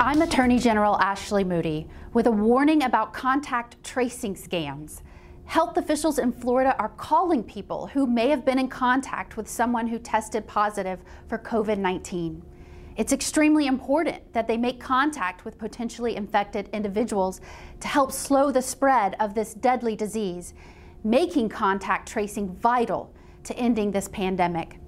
I'm 0.00 0.22
Attorney 0.22 0.60
General 0.60 0.96
Ashley 1.00 1.42
Moody 1.42 1.88
with 2.12 2.28
a 2.28 2.30
warning 2.30 2.84
about 2.84 3.12
contact 3.12 3.82
tracing 3.82 4.36
scams. 4.36 5.02
Health 5.44 5.76
officials 5.76 6.20
in 6.20 6.30
Florida 6.30 6.76
are 6.78 6.90
calling 6.90 7.42
people 7.42 7.88
who 7.88 8.06
may 8.06 8.28
have 8.28 8.44
been 8.44 8.60
in 8.60 8.68
contact 8.68 9.36
with 9.36 9.48
someone 9.48 9.88
who 9.88 9.98
tested 9.98 10.46
positive 10.46 11.00
for 11.26 11.36
COVID 11.36 11.78
19. 11.78 12.40
It's 12.96 13.12
extremely 13.12 13.66
important 13.66 14.32
that 14.34 14.46
they 14.46 14.56
make 14.56 14.78
contact 14.78 15.44
with 15.44 15.58
potentially 15.58 16.14
infected 16.14 16.68
individuals 16.72 17.40
to 17.80 17.88
help 17.88 18.12
slow 18.12 18.52
the 18.52 18.62
spread 18.62 19.16
of 19.18 19.34
this 19.34 19.52
deadly 19.52 19.96
disease, 19.96 20.54
making 21.02 21.48
contact 21.48 22.08
tracing 22.08 22.54
vital 22.54 23.12
to 23.42 23.56
ending 23.58 23.90
this 23.90 24.06
pandemic. 24.06 24.78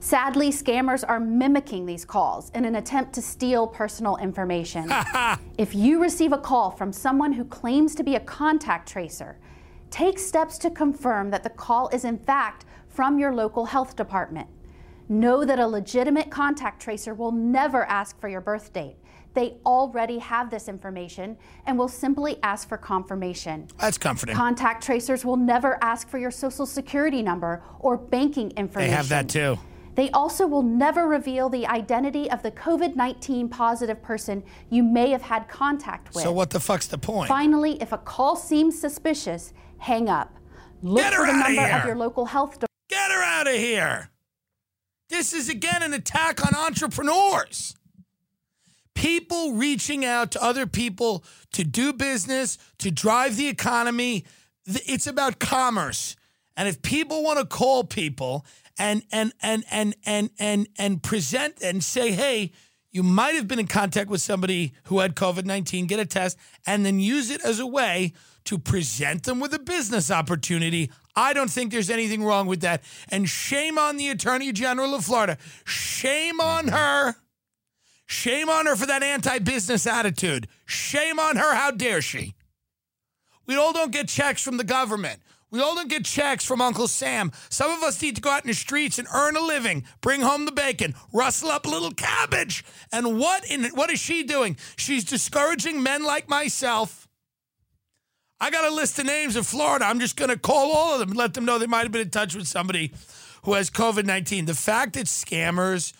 Sadly, 0.00 0.50
scammers 0.50 1.04
are 1.06 1.18
mimicking 1.18 1.86
these 1.86 2.04
calls 2.04 2.50
in 2.50 2.64
an 2.64 2.76
attempt 2.76 3.12
to 3.14 3.22
steal 3.22 3.66
personal 3.66 4.16
information. 4.18 4.92
if 5.58 5.74
you 5.74 6.00
receive 6.00 6.32
a 6.32 6.38
call 6.38 6.70
from 6.70 6.92
someone 6.92 7.32
who 7.32 7.44
claims 7.44 7.94
to 7.94 8.04
be 8.04 8.14
a 8.14 8.20
contact 8.20 8.88
tracer, 8.88 9.38
take 9.90 10.18
steps 10.18 10.58
to 10.58 10.70
confirm 10.70 11.30
that 11.30 11.42
the 11.42 11.50
call 11.50 11.88
is 11.88 12.04
in 12.04 12.18
fact 12.18 12.66
from 12.88 13.18
your 13.18 13.34
local 13.34 13.64
health 13.64 13.96
department. 13.96 14.48
Know 15.08 15.44
that 15.44 15.58
a 15.58 15.66
legitimate 15.66 16.30
contact 16.30 16.80
tracer 16.82 17.14
will 17.14 17.32
never 17.32 17.84
ask 17.84 18.20
for 18.20 18.28
your 18.28 18.40
birth 18.40 18.72
date. 18.72 18.96
They 19.34 19.58
already 19.66 20.18
have 20.18 20.50
this 20.50 20.66
information 20.66 21.36
and 21.66 21.78
will 21.78 21.88
simply 21.88 22.38
ask 22.42 22.68
for 22.68 22.78
confirmation. 22.78 23.68
That's 23.78 23.98
comforting. 23.98 24.34
Contact 24.34 24.82
tracers 24.82 25.24
will 25.24 25.36
never 25.36 25.78
ask 25.84 26.08
for 26.08 26.18
your 26.18 26.30
social 26.30 26.64
security 26.64 27.22
number 27.22 27.62
or 27.78 27.98
banking 27.98 28.50
information. 28.52 28.90
They 28.90 28.96
have 28.96 29.10
that 29.10 29.28
too. 29.28 29.58
They 29.96 30.10
also 30.10 30.46
will 30.46 30.62
never 30.62 31.08
reveal 31.08 31.48
the 31.48 31.66
identity 31.66 32.30
of 32.30 32.42
the 32.42 32.50
COVID 32.50 32.94
19 32.96 33.48
positive 33.48 34.02
person 34.02 34.44
you 34.68 34.82
may 34.82 35.10
have 35.10 35.22
had 35.22 35.48
contact 35.48 36.14
with. 36.14 36.22
So, 36.22 36.32
what 36.32 36.50
the 36.50 36.60
fuck's 36.60 36.86
the 36.86 36.98
point? 36.98 37.28
Finally, 37.28 37.80
if 37.82 37.92
a 37.92 37.98
call 37.98 38.36
seems 38.36 38.78
suspicious, 38.78 39.54
hang 39.78 40.08
up. 40.08 40.36
Look 40.82 40.98
Get 41.02 41.14
her 41.14 41.20
for 41.20 41.32
the 41.32 41.38
number 41.38 41.66
here. 41.66 41.78
of 41.78 41.86
your 41.86 41.96
local 41.96 42.26
health 42.26 42.50
department. 42.50 42.70
Get 42.90 43.10
her 43.10 43.22
out 43.22 43.48
of 43.48 43.54
here. 43.54 44.10
This 45.08 45.32
is 45.32 45.48
again 45.48 45.82
an 45.82 45.94
attack 45.94 46.44
on 46.46 46.54
entrepreneurs. 46.54 47.74
People 48.94 49.54
reaching 49.54 50.04
out 50.04 50.30
to 50.32 50.42
other 50.42 50.66
people 50.66 51.24
to 51.52 51.64
do 51.64 51.92
business, 51.92 52.58
to 52.78 52.90
drive 52.90 53.36
the 53.36 53.48
economy. 53.48 54.24
It's 54.66 55.06
about 55.06 55.38
commerce. 55.38 56.16
And 56.56 56.68
if 56.68 56.82
people 56.82 57.22
want 57.22 57.38
to 57.38 57.44
call 57.44 57.84
people 57.84 58.44
and 58.78 59.02
and 59.12 59.32
and 59.42 59.64
and 59.70 59.94
and 60.04 60.30
and 60.38 60.68
and 60.78 61.02
present 61.02 61.62
and 61.62 61.82
say, 61.82 62.12
"Hey, 62.12 62.52
you 62.90 63.02
might 63.02 63.34
have 63.34 63.48
been 63.48 63.58
in 63.58 63.66
contact 63.66 64.10
with 64.10 64.22
somebody 64.22 64.72
who 64.84 65.00
had 65.00 65.14
COVID-19, 65.14 65.86
get 65.86 66.00
a 66.00 66.06
test," 66.06 66.38
and 66.66 66.84
then 66.84 66.98
use 67.00 67.30
it 67.30 67.44
as 67.44 67.60
a 67.60 67.66
way 67.66 68.12
to 68.44 68.58
present 68.58 69.24
them 69.24 69.40
with 69.40 69.52
a 69.54 69.58
business 69.58 70.10
opportunity. 70.10 70.90
I 71.14 71.32
don't 71.32 71.50
think 71.50 71.72
there's 71.72 71.90
anything 71.90 72.22
wrong 72.22 72.46
with 72.46 72.60
that. 72.60 72.82
And 73.08 73.28
shame 73.28 73.78
on 73.78 73.96
the 73.96 74.08
Attorney 74.08 74.52
General 74.52 74.94
of 74.94 75.04
Florida. 75.04 75.38
Shame 75.64 76.40
on 76.40 76.66
mm-hmm. 76.66 76.74
her. 76.74 77.16
Shame 78.06 78.48
on 78.48 78.66
her 78.66 78.76
for 78.76 78.86
that 78.86 79.02
anti 79.02 79.40
business 79.40 79.86
attitude. 79.86 80.46
Shame 80.64 81.18
on 81.18 81.36
her. 81.36 81.54
How 81.54 81.72
dare 81.72 82.00
she? 82.00 82.34
We 83.46 83.56
all 83.56 83.72
don't 83.72 83.92
get 83.92 84.08
checks 84.08 84.42
from 84.42 84.56
the 84.56 84.64
government. 84.64 85.20
We 85.50 85.60
all 85.60 85.74
don't 85.74 85.88
get 85.88 86.04
checks 86.04 86.44
from 86.44 86.60
Uncle 86.60 86.88
Sam. 86.88 87.30
Some 87.50 87.70
of 87.70 87.82
us 87.82 88.02
need 88.02 88.16
to 88.16 88.20
go 88.20 88.30
out 88.30 88.44
in 88.44 88.48
the 88.48 88.54
streets 88.54 88.98
and 88.98 89.06
earn 89.14 89.36
a 89.36 89.40
living, 89.40 89.84
bring 90.00 90.20
home 90.20 90.44
the 90.44 90.52
bacon, 90.52 90.94
rustle 91.12 91.50
up 91.50 91.66
a 91.66 91.68
little 91.68 91.92
cabbage. 91.92 92.64
And 92.92 93.18
what 93.18 93.48
in 93.48 93.64
what 93.66 93.90
is 93.90 94.00
she 94.00 94.24
doing? 94.24 94.56
She's 94.76 95.04
discouraging 95.04 95.82
men 95.82 96.04
like 96.04 96.28
myself. 96.28 97.06
I 98.40 98.50
got 98.50 98.70
a 98.70 98.74
list 98.74 98.98
of 98.98 99.06
names 99.06 99.36
in 99.36 99.44
Florida. 99.44 99.86
I'm 99.86 100.00
just 100.00 100.16
going 100.16 100.28
to 100.28 100.38
call 100.38 100.72
all 100.72 100.92
of 100.94 101.00
them 101.00 101.10
and 101.10 101.16
let 101.16 101.32
them 101.34 101.46
know 101.46 101.58
they 101.58 101.66
might 101.66 101.84
have 101.84 101.92
been 101.92 102.02
in 102.02 102.10
touch 102.10 102.34
with 102.34 102.46
somebody 102.46 102.92
who 103.44 103.54
has 103.54 103.70
COVID 103.70 104.04
19. 104.04 104.44
The 104.46 104.54
fact 104.54 104.94
that 104.94 105.06
scammers 105.06 105.94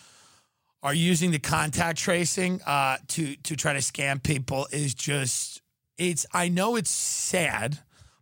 are 0.83 0.93
using 0.93 1.31
the 1.31 1.39
contact 1.39 1.97
tracing 1.97 2.61
uh, 2.65 2.97
to 3.07 3.35
to 3.37 3.55
try 3.55 3.73
to 3.73 3.79
scam 3.79 4.21
people 4.21 4.67
is 4.71 4.93
just 4.93 5.61
it's 5.97 6.25
I 6.33 6.49
know 6.49 6.75
it's 6.75 6.91
sad, 6.91 7.79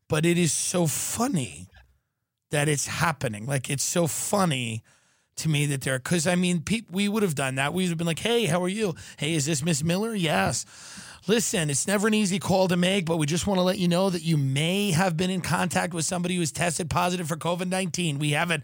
but 0.08 0.26
it 0.26 0.38
is 0.38 0.54
so 0.54 0.88
funny 0.88 1.68
that 2.52 2.70
it's 2.70 2.88
happening. 2.88 3.46
Like 3.46 3.70
it's 3.70 3.84
so 3.84 4.08
funny 4.08 4.84
to 5.38 5.50
me 5.50 5.66
that 5.66 5.82
they're 5.82 6.00
because 6.00 6.28
I 6.28 6.36
mean 6.36 6.62
pe- 6.62 6.84
we 6.90 7.10
would 7.10 7.24
have 7.24 7.36
done 7.36 7.56
that. 7.56 7.74
We 7.74 7.84
would 7.84 7.90
have 7.90 7.98
been 7.98 8.08
like, 8.08 8.20
hey, 8.20 8.46
how 8.46 8.64
are 8.64 8.70
you? 8.70 8.96
Hey, 9.18 9.34
is 9.34 9.46
this 9.46 9.64
Miss 9.64 9.84
Miller? 9.84 10.16
Yes. 10.16 10.66
Listen, 11.28 11.72
it's 11.72 11.88
never 11.88 12.08
an 12.08 12.14
easy 12.14 12.38
call 12.38 12.68
to 12.68 12.78
make, 12.78 13.06
but 13.06 13.18
we 13.18 13.26
just 13.26 13.48
want 13.48 13.58
to 13.58 13.64
let 13.64 13.80
you 13.80 13.88
know 13.88 14.12
that 14.12 14.22
you 14.22 14.38
may 14.38 14.92
have 14.92 15.18
been 15.18 15.32
in 15.32 15.42
contact 15.42 15.94
with 15.94 16.06
somebody 16.06 16.36
who 16.36 16.42
who's 16.42 16.52
tested 16.52 16.90
positive 16.90 17.28
for 17.28 17.36
COVID 17.36 17.68
19. 17.68 18.20
We 18.20 18.32
have 18.32 18.52
it 18.52 18.62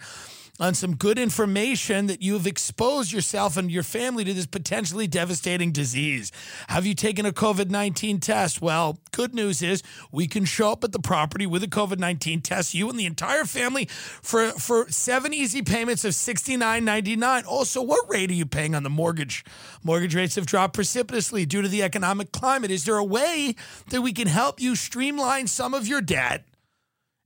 on 0.62 0.76
some 0.76 0.96
good 0.96 1.18
information 1.18 2.06
that 2.06 2.22
you 2.22 2.34
have 2.34 2.46
exposed 2.46 3.12
yourself 3.12 3.58
and 3.58 3.72
your 3.72 3.82
family 3.82 4.24
to 4.24 4.32
this 4.32 4.46
potentially 4.46 5.08
devastating 5.08 5.72
disease. 5.72 6.32
Have 6.70 6.86
you 6.86 6.94
taken 6.94 7.26
a 7.26 7.32
COVID 7.32 7.72
19 7.72 8.20
test? 8.20 8.62
Well, 8.62 9.00
good 9.12 9.34
news 9.34 9.64
is 9.64 9.82
we 10.12 10.28
can 10.28 10.46
show 10.46 10.72
up 10.72 10.84
at 10.84 10.92
the 10.92 11.00
property 11.00 11.48
with 11.48 11.64
a 11.64 11.68
COVID 11.68 11.98
19 11.98 12.42
test, 12.42 12.76
you 12.76 12.88
and 12.90 13.00
the 13.00 13.08
entire 13.08 13.46
family, 13.46 13.86
for, 13.86 14.52
for 14.52 14.88
seven 14.90 15.34
easy 15.34 15.64
payments 15.64 16.06
of 16.06 16.12
$69.99. 16.12 17.46
Also, 17.48 17.82
what 17.82 18.08
rate 18.08 18.30
are 18.30 18.36
you 18.36 18.46
paying 18.46 18.76
on 18.76 18.84
the 18.84 18.90
mortgage? 18.90 19.44
Mortgage 19.84 20.14
rates 20.14 20.36
have 20.36 20.46
dropped 20.46 20.76
precipitously 20.76 21.44
due 21.48 21.64
to 21.64 21.68
the 21.68 21.82
economic 21.82 22.32
climate. 22.32 22.70
Is 22.70 22.86
there 22.86 22.98
a 22.98 23.04
way 23.04 23.56
that 23.90 24.04
we 24.04 24.14
can 24.14 24.28
help 24.28 24.62
you 24.62 24.76
streamline 24.76 25.48
some 25.48 25.74
of 25.74 25.88
your 25.88 26.02
debt? 26.02 26.46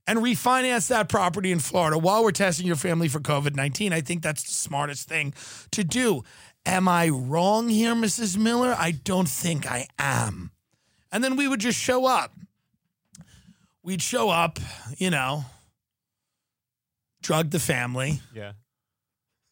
And 0.06 0.18
refinance 0.20 0.88
that 0.88 1.08
property 1.08 1.50
in 1.52 1.58
Florida 1.58 1.98
while 1.98 2.22
we're 2.22 2.32
testing 2.32 2.66
your 2.66 2.76
family 2.76 3.08
for 3.08 3.20
COVID 3.20 3.56
19. 3.56 3.92
I 3.92 4.00
think 4.00 4.22
that's 4.22 4.42
the 4.44 4.52
smartest 4.52 5.08
thing 5.08 5.34
to 5.72 5.84
do. 5.84 6.22
Am 6.64 6.88
I 6.88 7.08
wrong 7.08 7.68
here, 7.68 7.94
Mrs. 7.94 8.36
Miller? 8.36 8.74
I 8.76 8.90
don't 8.90 9.28
think 9.28 9.70
I 9.70 9.86
am. 9.98 10.50
And 11.12 11.22
then 11.22 11.36
we 11.36 11.46
would 11.46 11.60
just 11.60 11.78
show 11.78 12.06
up. 12.06 12.32
We'd 13.82 14.02
show 14.02 14.30
up, 14.30 14.58
you 14.98 15.10
know, 15.10 15.44
drug 17.22 17.50
the 17.50 17.60
family, 17.60 18.20
Yeah. 18.34 18.52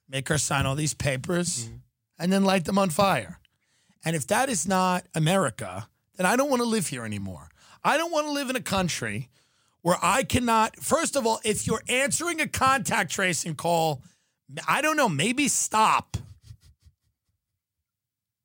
make 0.09 0.29
her 0.29 0.39
sign 0.39 0.67
all 0.67 0.75
these 0.75 0.95
papers, 0.95 1.65
mm-hmm. 1.67 1.77
and 2.19 2.33
then 2.33 2.45
light 2.45 2.65
them 2.65 2.79
on 2.79 2.91
fire. 2.91 3.39
And 4.05 4.17
if 4.17 4.27
that 4.27 4.49
is 4.49 4.67
not 4.67 5.07
America, 5.15 5.89
then 6.17 6.27
I 6.27 6.37
don't 6.37 6.51
want 6.51 6.63
to 6.63 6.69
live 6.69 6.89
here 6.89 7.05
anymore. 7.05 7.49
I 7.83 7.97
don't 7.97 8.13
want 8.13 8.27
to 8.27 8.33
live 8.33 8.51
in 8.51 8.57
a 8.57 8.61
country 8.61 9.29
where 9.85 9.99
I 10.01 10.23
cannot, 10.23 10.77
first 10.83 11.15
of 11.15 11.27
all, 11.27 11.43
if 11.45 11.67
you're 11.67 11.83
answering 11.91 12.41
a 12.41 12.49
contact 12.49 13.11
tracing 13.13 13.55
call, 13.55 14.03
I 14.67 14.81
don't 14.81 14.97
know, 14.97 15.11
maybe 15.11 15.47
stop. 15.47 16.17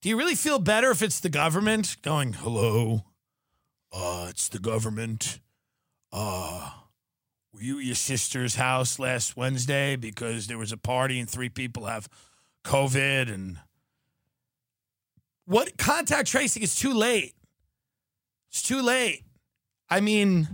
Do 0.01 0.09
you 0.09 0.17
really 0.17 0.35
feel 0.35 0.59
better 0.59 0.91
if 0.91 1.01
it's 1.01 1.21
the 1.21 1.29
government 1.29 1.95
going, 2.01 2.33
hello? 2.33 3.05
Uh, 3.89 4.27
it's 4.29 4.49
the 4.49 4.59
government. 4.59 5.39
Uh, 6.11 6.71
were 7.53 7.61
you 7.61 7.79
at 7.79 7.85
your 7.85 7.95
sister's 7.95 8.55
house 8.55 8.99
last 8.99 9.37
Wednesday 9.37 9.95
because 9.95 10.47
there 10.47 10.57
was 10.57 10.73
a 10.73 10.77
party 10.77 11.21
and 11.21 11.29
three 11.29 11.47
people 11.47 11.85
have 11.85 12.09
COVID 12.65 13.33
and 13.33 13.59
what 15.45 15.77
contact 15.77 16.27
tracing 16.27 16.63
is 16.63 16.75
too 16.75 16.93
late. 16.93 17.33
It's 18.49 18.61
too 18.61 18.81
late. 18.81 19.23
I 19.89 20.01
mean, 20.01 20.49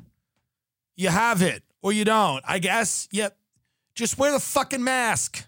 you 0.95 1.09
have 1.09 1.41
it 1.41 1.63
or 1.81 1.91
you 1.91 2.05
don't. 2.05 2.43
I 2.47 2.59
guess. 2.59 3.07
Yep. 3.11 3.37
Just 3.93 4.17
wear 4.17 4.31
the 4.31 4.39
fucking 4.39 4.83
mask. 4.83 5.45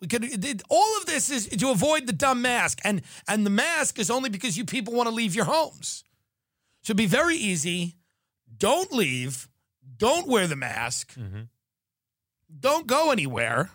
We 0.00 0.08
could 0.08 0.62
all 0.68 0.98
of 0.98 1.06
this 1.06 1.30
is 1.30 1.48
to 1.48 1.70
avoid 1.70 2.06
the 2.06 2.12
dumb 2.12 2.42
mask. 2.42 2.80
And 2.84 3.02
and 3.28 3.46
the 3.46 3.50
mask 3.50 3.98
is 3.98 4.10
only 4.10 4.28
because 4.28 4.56
you 4.56 4.64
people 4.64 4.94
want 4.94 5.08
to 5.08 5.14
leave 5.14 5.34
your 5.34 5.46
homes. 5.46 6.04
So 6.82 6.90
it'd 6.90 6.98
be 6.98 7.06
very 7.06 7.36
easy. 7.36 7.96
Don't 8.56 8.92
leave. 8.92 9.48
Don't 9.96 10.28
wear 10.28 10.46
the 10.46 10.56
mask. 10.56 11.14
Mm-hmm. 11.14 11.42
Don't 12.60 12.86
go 12.86 13.10
anywhere. 13.10 13.70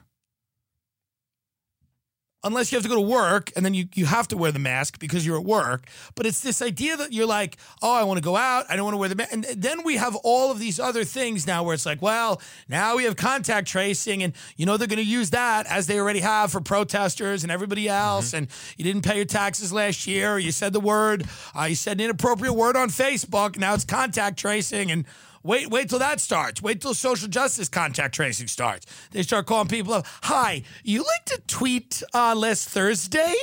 Unless 2.41 2.71
you 2.71 2.77
have 2.77 2.83
to 2.83 2.89
go 2.89 2.95
to 2.95 3.01
work 3.01 3.51
and 3.55 3.65
then 3.65 3.73
you, 3.73 3.89
you 3.95 4.05
have 4.05 4.27
to 4.29 4.37
wear 4.37 4.51
the 4.51 4.59
mask 4.59 4.97
because 4.97 5.25
you're 5.25 5.37
at 5.37 5.43
work. 5.43 5.87
But 6.15 6.25
it's 6.25 6.39
this 6.39 6.61
idea 6.61 6.95
that 6.95 7.11
you're 7.11 7.25
like, 7.25 7.57
oh, 7.81 7.93
I 7.93 8.03
want 8.03 8.17
to 8.17 8.23
go 8.23 8.37
out. 8.37 8.65
I 8.69 8.77
don't 8.77 8.85
want 8.85 8.93
to 8.93 8.97
wear 8.97 9.09
the 9.09 9.15
mask. 9.15 9.33
And 9.33 9.43
then 9.43 9.83
we 9.83 9.97
have 9.97 10.15
all 10.23 10.49
of 10.49 10.57
these 10.57 10.79
other 10.79 11.03
things 11.03 11.45
now 11.45 11.63
where 11.63 11.73
it's 11.73 11.85
like, 11.85 12.01
well, 12.01 12.41
now 12.69 12.95
we 12.95 13.03
have 13.03 13.17
contact 13.17 13.67
tracing 13.67 14.23
and, 14.23 14.33
you 14.55 14.65
know, 14.65 14.77
they're 14.77 14.87
going 14.87 14.97
to 14.99 15.03
use 15.03 15.31
that 15.31 15.67
as 15.67 15.87
they 15.87 15.99
already 15.99 16.21
have 16.21 16.51
for 16.51 16.61
protesters 16.61 17.43
and 17.43 17.51
everybody 17.51 17.89
else. 17.89 18.33
And 18.33 18.47
you 18.77 18.85
didn't 18.85 19.03
pay 19.03 19.17
your 19.17 19.25
taxes 19.25 19.73
last 19.73 20.07
year. 20.07 20.33
Or 20.35 20.39
you 20.39 20.53
said 20.53 20.71
the 20.71 20.79
word, 20.79 21.25
uh, 21.53 21.63
you 21.63 21.75
said 21.75 21.97
an 21.97 22.05
inappropriate 22.05 22.55
word 22.55 22.77
on 22.77 22.87
Facebook. 22.87 23.57
Now 23.57 23.73
it's 23.73 23.83
contact 23.83 24.39
tracing. 24.39 24.91
And 24.91 25.05
Wait, 25.43 25.69
wait 25.69 25.89
till 25.89 25.99
that 25.99 26.19
starts. 26.19 26.61
Wait 26.61 26.81
till 26.81 26.93
social 26.93 27.27
justice 27.27 27.69
contact 27.69 28.13
tracing 28.13 28.47
starts. 28.47 28.85
They 29.11 29.23
start 29.23 29.45
calling 29.45 29.67
people 29.67 29.93
up. 29.93 30.05
Hi, 30.23 30.63
you 30.83 30.99
like 30.99 31.25
to 31.25 31.41
tweet 31.47 32.03
uh, 32.13 32.35
last 32.35 32.69
Thursday? 32.69 33.33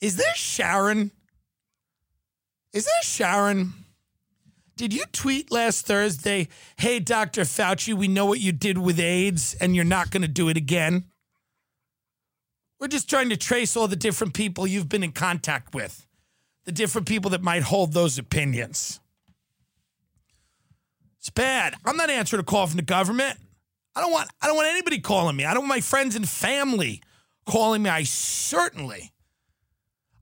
Is 0.00 0.16
this 0.16 0.36
Sharon? 0.36 1.10
Is 2.72 2.84
that 2.84 3.04
Sharon? 3.04 3.72
Did 4.76 4.92
you 4.92 5.04
tweet 5.12 5.52
last 5.52 5.86
Thursday, 5.86 6.48
hey, 6.78 6.98
Dr. 6.98 7.42
Fauci, 7.42 7.94
we 7.94 8.08
know 8.08 8.26
what 8.26 8.40
you 8.40 8.50
did 8.50 8.76
with 8.76 8.98
AIDS 8.98 9.54
and 9.60 9.76
you're 9.76 9.84
not 9.84 10.10
going 10.10 10.22
to 10.22 10.28
do 10.28 10.48
it 10.48 10.56
again? 10.56 11.04
We're 12.80 12.88
just 12.88 13.08
trying 13.08 13.30
to 13.30 13.36
trace 13.36 13.76
all 13.76 13.86
the 13.86 13.96
different 13.96 14.34
people 14.34 14.66
you've 14.66 14.88
been 14.88 15.04
in 15.04 15.12
contact 15.12 15.74
with, 15.74 16.06
the 16.64 16.72
different 16.72 17.06
people 17.06 17.30
that 17.30 17.40
might 17.40 17.62
hold 17.62 17.92
those 17.92 18.18
opinions. 18.18 18.98
It's 21.24 21.30
bad. 21.30 21.74
I'm 21.86 21.96
not 21.96 22.10
answering 22.10 22.40
a 22.40 22.44
call 22.44 22.66
from 22.66 22.76
the 22.76 22.82
government. 22.82 23.38
I 23.96 24.02
don't 24.02 24.12
want 24.12 24.28
I 24.42 24.46
don't 24.46 24.56
want 24.56 24.68
anybody 24.68 24.98
calling 24.98 25.34
me. 25.34 25.46
I 25.46 25.54
don't 25.54 25.62
want 25.62 25.70
my 25.70 25.80
friends 25.80 26.16
and 26.16 26.28
family 26.28 27.00
calling 27.46 27.82
me. 27.82 27.88
I 27.88 28.02
certainly 28.02 29.10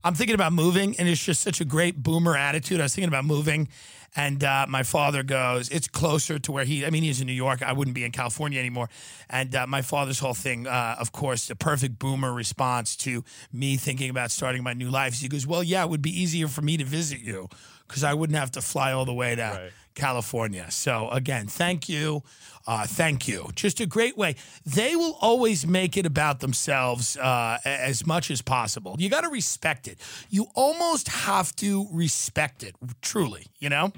I'm 0.01 0.13
thinking 0.13 0.33
about 0.33 0.53
moving, 0.53 0.95
and 0.97 1.09
it's 1.09 1.21
just 1.21 1.41
such 1.41 1.59
a 1.59 1.65
great 1.65 2.01
boomer 2.01 2.37
attitude. 2.37 2.79
I 2.79 2.83
was 2.83 2.95
thinking 2.95 3.09
about 3.09 3.25
moving, 3.25 3.67
and 4.15 4.45
uh, 4.45 4.65
my 4.69 4.83
father 4.83 5.23
goes, 5.23 5.67
It's 5.69 5.89
closer 5.89 6.39
to 6.39 6.51
where 6.53 6.63
he, 6.63 6.85
I 6.85 6.89
mean, 6.89 7.03
he's 7.03 7.19
in 7.19 7.27
New 7.27 7.33
York. 7.33 7.61
I 7.61 7.73
wouldn't 7.73 7.95
be 7.95 8.05
in 8.05 8.13
California 8.13 8.59
anymore. 8.59 8.87
And 9.29 9.53
uh, 9.53 9.67
my 9.67 9.81
father's 9.81 10.19
whole 10.19 10.33
thing, 10.33 10.67
uh, 10.67 10.95
of 10.99 11.11
course, 11.11 11.47
the 11.47 11.55
perfect 11.55 11.99
boomer 11.99 12.31
response 12.31 12.95
to 12.97 13.25
me 13.51 13.75
thinking 13.75 14.09
about 14.09 14.31
starting 14.31 14.63
my 14.63 14.73
new 14.73 14.89
life. 14.89 15.15
So 15.15 15.23
he 15.23 15.27
goes, 15.27 15.45
Well, 15.45 15.63
yeah, 15.63 15.83
it 15.83 15.89
would 15.89 16.01
be 16.01 16.17
easier 16.17 16.47
for 16.47 16.61
me 16.61 16.77
to 16.77 16.85
visit 16.85 17.19
you 17.19 17.49
because 17.87 18.05
I 18.05 18.13
wouldn't 18.13 18.39
have 18.39 18.51
to 18.51 18.61
fly 18.61 18.93
all 18.93 19.03
the 19.03 19.13
way 19.13 19.35
to 19.35 19.41
right. 19.41 19.71
California. 19.95 20.69
So, 20.71 21.09
again, 21.09 21.47
thank 21.47 21.87
you. 21.89 22.23
Uh, 22.65 22.85
thank 22.85 23.27
you. 23.27 23.49
Just 23.55 23.79
a 23.81 23.85
great 23.85 24.17
way. 24.17 24.35
They 24.65 24.95
will 24.95 25.17
always 25.19 25.67
make 25.67 25.97
it 25.97 26.05
about 26.05 26.39
themselves 26.39 27.17
uh, 27.17 27.57
as 27.65 28.05
much 28.05 28.31
as 28.31 28.41
possible. 28.41 28.95
You 28.97 29.09
got 29.09 29.21
to 29.21 29.29
respect 29.29 29.87
it. 29.87 29.99
You 30.29 30.47
almost 30.55 31.09
have 31.09 31.53
to 31.57 31.87
respect 31.91 32.63
it, 32.63 32.75
truly, 33.01 33.47
you 33.59 33.69
know? 33.69 33.91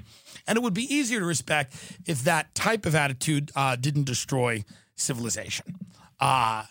And 0.46 0.56
it 0.56 0.62
would 0.62 0.74
be 0.74 0.92
easier 0.92 1.20
to 1.20 1.26
respect 1.26 1.74
if 2.06 2.24
that 2.24 2.54
type 2.54 2.86
of 2.86 2.94
attitude 2.94 3.52
uh, 3.54 3.76
didn't 3.76 4.04
destroy 4.04 4.64
civilization 4.96 5.76
uh, 6.20 6.64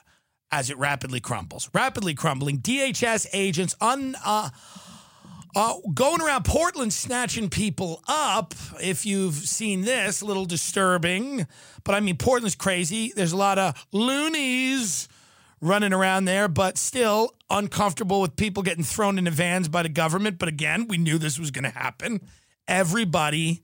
as 0.52 0.70
it 0.70 0.78
rapidly 0.78 1.22
crumbles. 1.22 1.70
Rapidly 1.74 2.14
crumbling. 2.14 2.60
DHS 2.60 3.28
agents 3.34 3.76
un. 3.80 4.16
Uh, 5.56 5.76
going 5.94 6.22
around 6.22 6.44
Portland 6.44 6.92
snatching 6.92 7.50
people 7.50 8.04
up, 8.10 8.54
if 8.82 9.06
you've 9.06 9.36
seen 9.36 9.84
this, 9.84 10.20
a 10.22 10.26
little 10.26 10.46
disturbing. 10.46 11.48
But 11.86 11.96
I 11.96 12.02
mean, 12.02 12.18
Portland's 12.18 12.56
crazy. 12.56 13.14
There's 13.16 13.32
a 13.32 13.38
lot 13.38 13.58
of 13.58 13.88
loonies 13.94 15.08
running 15.62 15.94
around 15.94 16.26
there, 16.26 16.50
but 16.50 16.78
still 16.78 17.36
uncomfortable 17.50 18.20
with 18.20 18.36
people 18.36 18.64
getting 18.64 18.84
thrown 18.84 19.18
into 19.18 19.32
vans 19.32 19.70
by 19.70 19.82
the 19.82 19.90
government. 19.90 20.40
But 20.40 20.50
again, 20.50 20.88
we 20.90 20.98
knew 20.98 21.18
this 21.18 21.40
was 21.40 21.52
going 21.52 21.64
to 21.64 21.70
happen. 21.70 22.20
Everybody, 22.68 23.64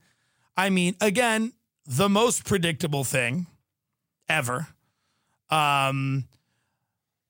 I 0.56 0.70
mean, 0.70 0.96
again, 1.00 1.52
the 1.84 2.08
most 2.08 2.46
predictable 2.46 3.04
thing 3.04 3.48
ever. 4.30 4.68
Um, 5.50 6.24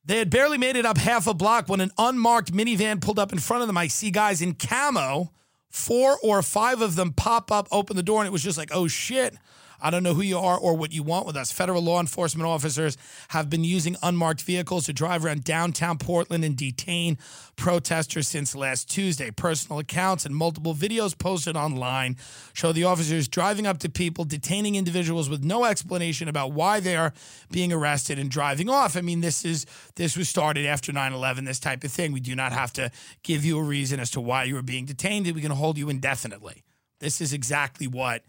they 0.05 0.19
had 0.19 0.31
barely 0.31 0.59
made 0.59 0.77
it 0.77 0.85
up 0.85 0.99
half 0.99 1.27
a 1.27 1.35
block 1.35 1.69
when 1.69 1.81
an 1.81 1.91
unmarked 1.97 2.53
minivan 2.53 3.01
pulled 3.01 3.19
up 3.19 3.33
in 3.33 3.39
front 3.39 3.63
of 3.63 3.69
them. 3.69 3.79
I 3.79 3.87
see 3.87 4.11
guys 4.11 4.43
in 4.43 4.55
camo, 4.55 5.33
four 5.71 6.19
or 6.23 6.43
five 6.43 6.83
of 6.83 6.97
them 6.97 7.13
pop 7.13 7.53
up, 7.53 7.69
open 7.71 7.97
the 7.97 8.03
door, 8.03 8.21
and 8.21 8.27
it 8.27 8.33
was 8.33 8.43
just 8.43 8.59
like, 8.59 8.71
oh 8.73 8.89
shit. 8.89 9.35
I 9.83 9.91
don't 9.91 10.05
know 10.05 10.15
who 10.15 10.23
you 10.23 10.39
are 10.39 10.57
or 10.57 10.77
what 10.77 10.93
you 10.93 11.03
want 11.03 11.27
with 11.27 11.37
us. 11.37 11.51
Federal 11.51 11.83
law 11.83 11.99
enforcement 11.99 12.49
officers 12.49 12.97
have 13.29 13.51
been 13.51 13.65
using 13.65 13.97
unmarked 14.03 14.43
vehicles 14.43 14.87
to 14.87 14.93
drive 14.93 15.25
around 15.25 15.43
downtown 15.43 15.99
Portland 15.99 16.45
and 16.45 16.57
detain 16.57 17.19
protesters 17.57 18.29
since 18.29 18.55
last 18.55 18.89
Tuesday. 18.89 19.33
Personal 19.33 19.81
accounts 19.81 20.25
and 20.25 20.35
multiple 20.35 20.75
videos 20.75 21.19
posted 21.19 21.57
online 21.57 22.17
show 22.53 22.73
the 22.73 22.85
officers 22.85 23.27
driving 23.27 23.67
up 23.67 23.79
to 23.79 23.91
people, 23.91 24.25
detaining 24.25 24.77
individuals 24.77 25.29
with 25.29 25.43
no 25.43 25.65
explanation 25.65 26.29
about 26.29 26.53
why 26.53 26.79
they 26.79 26.97
are 26.97 27.13
being 27.51 27.73
arrested 27.73 28.19
and 28.19 28.31
driving 28.31 28.71
off. 28.71 28.97
I 28.97 29.01
mean, 29.01 29.21
this 29.21 29.45
is 29.45 29.67
this 29.97 30.17
was 30.17 30.29
started 30.29 30.65
after 30.65 30.93
9/11, 30.93 31.45
this 31.45 31.59
type 31.59 31.83
of 31.83 31.91
thing. 31.91 32.13
We 32.13 32.21
do 32.21 32.37
not 32.37 32.53
have 32.53 32.73
to 32.75 32.91
give 33.25 33.45
you 33.45 33.59
a 33.59 33.63
reason 33.63 33.99
as 33.99 34.11
to 34.13 34.21
why 34.21 34.45
you 34.45 34.57
are 34.57 34.63
being 34.63 34.85
detained. 34.85 35.27
We 35.33 35.41
can 35.41 35.51
hold 35.51 35.77
you 35.77 35.89
indefinitely. 35.89 36.63
This 37.01 37.21
is 37.21 37.33
exactly 37.33 37.89
what 37.89 38.23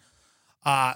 uh, 0.65 0.95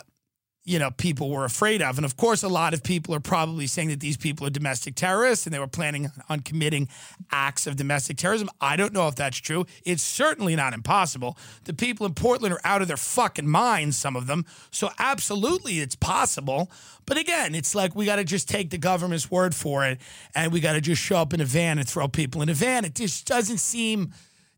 you 0.67 0.77
know, 0.79 0.91
people 0.91 1.29
were 1.29 1.45
afraid 1.45 1.81
of. 1.81 1.97
And 1.97 2.03
of 2.03 2.17
course, 2.17 2.43
a 2.43 2.49
lot 2.49 2.73
of 2.73 2.83
people 2.83 3.15
are 3.15 3.21
probably 3.21 3.67
saying 3.67 3.87
that 3.87 4.01
these 4.01 4.17
people 4.17 4.45
are 4.45 4.49
domestic 4.49 4.95
terrorists 4.95 5.47
and 5.47 5.53
they 5.53 5.59
were 5.59 5.65
planning 5.65 6.11
on 6.27 6.41
committing 6.41 6.89
acts 7.31 7.67
of 7.67 7.77
domestic 7.77 8.17
terrorism. 8.17 8.49
I 8.59 8.75
don't 8.75 8.91
know 8.91 9.07
if 9.07 9.15
that's 9.15 9.37
true. 9.37 9.65
It's 9.85 10.03
certainly 10.03 10.57
not 10.57 10.73
impossible. 10.73 11.37
The 11.63 11.73
people 11.73 12.05
in 12.05 12.15
Portland 12.15 12.53
are 12.53 12.59
out 12.65 12.81
of 12.81 12.89
their 12.89 12.97
fucking 12.97 13.47
minds, 13.47 13.95
some 13.95 14.17
of 14.17 14.27
them. 14.27 14.43
So, 14.69 14.89
absolutely, 14.99 15.79
it's 15.79 15.95
possible. 15.95 16.69
But 17.05 17.17
again, 17.17 17.55
it's 17.55 17.73
like 17.73 17.95
we 17.95 18.05
got 18.05 18.17
to 18.17 18.25
just 18.25 18.49
take 18.49 18.69
the 18.69 18.77
government's 18.77 19.31
word 19.31 19.55
for 19.55 19.85
it 19.85 20.01
and 20.35 20.51
we 20.51 20.59
got 20.59 20.73
to 20.73 20.81
just 20.81 21.01
show 21.01 21.15
up 21.15 21.33
in 21.33 21.39
a 21.39 21.45
van 21.45 21.79
and 21.79 21.87
throw 21.87 22.09
people 22.09 22.41
in 22.41 22.49
a 22.49 22.53
van. 22.53 22.83
It 22.83 22.93
just 22.93 23.25
doesn't 23.25 23.59
seem, 23.59 24.11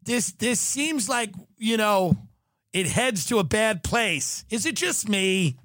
this, 0.06 0.32
this 0.32 0.60
seems 0.60 1.08
like, 1.08 1.36
you 1.60 1.78
know, 1.78 2.18
it 2.74 2.88
heads 2.88 3.28
to 3.28 3.38
a 3.38 3.44
bad 3.44 3.84
place. 3.84 4.44
Is 4.50 4.66
it 4.66 4.76
just 4.76 5.08
me? 5.08 5.60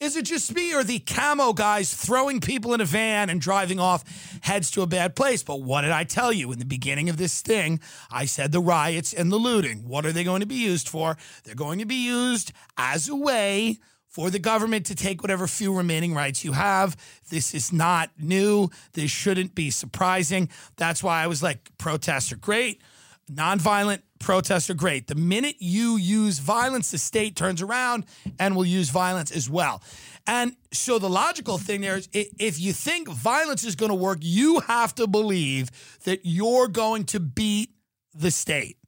Is 0.00 0.16
it 0.16 0.24
just 0.24 0.54
me 0.54 0.74
or 0.74 0.82
the 0.82 0.98
camo 0.98 1.52
guys 1.52 1.94
throwing 1.94 2.40
people 2.40 2.74
in 2.74 2.80
a 2.80 2.84
van 2.84 3.30
and 3.30 3.40
driving 3.40 3.78
off 3.78 4.04
heads 4.42 4.70
to 4.72 4.82
a 4.82 4.86
bad 4.86 5.14
place? 5.14 5.42
But 5.42 5.62
what 5.62 5.82
did 5.82 5.92
I 5.92 6.04
tell 6.04 6.32
you 6.32 6.52
in 6.52 6.58
the 6.58 6.64
beginning 6.64 7.08
of 7.08 7.16
this 7.16 7.40
thing? 7.40 7.80
I 8.10 8.26
said 8.26 8.52
the 8.52 8.60
riots 8.60 9.12
and 9.12 9.30
the 9.30 9.36
looting. 9.36 9.88
What 9.88 10.04
are 10.04 10.12
they 10.12 10.24
going 10.24 10.40
to 10.40 10.46
be 10.46 10.56
used 10.56 10.88
for? 10.88 11.16
They're 11.44 11.54
going 11.54 11.78
to 11.78 11.86
be 11.86 12.06
used 12.06 12.52
as 12.76 13.08
a 13.08 13.16
way 13.16 13.78
for 14.08 14.30
the 14.30 14.38
government 14.38 14.86
to 14.86 14.94
take 14.94 15.22
whatever 15.22 15.46
few 15.46 15.74
remaining 15.74 16.14
rights 16.14 16.44
you 16.44 16.52
have. 16.52 16.96
This 17.30 17.52
is 17.54 17.72
not 17.72 18.10
new. 18.18 18.68
This 18.92 19.10
shouldn't 19.10 19.54
be 19.54 19.70
surprising. 19.70 20.48
That's 20.76 21.02
why 21.02 21.22
I 21.22 21.26
was 21.26 21.42
like, 21.42 21.70
protests 21.78 22.30
are 22.30 22.36
great. 22.36 22.80
Nonviolent 23.30 24.02
protests 24.18 24.70
are 24.70 24.74
great. 24.74 25.06
The 25.06 25.14
minute 25.14 25.56
you 25.58 25.96
use 25.96 26.38
violence, 26.38 26.90
the 26.90 26.98
state 26.98 27.36
turns 27.36 27.62
around 27.62 28.04
and 28.38 28.56
will 28.56 28.64
use 28.64 28.90
violence 28.90 29.30
as 29.30 29.48
well. 29.48 29.82
And 30.26 30.56
so 30.72 30.98
the 30.98 31.10
logical 31.10 31.58
thing 31.58 31.82
there 31.82 31.96
is 31.96 32.08
if 32.12 32.58
you 32.58 32.72
think 32.72 33.08
violence 33.08 33.64
is 33.64 33.76
going 33.76 33.90
to 33.90 33.94
work, 33.94 34.18
you 34.22 34.60
have 34.60 34.94
to 34.96 35.06
believe 35.06 35.70
that 36.04 36.20
you're 36.24 36.68
going 36.68 37.04
to 37.06 37.20
beat 37.20 37.70
the 38.14 38.30
state, 38.30 38.78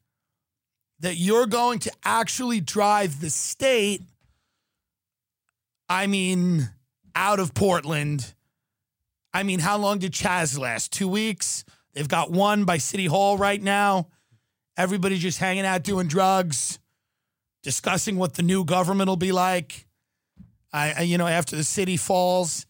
that 1.00 1.16
you're 1.16 1.46
going 1.46 1.78
to 1.80 1.92
actually 2.04 2.60
drive 2.60 3.20
the 3.20 3.30
state, 3.30 4.02
I 5.88 6.06
mean, 6.06 6.70
out 7.14 7.38
of 7.38 7.52
Portland. 7.54 8.34
I 9.34 9.42
mean, 9.42 9.60
how 9.60 9.76
long 9.76 9.98
did 9.98 10.12
Chaz 10.12 10.58
last? 10.58 10.92
Two 10.92 11.08
weeks? 11.08 11.64
They've 11.92 12.08
got 12.08 12.30
one 12.30 12.64
by 12.64 12.78
City 12.78 13.06
Hall 13.06 13.36
right 13.36 13.62
now. 13.62 14.08
Everybody 14.76 15.18
just 15.18 15.38
hanging 15.38 15.64
out 15.64 15.82
doing 15.82 16.06
drugs, 16.06 16.78
discussing 17.62 18.16
what 18.16 18.34
the 18.34 18.42
new 18.42 18.64
government 18.64 19.08
will 19.08 19.16
be 19.16 19.32
like. 19.32 19.86
I, 20.72 20.94
I, 20.98 21.00
you 21.02 21.16
know, 21.16 21.26
after 21.26 21.56
the 21.56 21.64
city 21.64 21.96
falls, 21.96 22.66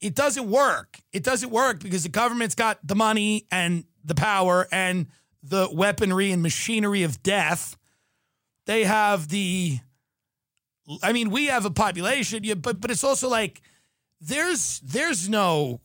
it 0.00 0.14
doesn't 0.14 0.48
work. 0.48 0.98
It 1.12 1.22
doesn't 1.22 1.50
work 1.50 1.80
because 1.80 2.02
the 2.02 2.08
government's 2.08 2.54
got 2.54 2.78
the 2.86 2.94
money 2.94 3.46
and 3.50 3.84
the 4.04 4.14
power 4.14 4.66
and 4.72 5.06
the 5.42 5.68
weaponry 5.72 6.32
and 6.32 6.42
machinery 6.42 7.02
of 7.02 7.22
death. 7.22 7.76
They 8.66 8.84
have 8.84 9.28
the 9.28 9.78
I 11.02 11.12
mean, 11.12 11.30
we 11.30 11.46
have 11.46 11.64
a 11.64 11.70
population, 11.70 12.42
but 12.60 12.80
but 12.80 12.90
it's 12.90 13.04
also 13.04 13.28
like 13.28 13.60
there's 14.20 14.80
there's 14.80 15.28
no 15.28 15.80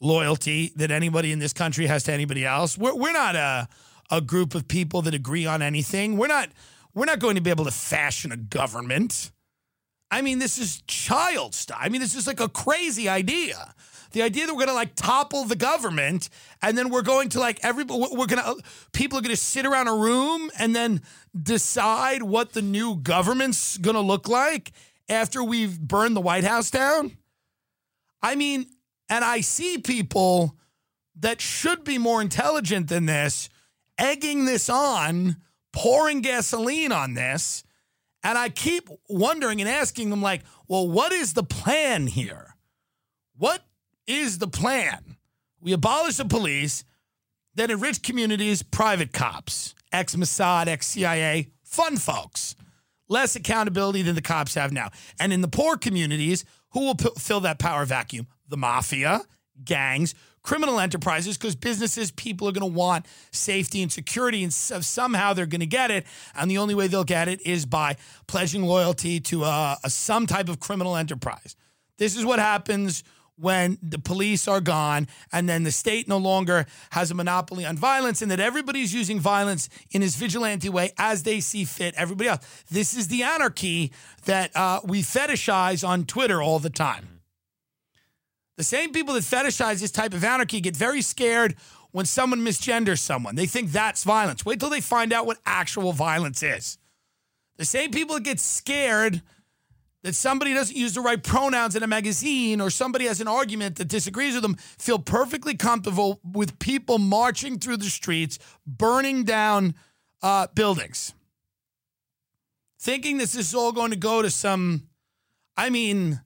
loyalty 0.00 0.72
that 0.76 0.90
anybody 0.90 1.32
in 1.32 1.38
this 1.38 1.52
country 1.52 1.86
has 1.86 2.04
to 2.04 2.12
anybody 2.12 2.44
else. 2.44 2.76
We're 2.76 2.94
we're 2.94 3.12
not 3.12 3.36
a 3.36 3.68
a 4.12 4.20
group 4.20 4.54
of 4.54 4.68
people 4.68 5.02
that 5.02 5.14
agree 5.14 5.46
on 5.46 5.62
anything. 5.62 6.18
We're 6.18 6.28
not 6.28 6.50
we're 6.94 7.06
not 7.06 7.18
going 7.18 7.34
to 7.34 7.40
be 7.40 7.50
able 7.50 7.64
to 7.64 7.70
fashion 7.70 8.30
a 8.30 8.36
government. 8.36 9.32
I 10.10 10.20
mean, 10.20 10.38
this 10.38 10.58
is 10.58 10.82
child 10.86 11.54
stuff. 11.54 11.78
I 11.80 11.88
mean, 11.88 12.02
this 12.02 12.14
is 12.14 12.26
like 12.26 12.38
a 12.38 12.48
crazy 12.48 13.08
idea. 13.08 13.74
The 14.12 14.20
idea 14.20 14.46
that 14.46 14.54
we're 14.54 14.66
gonna 14.66 14.74
like 14.74 14.94
topple 14.94 15.44
the 15.44 15.56
government 15.56 16.28
and 16.60 16.76
then 16.76 16.90
we're 16.90 17.00
going 17.00 17.30
to 17.30 17.40
like 17.40 17.60
everybody, 17.64 18.04
we're 18.12 18.26
gonna, 18.26 18.56
people 18.92 19.18
are 19.18 19.22
gonna 19.22 19.36
sit 19.36 19.64
around 19.64 19.88
a 19.88 19.94
room 19.94 20.50
and 20.58 20.76
then 20.76 21.00
decide 21.40 22.22
what 22.22 22.52
the 22.52 22.60
new 22.60 22.96
government's 22.96 23.78
gonna 23.78 24.02
look 24.02 24.28
like 24.28 24.72
after 25.08 25.42
we've 25.42 25.80
burned 25.80 26.14
the 26.14 26.20
White 26.20 26.44
House 26.44 26.70
down. 26.70 27.16
I 28.22 28.34
mean, 28.34 28.66
and 29.08 29.24
I 29.24 29.40
see 29.40 29.78
people 29.78 30.58
that 31.16 31.40
should 31.40 31.84
be 31.84 31.96
more 31.96 32.20
intelligent 32.20 32.88
than 32.88 33.06
this 33.06 33.48
egging 33.98 34.44
this 34.44 34.68
on, 34.68 35.36
pouring 35.72 36.20
gasoline 36.20 36.92
on 36.92 37.14
this. 37.14 37.64
And 38.22 38.38
I 38.38 38.50
keep 38.50 38.88
wondering 39.08 39.60
and 39.60 39.68
asking 39.68 40.10
them, 40.10 40.22
like, 40.22 40.42
well, 40.68 40.88
what 40.88 41.12
is 41.12 41.34
the 41.34 41.42
plan 41.42 42.06
here? 42.06 42.54
What 43.36 43.64
is 44.06 44.38
the 44.38 44.48
plan? 44.48 45.16
We 45.60 45.72
abolish 45.72 46.16
the 46.16 46.24
police, 46.24 46.84
then 47.54 47.70
enrich 47.70 48.02
communities, 48.02 48.62
private 48.62 49.12
cops, 49.12 49.74
ex 49.92 50.14
Mossad, 50.14 50.66
ex 50.68 50.86
CIA, 50.88 51.48
fun 51.64 51.96
folks. 51.96 52.54
Less 53.08 53.36
accountability 53.36 54.02
than 54.02 54.14
the 54.14 54.22
cops 54.22 54.54
have 54.54 54.72
now. 54.72 54.90
And 55.20 55.32
in 55.32 55.40
the 55.40 55.48
poor 55.48 55.76
communities, 55.76 56.44
who 56.70 56.80
will 56.80 56.94
p- 56.94 57.10
fill 57.18 57.40
that 57.40 57.58
power 57.58 57.84
vacuum? 57.84 58.26
The 58.48 58.56
mafia, 58.56 59.20
gangs, 59.64 60.14
criminal 60.42 60.80
enterprises, 60.80 61.38
because 61.38 61.54
businesses, 61.54 62.10
people 62.10 62.48
are 62.48 62.52
going 62.52 62.70
to 62.70 62.78
want 62.78 63.06
safety 63.30 63.82
and 63.82 63.92
security, 63.92 64.42
and 64.42 64.52
so- 64.52 64.80
somehow 64.80 65.32
they're 65.32 65.46
going 65.46 65.60
to 65.60 65.66
get 65.66 65.90
it. 65.90 66.06
And 66.34 66.50
the 66.50 66.58
only 66.58 66.74
way 66.74 66.86
they'll 66.86 67.04
get 67.04 67.28
it 67.28 67.40
is 67.46 67.66
by 67.66 67.96
pledging 68.26 68.62
loyalty 68.62 69.20
to 69.20 69.44
uh, 69.44 69.76
a, 69.84 69.90
some 69.90 70.26
type 70.26 70.48
of 70.48 70.60
criminal 70.60 70.96
enterprise. 70.96 71.56
This 71.98 72.16
is 72.16 72.24
what 72.24 72.38
happens 72.38 73.04
when 73.36 73.78
the 73.82 73.98
police 73.98 74.46
are 74.46 74.60
gone 74.60 75.08
and 75.32 75.48
then 75.48 75.62
the 75.62 75.72
state 75.72 76.06
no 76.06 76.18
longer 76.18 76.66
has 76.90 77.10
a 77.10 77.14
monopoly 77.14 77.64
on 77.64 77.76
violence 77.76 78.22
and 78.22 78.30
that 78.30 78.40
everybody's 78.40 78.92
using 78.92 79.18
violence 79.18 79.68
in 79.90 80.02
his 80.02 80.16
vigilante 80.16 80.68
way 80.68 80.92
as 80.98 81.22
they 81.22 81.40
see 81.40 81.64
fit 81.64 81.94
everybody 81.96 82.28
else 82.28 82.64
this 82.70 82.94
is 82.94 83.08
the 83.08 83.22
anarchy 83.22 83.90
that 84.26 84.54
uh, 84.54 84.80
we 84.84 85.02
fetishize 85.02 85.86
on 85.86 86.04
twitter 86.04 86.42
all 86.42 86.58
the 86.58 86.70
time 86.70 87.11
the 88.56 88.64
same 88.64 88.92
people 88.92 89.14
that 89.14 89.22
fetishize 89.22 89.80
this 89.80 89.90
type 89.90 90.14
of 90.14 90.24
anarchy 90.24 90.60
get 90.60 90.76
very 90.76 91.02
scared 91.02 91.56
when 91.90 92.06
someone 92.06 92.40
misgenders 92.40 92.98
someone. 92.98 93.34
They 93.34 93.46
think 93.46 93.70
that's 93.70 94.04
violence. 94.04 94.44
Wait 94.44 94.60
till 94.60 94.70
they 94.70 94.80
find 94.80 95.12
out 95.12 95.26
what 95.26 95.38
actual 95.46 95.92
violence 95.92 96.42
is. 96.42 96.78
The 97.58 97.64
same 97.64 97.90
people 97.90 98.16
that 98.16 98.24
get 98.24 98.40
scared 98.40 99.22
that 100.02 100.14
somebody 100.14 100.52
doesn't 100.52 100.76
use 100.76 100.94
the 100.94 101.00
right 101.00 101.22
pronouns 101.22 101.76
in 101.76 101.82
a 101.82 101.86
magazine 101.86 102.60
or 102.60 102.70
somebody 102.70 103.06
has 103.06 103.20
an 103.20 103.28
argument 103.28 103.76
that 103.76 103.86
disagrees 103.86 104.34
with 104.34 104.42
them 104.42 104.56
feel 104.78 104.98
perfectly 104.98 105.54
comfortable 105.54 106.20
with 106.24 106.58
people 106.58 106.98
marching 106.98 107.58
through 107.58 107.76
the 107.76 107.84
streets, 107.84 108.38
burning 108.66 109.24
down 109.24 109.74
uh, 110.22 110.48
buildings, 110.54 111.14
thinking 112.80 113.18
this 113.18 113.36
is 113.36 113.54
all 113.54 113.72
going 113.72 113.90
to 113.90 113.96
go 113.96 114.22
to 114.22 114.30
some. 114.30 114.88
I 115.56 115.70
mean, 115.70 116.20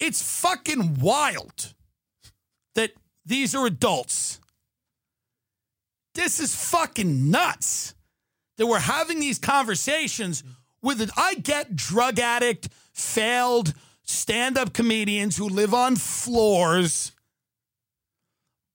it's 0.00 0.40
fucking 0.40 0.98
wild 1.00 1.74
that 2.74 2.92
these 3.24 3.54
are 3.54 3.66
adults. 3.66 4.40
This 6.14 6.40
is 6.40 6.54
fucking 6.54 7.30
nuts 7.30 7.94
that 8.56 8.66
we're 8.66 8.78
having 8.80 9.20
these 9.20 9.38
conversations 9.38 10.42
with 10.82 11.00
it. 11.00 11.10
I 11.16 11.34
get 11.34 11.76
drug 11.76 12.18
addict, 12.18 12.68
failed 12.92 13.74
stand 14.02 14.58
up 14.58 14.72
comedians 14.72 15.36
who 15.36 15.48
live 15.48 15.72
on 15.72 15.94
floors, 15.94 17.12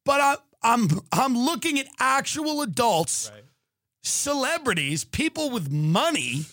but 0.05 0.21
I, 0.21 0.35
I'm, 0.63 0.87
I'm 1.11 1.37
looking 1.37 1.77
at 1.77 1.87
actual 1.99 2.61
adults, 2.61 3.29
Right. 3.33 3.43
celebrities, 4.01 5.03
people 5.03 5.49
with 5.49 5.69
money, 5.69 6.45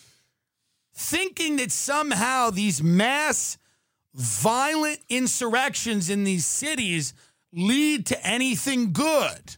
thinking 0.95 1.57
that 1.59 1.71
somehow 1.71 2.51
these 2.51 2.83
mass 2.83 3.57
violent 4.15 4.99
insurrections 5.09 6.11
in 6.11 6.25
these 6.25 6.47
cities 6.47 7.15
lead 7.53 8.07
to 8.07 8.27
anything 8.27 8.93
good. 8.93 9.57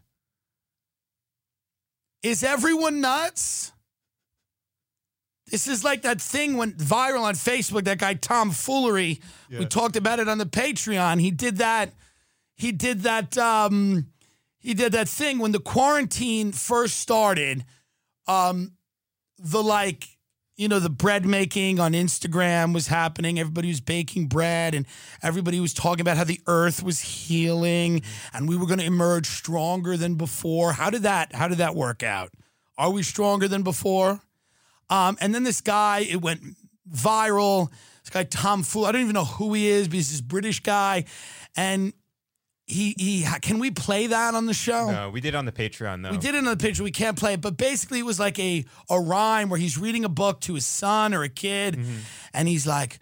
Is 2.22 2.42
everyone 2.42 3.00
nuts? 3.00 3.72
This 5.50 5.68
is 5.68 5.84
like 5.84 6.02
that 6.02 6.20
thing 6.20 6.56
went 6.56 6.78
viral 6.78 7.22
on 7.22 7.34
Facebook. 7.34 7.84
That 7.84 7.98
guy 7.98 8.14
Tom 8.14 8.50
Foolery. 8.50 9.20
We 9.58 9.66
talked 9.66 9.94
about 9.94 10.18
it 10.18 10.28
on 10.28 10.38
the 10.38 10.46
Patreon. 10.46 11.20
He 11.20 11.30
did 11.30 11.58
that. 11.58 11.92
He 12.56 12.72
did 12.72 13.02
that. 13.02 13.36
Um, 13.36 14.06
he 14.58 14.72
did 14.72 14.92
that 14.92 15.08
thing 15.08 15.38
when 15.38 15.52
the 15.52 15.60
quarantine 15.60 16.52
first 16.52 16.98
started. 16.98 17.64
Um, 18.26 18.72
the 19.38 19.62
like, 19.62 20.08
you 20.56 20.68
know, 20.68 20.78
the 20.78 20.90
bread 20.90 21.26
making 21.26 21.80
on 21.80 21.92
Instagram 21.92 22.72
was 22.72 22.86
happening. 22.86 23.40
Everybody 23.40 23.68
was 23.68 23.80
baking 23.80 24.28
bread, 24.28 24.74
and 24.74 24.86
everybody 25.22 25.58
was 25.58 25.74
talking 25.74 26.00
about 26.00 26.16
how 26.16 26.24
the 26.24 26.40
earth 26.46 26.82
was 26.82 27.00
healing, 27.00 28.02
and 28.32 28.48
we 28.48 28.56
were 28.56 28.66
going 28.66 28.78
to 28.78 28.84
emerge 28.84 29.26
stronger 29.26 29.96
than 29.96 30.14
before. 30.14 30.72
How 30.72 30.90
did 30.90 31.02
that? 31.02 31.34
How 31.34 31.48
did 31.48 31.58
that 31.58 31.74
work 31.74 32.02
out? 32.02 32.30
Are 32.78 32.90
we 32.90 33.02
stronger 33.02 33.48
than 33.48 33.62
before? 33.62 34.20
Um, 34.90 35.16
and 35.20 35.34
then 35.34 35.42
this 35.42 35.60
guy, 35.60 36.00
it 36.00 36.20
went 36.20 36.40
viral. 36.88 37.70
This 38.02 38.10
guy 38.10 38.24
Tom 38.24 38.62
Fool, 38.62 38.84
I 38.84 38.92
don't 38.92 39.00
even 39.00 39.14
know 39.14 39.24
who 39.24 39.54
he 39.54 39.66
is, 39.66 39.88
but 39.88 39.94
he's 39.94 40.10
this 40.10 40.20
British 40.20 40.60
guy, 40.60 41.04
and 41.56 41.92
he 42.66 42.94
he. 42.98 43.26
Can 43.42 43.58
we 43.58 43.70
play 43.70 44.06
that 44.06 44.34
on 44.34 44.46
the 44.46 44.54
show? 44.54 44.90
No, 44.90 45.10
we 45.10 45.20
did 45.20 45.34
on 45.34 45.44
the 45.44 45.52
Patreon 45.52 46.02
though. 46.02 46.10
We 46.10 46.18
did 46.18 46.34
it 46.34 46.38
on 46.38 46.44
the 46.44 46.56
picture. 46.56 46.82
We 46.82 46.90
can't 46.90 47.18
play 47.18 47.34
it, 47.34 47.40
but 47.40 47.56
basically 47.56 47.98
it 47.98 48.06
was 48.06 48.18
like 48.18 48.38
a 48.38 48.64
a 48.88 48.98
rhyme 48.98 49.50
where 49.50 49.58
he's 49.58 49.76
reading 49.76 50.04
a 50.04 50.08
book 50.08 50.40
to 50.42 50.54
his 50.54 50.66
son 50.66 51.12
or 51.12 51.22
a 51.22 51.28
kid, 51.28 51.76
mm-hmm. 51.76 51.98
and 52.32 52.48
he's 52.48 52.66
like, 52.66 52.98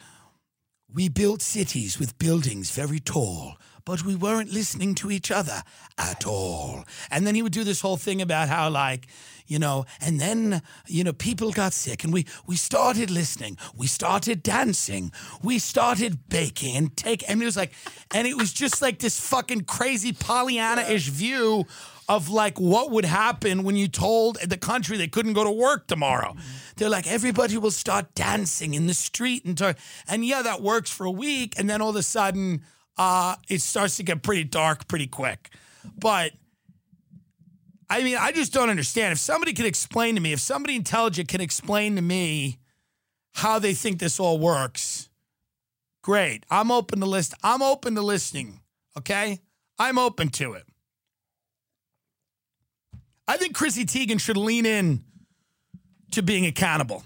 "We 0.93 1.09
built 1.09 1.43
cities 1.43 1.99
with 1.99 2.19
buildings 2.19 2.71
very 2.73 2.99
tall." 2.99 3.57
But 3.85 4.05
we 4.05 4.15
weren't 4.15 4.53
listening 4.53 4.95
to 4.97 5.11
each 5.11 5.31
other 5.31 5.63
at 5.99 6.27
all. 6.27 6.85
And 7.11 7.27
then 7.27 7.35
he 7.35 7.43
would 7.43 7.53
do 7.53 7.65
this 7.65 7.81
whole 7.81 7.97
thing 7.97 8.23
about 8.23 8.49
how, 8.49 8.71
like, 8.71 9.09
you 9.47 9.59
know, 9.59 9.85
and 10.01 10.21
then, 10.21 10.63
you 10.87 11.05
know, 11.05 11.13
people 11.13 11.51
got 11.53 11.73
sick 11.73 12.05
and 12.05 12.13
we 12.13 12.27
we 12.47 12.57
started 12.57 13.11
listening. 13.11 13.59
We 13.77 13.87
started 13.87 14.43
dancing. 14.43 15.13
We 15.43 15.59
started 15.59 16.29
baking 16.29 16.77
and 16.77 16.97
take 16.97 17.29
and 17.29 17.43
it 17.43 17.45
was 17.45 17.57
like 17.57 17.73
and 18.15 18.27
it 18.27 18.37
was 18.37 18.53
just 18.53 18.81
like 18.81 19.01
this 19.01 19.21
fucking 19.21 19.63
crazy 19.63 20.13
Pollyanna-ish 20.13 21.09
view 21.09 21.67
of 22.09 22.29
like 22.29 22.59
what 22.59 22.91
would 22.91 23.05
happen 23.05 23.63
when 23.63 23.77
you 23.77 23.89
told 23.89 24.39
the 24.41 24.57
country 24.57 24.97
they 24.97 25.09
couldn't 25.09 25.35
go 25.35 25.45
to 25.45 25.51
work 25.51 25.87
tomorrow. 25.87 26.31
Mm-hmm. 26.31 26.73
They're 26.77 26.91
like 26.91 27.07
everybody 27.07 27.59
will 27.59 27.71
start 27.71 28.15
dancing 28.15 28.75
in 28.75 28.87
the 28.87 28.95
street 28.95 29.45
and 29.45 29.57
tar- 29.57 29.77
and 30.09 30.25
yeah, 30.25 30.43
that 30.43 30.63
works 30.63 30.91
for 30.91 31.05
a 31.05 31.11
week, 31.11 31.55
and 31.59 31.69
then 31.69 31.81
all 31.81 31.91
of 31.91 31.97
a 31.97 32.03
sudden, 32.03 32.63
uh, 32.99 33.37
it 33.49 33.61
starts 33.61 33.97
to 33.97 34.03
get 34.03 34.23
pretty 34.23 34.45
dark 34.45 34.89
pretty 34.89 35.07
quick. 35.07 35.51
But 35.99 36.33
I 37.89 38.03
mean, 38.03 38.17
I 38.19 38.33
just 38.33 38.53
don't 38.53 38.71
understand. 38.71 39.13
If 39.13 39.19
somebody 39.19 39.53
could 39.53 39.67
explain 39.67 40.15
to 40.15 40.21
me, 40.21 40.33
if 40.33 40.41
somebody 40.41 40.77
intelligent 40.77 41.29
can 41.29 41.41
explain 41.41 41.97
to 41.97 42.03
me 42.03 42.59
how 43.35 43.59
they 43.59 43.75
think 43.75 43.99
this 43.99 44.19
all 44.19 44.39
works, 44.39 45.11
great. 46.03 46.47
I'm 46.51 46.71
open 46.71 47.01
to 47.01 47.07
list. 47.07 47.35
I'm 47.43 47.63
open 47.63 47.95
to 47.97 48.03
listening. 48.03 48.61
Okay, 48.97 49.41
I'm 49.79 49.99
open 49.99 50.29
to 50.31 50.55
it. 50.55 50.65
I 53.29 53.37
think 53.37 53.55
Chrissy 53.55 53.85
Teigen 53.85 54.21
should 54.21 54.37
lean 54.37 54.67
in 54.67 55.05
to 56.13 56.23
being 56.23 56.47
accountable 56.47 57.05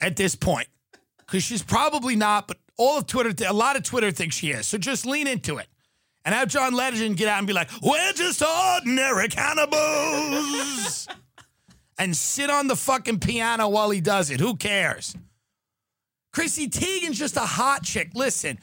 at 0.00 0.16
this 0.16 0.34
point 0.34 0.68
because 1.18 1.42
she's 1.42 1.62
probably 1.62 2.16
not, 2.16 2.48
but 2.48 2.58
all 2.76 2.98
of 2.98 3.06
Twitter, 3.06 3.32
a 3.46 3.52
lot 3.52 3.76
of 3.76 3.82
Twitter 3.82 4.10
thinks 4.10 4.36
she 4.36 4.50
is. 4.50 4.66
So 4.66 4.78
just 4.78 5.06
lean 5.06 5.26
into 5.26 5.58
it 5.58 5.66
and 6.24 6.34
have 6.34 6.48
John 6.48 6.74
Legend 6.74 7.16
get 7.16 7.28
out 7.28 7.38
and 7.38 7.46
be 7.46 7.52
like, 7.52 7.70
"We're 7.82 8.12
just 8.12 8.42
ordinary 8.42 9.28
cannibals," 9.28 11.08
and 11.98 12.16
sit 12.16 12.50
on 12.50 12.66
the 12.66 12.76
fucking 12.76 13.20
piano 13.20 13.68
while 13.68 13.90
he 13.90 14.00
does 14.00 14.30
it. 14.30 14.40
Who 14.40 14.56
cares? 14.56 15.16
Chrissy 16.32 16.68
Teigen's 16.68 17.18
just 17.18 17.36
a 17.36 17.40
hot 17.40 17.82
chick. 17.82 18.10
Listen, 18.14 18.58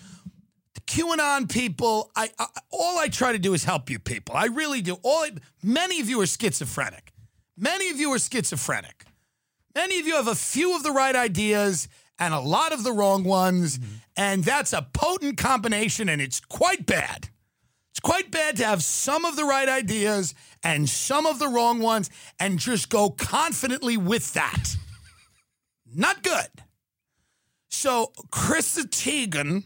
the 0.76 0.82
QAnon 0.82 1.52
people, 1.52 2.12
I, 2.16 2.30
I 2.38 2.46
all 2.70 3.00
I 3.00 3.08
try 3.08 3.32
to 3.32 3.40
do 3.40 3.54
is 3.54 3.64
help 3.64 3.90
you 3.90 3.98
people. 3.98 4.36
I 4.36 4.46
really 4.46 4.82
do. 4.82 4.98
All 5.02 5.24
I, 5.24 5.32
many 5.64 6.00
of 6.00 6.10
you 6.10 6.22
are 6.22 6.28
schizophrenic. 6.28 7.14
Many 7.58 7.90
of 7.90 8.00
you 8.00 8.12
are 8.14 8.20
schizophrenic. 8.20 9.06
Many 9.74 10.00
of 10.00 10.06
you 10.06 10.16
have 10.16 10.28
a 10.28 10.36
few 10.36 10.76
of 10.76 10.84
the 10.84 10.92
right 10.92 11.16
ideas 11.16 11.88
and 12.24 12.34
a 12.34 12.40
lot 12.40 12.72
of 12.72 12.84
the 12.84 12.94
wrong 12.94 13.26
ones, 13.26 13.78
mm-hmm. 13.78 13.96
and 14.16 14.44
that's 14.44 14.72
a 14.72 14.88
potent 14.94 15.38
combination, 15.38 16.08
and 16.08 16.22
it's 16.22 16.40
quite 16.40 16.86
bad. 16.86 17.30
It's 17.92 18.00
quite 18.00 18.32
bad 18.32 18.58
to 18.58 18.66
have 18.66 18.82
some 18.82 19.26
of 19.26 19.36
the 19.36 19.44
right 19.44 19.68
ideas 19.68 20.34
and 20.64 20.90
some 20.90 21.26
of 21.26 21.38
the 21.38 21.48
wrong 21.48 21.80
ones 21.80 22.10
and 22.40 22.58
just 22.58 22.90
go 22.90 23.10
confidently 23.10 23.98
with 23.98 24.34
that. 24.34 24.76
Not 25.94 26.24
good. 26.24 26.48
So, 27.68 28.14
Chrissy 28.32 28.84
Teigen, 28.84 29.66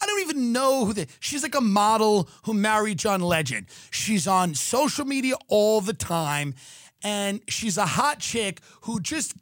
I 0.00 0.06
don't 0.06 0.20
even 0.22 0.52
know 0.52 0.86
who 0.86 0.92
the 0.92 1.06
she's 1.20 1.42
like 1.42 1.54
a 1.54 1.60
model 1.60 2.28
who 2.44 2.54
married 2.54 2.98
John 2.98 3.20
Legend. 3.20 3.66
She's 3.90 4.26
on 4.26 4.54
social 4.54 5.04
media 5.04 5.34
all 5.48 5.80
the 5.80 5.92
time 5.92 6.54
and 7.02 7.40
she's 7.48 7.78
a 7.78 7.86
hot 7.86 8.20
chick 8.20 8.60
who 8.82 9.00
just 9.00 9.34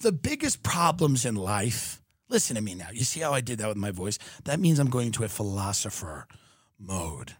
the 0.00 0.12
biggest 0.12 0.62
problems 0.62 1.24
in 1.24 1.34
life. 1.34 2.02
Listen 2.28 2.56
to 2.56 2.62
me 2.62 2.74
now. 2.74 2.88
You 2.92 3.04
see 3.04 3.20
how 3.20 3.32
I 3.32 3.40
did 3.40 3.58
that 3.58 3.68
with 3.68 3.76
my 3.76 3.90
voice? 3.90 4.18
That 4.44 4.60
means 4.60 4.78
I'm 4.78 4.90
going 4.90 5.06
into 5.06 5.24
a 5.24 5.28
philosopher 5.28 6.26
mode. 6.78 7.34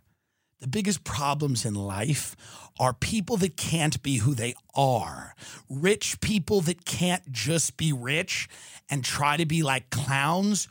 The 0.60 0.68
biggest 0.68 1.04
problems 1.04 1.64
in 1.64 1.74
life 1.74 2.36
are 2.78 2.92
people 2.92 3.38
that 3.38 3.56
can't 3.56 4.02
be 4.02 4.18
who 4.18 4.34
they 4.34 4.54
are. 4.74 5.34
Rich 5.70 6.20
people 6.20 6.60
that 6.62 6.84
can't 6.84 7.30
just 7.32 7.76
be 7.76 7.92
rich 7.92 8.48
and 8.90 9.02
try 9.02 9.38
to 9.38 9.46
be 9.46 9.62
like 9.62 9.88
clowns. 9.90 10.68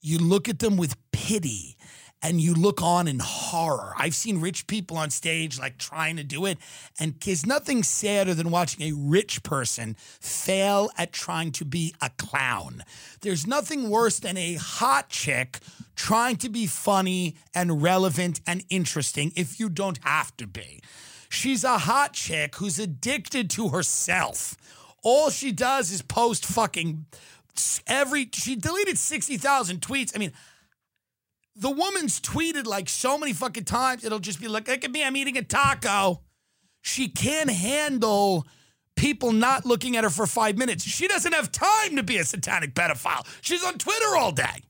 You 0.00 0.18
look 0.18 0.48
at 0.48 0.58
them 0.58 0.76
with 0.76 0.96
pity 1.12 1.76
and 2.22 2.40
you 2.40 2.54
look 2.54 2.82
on 2.82 3.06
in 3.06 3.20
horror. 3.20 3.92
I've 3.96 4.14
seen 4.14 4.40
rich 4.40 4.66
people 4.66 4.96
on 4.96 5.10
stage 5.10 5.58
like 5.58 5.78
trying 5.78 6.16
to 6.16 6.24
do 6.24 6.46
it, 6.46 6.58
and 6.98 7.14
there's 7.20 7.46
nothing 7.46 7.82
sadder 7.82 8.34
than 8.34 8.50
watching 8.50 8.82
a 8.82 8.96
rich 8.96 9.42
person 9.42 9.96
fail 9.98 10.90
at 10.98 11.12
trying 11.12 11.52
to 11.52 11.64
be 11.64 11.94
a 12.00 12.10
clown. 12.10 12.82
There's 13.20 13.46
nothing 13.46 13.90
worse 13.90 14.18
than 14.18 14.36
a 14.36 14.54
hot 14.54 15.08
chick 15.08 15.58
trying 15.94 16.36
to 16.36 16.48
be 16.48 16.66
funny 16.66 17.36
and 17.54 17.82
relevant 17.82 18.40
and 18.46 18.64
interesting 18.70 19.32
if 19.36 19.58
you 19.58 19.68
don't 19.68 19.98
have 20.02 20.36
to 20.36 20.46
be. 20.46 20.80
She's 21.28 21.64
a 21.64 21.78
hot 21.78 22.14
chick 22.14 22.56
who's 22.56 22.78
addicted 22.78 23.50
to 23.50 23.68
herself. 23.68 24.56
All 25.02 25.30
she 25.30 25.52
does 25.52 25.90
is 25.92 26.02
post 26.02 26.46
fucking 26.46 27.06
every. 27.86 28.28
She 28.32 28.56
deleted 28.56 28.98
60,000 28.98 29.80
tweets. 29.80 30.12
I 30.14 30.18
mean, 30.18 30.32
the 31.58 31.70
woman's 31.70 32.20
tweeted 32.20 32.66
like 32.66 32.88
so 32.88 33.18
many 33.18 33.32
fucking 33.32 33.64
times, 33.64 34.04
it'll 34.04 34.18
just 34.18 34.40
be 34.40 34.48
like, 34.48 34.68
look 34.68 34.84
at 34.84 34.90
me, 34.90 35.04
I'm 35.04 35.16
eating 35.16 35.36
a 35.36 35.42
taco. 35.42 36.22
She 36.82 37.08
can't 37.08 37.50
handle 37.50 38.46
people 38.96 39.32
not 39.32 39.66
looking 39.66 39.96
at 39.96 40.04
her 40.04 40.10
for 40.10 40.26
five 40.26 40.56
minutes. 40.56 40.84
She 40.84 41.08
doesn't 41.08 41.34
have 41.34 41.50
time 41.50 41.96
to 41.96 42.02
be 42.02 42.18
a 42.18 42.24
satanic 42.24 42.74
pedophile. 42.74 43.26
She's 43.40 43.64
on 43.64 43.78
Twitter 43.78 44.16
all 44.16 44.32
day. 44.32 44.62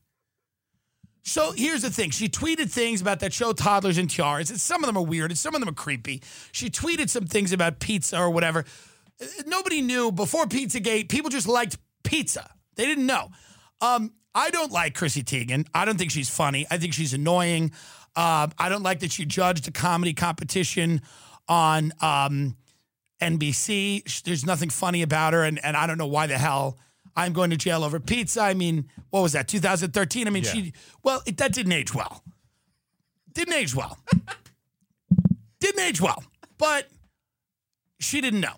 So 1.23 1.51
here's 1.51 1.83
the 1.83 1.91
thing. 1.91 2.09
She 2.09 2.27
tweeted 2.27 2.71
things 2.71 3.01
about 3.01 3.19
that 3.19 3.33
show 3.33 3.53
Toddlers 3.53 3.99
and 3.99 4.09
Tiaras. 4.09 4.49
And 4.49 4.59
some 4.59 4.83
of 4.83 4.87
them 4.87 4.97
are 4.97 5.05
weird 5.05 5.29
and 5.29 5.37
some 5.37 5.53
of 5.53 5.59
them 5.59 5.69
are 5.69 5.73
creepy. 5.73 6.23
She 6.51 6.69
tweeted 6.69 7.09
some 7.09 7.25
things 7.27 7.51
about 7.51 7.79
pizza 7.79 8.17
or 8.19 8.31
whatever. 8.31 8.65
Nobody 9.45 9.81
knew 9.81 10.11
before 10.11 10.45
Pizzagate. 10.45 11.09
People 11.09 11.29
just 11.29 11.47
liked 11.47 11.77
pizza. 12.03 12.49
They 12.75 12.85
didn't 12.85 13.05
know. 13.05 13.29
Um, 13.81 14.13
I 14.39 14.51
don't 14.51 14.71
like 14.71 14.95
Chrissy 14.95 15.21
Teigen. 15.21 15.67
I 15.73 15.83
don't 15.83 15.97
think 15.97 16.11
she's 16.11 16.29
funny. 16.29 16.65
I 16.71 16.77
think 16.77 16.93
she's 16.93 17.13
annoying. 17.13 17.73
Uh, 18.15 18.47
I 18.57 18.69
don't 18.69 18.83
like 18.83 19.01
that 19.01 19.11
she 19.11 19.25
judged 19.25 19.67
a 19.67 19.71
comedy 19.71 20.13
competition 20.13 21.01
on 21.49 21.91
um, 21.99 22.55
NBC. 23.21 24.23
There's 24.23 24.45
nothing 24.45 24.69
funny 24.69 25.01
about 25.01 25.33
her, 25.33 25.43
and, 25.43 25.59
and 25.63 25.75
I 25.75 25.85
don't 25.87 25.97
know 25.97 26.07
why 26.07 26.25
the 26.27 26.37
hell 26.37 26.77
I'm 27.17 27.33
going 27.33 27.49
to 27.49 27.57
jail 27.57 27.83
over 27.83 27.99
pizza. 27.99 28.41
I 28.41 28.53
mean, 28.53 28.87
what 29.09 29.21
was 29.23 29.33
that, 29.33 29.49
2013? 29.49 30.25
I 30.25 30.31
mean, 30.31 30.43
Yeah. 30.45 30.51
she, 30.53 30.73
well, 31.03 31.21
it, 31.25 31.35
that 31.37 31.51
didn't 31.51 31.73
age 31.73 31.93
well. 31.93 32.23
Didn't 33.33 33.53
age 33.55 33.75
well. 33.75 33.97
didn't 35.59 35.81
age 35.81 35.99
well, 35.99 36.23
but 36.57 36.87
she 37.99 38.21
didn't 38.21 38.39
know. 38.39 38.55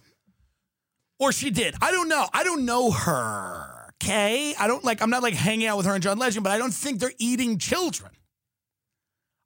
Or 1.17 1.31
she 1.31 1.50
did. 1.50 1.73
I 1.81 1.89
don't 1.91 2.07
know. 2.07 2.27
I 2.33 2.43
don't 2.43 2.65
know 2.65 2.91
her. 2.91 3.80
Okay. 4.01 4.55
I 4.60 4.67
don't 4.67 4.84
like, 4.84 5.01
I'm 5.01 5.10
not 5.10 5.22
like 5.22 5.36
hanging 5.36 5.67
out 5.67 5.77
with 5.77 5.86
her 5.86 5.93
and 5.93 6.01
John 6.01 6.17
Legend, 6.17 6.43
but 6.43 6.51
I 6.51 6.58
don't 6.58 6.74
think 6.74 7.00
they're 7.00 7.13
eating 7.20 7.58
children. 7.60 8.12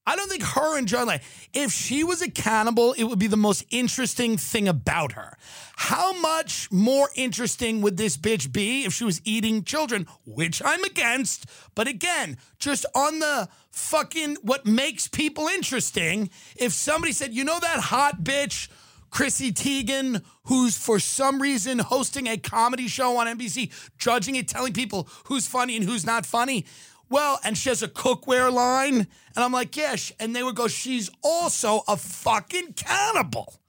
I 0.08 0.16
don't 0.16 0.30
think 0.30 0.44
her 0.44 0.78
and 0.78 0.88
John 0.88 1.08
Legend, 1.08 1.28
if 1.54 1.72
she 1.72 2.04
was 2.04 2.22
a 2.22 2.30
cannibal, 2.30 2.94
it 2.94 3.04
would 3.04 3.20
be 3.20 3.28
the 3.28 3.36
most 3.36 3.66
interesting 3.70 4.38
thing 4.38 4.68
about 4.68 5.14
her. 5.14 5.36
How 5.76 6.14
much 6.20 6.72
more 6.72 7.10
interesting 7.16 7.82
would 7.82 7.98
this 7.98 8.16
bitch 8.16 8.54
be 8.54 8.86
if 8.86 8.94
she 8.94 9.04
was 9.04 9.20
eating 9.26 9.64
children, 9.64 10.08
which 10.26 10.62
I'm 10.64 10.84
against? 10.84 11.48
But 11.74 11.88
again, 11.88 12.38
just 12.60 12.86
on 12.96 13.20
the 13.20 13.50
fucking 13.72 14.38
what 14.42 14.66
makes 14.66 15.08
people 15.08 15.48
interesting, 15.48 16.30
if 16.56 16.72
somebody 16.72 17.12
said, 17.12 17.34
you 17.34 17.44
know 17.44 17.60
that 17.60 17.80
hot 17.80 18.24
bitch 18.24 18.70
Chrissy 19.16 19.54
Teigen, 19.54 20.22
who's 20.44 20.78
for 20.78 21.00
some 21.00 21.42
reason 21.42 21.80
hosting 21.80 22.28
a 22.28 22.36
comedy 22.36 22.90
show 22.90 23.16
on 23.16 23.28
NBC, 23.28 23.72
judging 23.98 24.36
it, 24.36 24.50
telling 24.50 24.74
people 24.74 25.08
who's 25.28 25.48
funny 25.48 25.78
and 25.78 25.86
who's 25.86 26.06
not 26.06 26.26
funny. 26.26 26.66
Well, 27.10 27.40
and 27.46 27.58
she 27.58 27.70
has 27.70 27.82
a 27.82 27.88
cookware 27.88 28.52
line. 28.52 29.08
And 29.36 29.38
I'm 29.38 29.54
like, 29.54 29.78
yeah. 29.78 29.96
And 30.20 30.36
they 30.36 30.44
would 30.44 30.56
go, 30.56 30.68
she's 30.68 31.10
also 31.24 31.84
a 31.88 31.96
fucking 31.96 32.74
cannibal. 32.74 33.62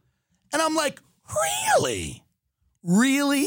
And 0.53 0.61
I'm 0.61 0.75
like, 0.75 1.01
really? 1.77 2.25
Really? 2.83 3.47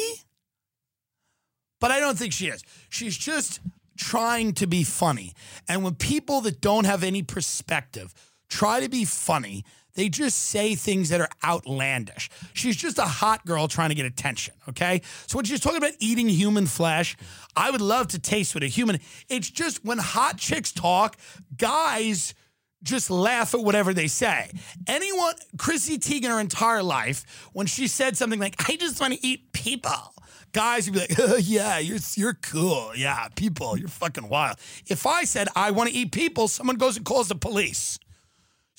But 1.81 1.91
I 1.91 1.99
don't 1.99 2.17
think 2.17 2.31
she 2.31 2.47
is. 2.47 2.63
She's 2.87 3.17
just 3.17 3.59
trying 3.97 4.53
to 4.53 4.67
be 4.67 4.85
funny. 4.85 5.33
And 5.67 5.83
when 5.83 5.95
people 5.95 6.39
that 6.41 6.61
don't 6.61 6.85
have 6.85 7.03
any 7.03 7.23
perspective 7.23 8.13
try 8.47 8.79
to 8.79 8.87
be 8.87 9.03
funny, 9.03 9.65
they 9.99 10.07
just 10.07 10.39
say 10.45 10.75
things 10.75 11.09
that 11.09 11.19
are 11.19 11.27
outlandish. 11.43 12.29
She's 12.53 12.77
just 12.77 12.97
a 12.99 13.03
hot 13.03 13.45
girl 13.45 13.67
trying 13.67 13.89
to 13.89 13.95
get 13.95 14.05
attention, 14.05 14.53
okay? 14.69 15.01
So 15.27 15.37
when 15.37 15.43
she's 15.43 15.59
talking 15.59 15.77
about 15.77 15.91
eating 15.99 16.29
human 16.29 16.67
flesh, 16.67 17.17
I 17.53 17.69
would 17.69 17.81
love 17.81 18.07
to 18.09 18.19
taste 18.19 18.55
what 18.55 18.63
a 18.63 18.67
human. 18.67 19.01
It's 19.27 19.49
just 19.49 19.83
when 19.83 19.97
hot 19.97 20.37
chicks 20.37 20.71
talk, 20.71 21.17
guys 21.57 22.33
just 22.81 23.09
laugh 23.09 23.53
at 23.53 23.59
whatever 23.59 23.93
they 23.93 24.07
say. 24.07 24.49
Anyone, 24.87 25.33
Chrissy 25.57 25.97
Teigen, 25.97 26.29
her 26.29 26.39
entire 26.39 26.81
life, 26.81 27.49
when 27.51 27.67
she 27.67 27.89
said 27.89 28.15
something 28.15 28.39
like, 28.39 28.55
I 28.69 28.77
just 28.77 29.01
want 29.01 29.15
to 29.15 29.27
eat 29.27 29.51
people, 29.51 30.13
guys 30.53 30.85
would 30.85 30.93
be 30.93 30.99
like, 31.01 31.19
oh, 31.19 31.35
yeah, 31.35 31.77
you're, 31.79 31.99
you're 32.15 32.35
cool. 32.35 32.93
Yeah, 32.95 33.27
people, 33.35 33.77
you're 33.77 33.89
fucking 33.89 34.29
wild. 34.29 34.59
If 34.87 35.05
I 35.05 35.25
said, 35.25 35.49
I 35.57 35.71
want 35.71 35.89
to 35.89 35.95
eat 35.95 36.13
people, 36.13 36.47
someone 36.47 36.77
goes 36.77 36.95
and 36.95 37.05
calls 37.05 37.27
the 37.27 37.35
police. 37.35 37.99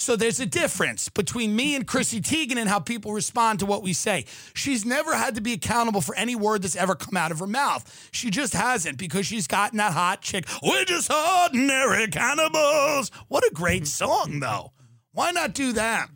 So 0.00 0.16
there's 0.16 0.40
a 0.40 0.46
difference 0.46 1.10
between 1.10 1.54
me 1.54 1.74
and 1.74 1.86
Chrissy 1.86 2.22
Teigen 2.22 2.56
and 2.56 2.70
how 2.70 2.78
people 2.78 3.12
respond 3.12 3.58
to 3.58 3.66
what 3.66 3.82
we 3.82 3.92
say. 3.92 4.24
She's 4.54 4.86
never 4.86 5.14
had 5.14 5.34
to 5.34 5.42
be 5.42 5.52
accountable 5.52 6.00
for 6.00 6.14
any 6.14 6.34
word 6.34 6.62
that's 6.62 6.74
ever 6.74 6.94
come 6.94 7.18
out 7.18 7.30
of 7.30 7.38
her 7.38 7.46
mouth. 7.46 8.08
She 8.10 8.30
just 8.30 8.54
hasn't 8.54 8.96
because 8.96 9.26
she's 9.26 9.46
gotten 9.46 9.76
that 9.76 9.92
hot 9.92 10.22
chick. 10.22 10.46
We're 10.62 10.86
just 10.86 11.12
ordinary 11.12 12.08
cannibals. 12.08 13.10
What 13.28 13.44
a 13.44 13.50
great 13.52 13.86
song, 13.86 14.40
though. 14.40 14.72
Why 15.12 15.32
not 15.32 15.52
do 15.52 15.74
that? 15.74 16.08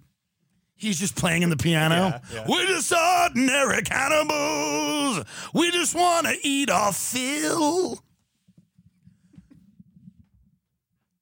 He's 0.76 0.98
just 0.98 1.14
playing 1.14 1.42
in 1.42 1.50
the 1.50 1.56
piano. 1.58 1.94
Yeah, 1.94 2.20
yeah. 2.32 2.46
We're 2.48 2.66
just 2.66 2.90
ordinary 2.90 3.82
cannibals. 3.82 5.26
We 5.52 5.70
just 5.72 5.94
want 5.94 6.26
to 6.26 6.34
eat 6.42 6.70
our 6.70 6.94
fill. 6.94 8.02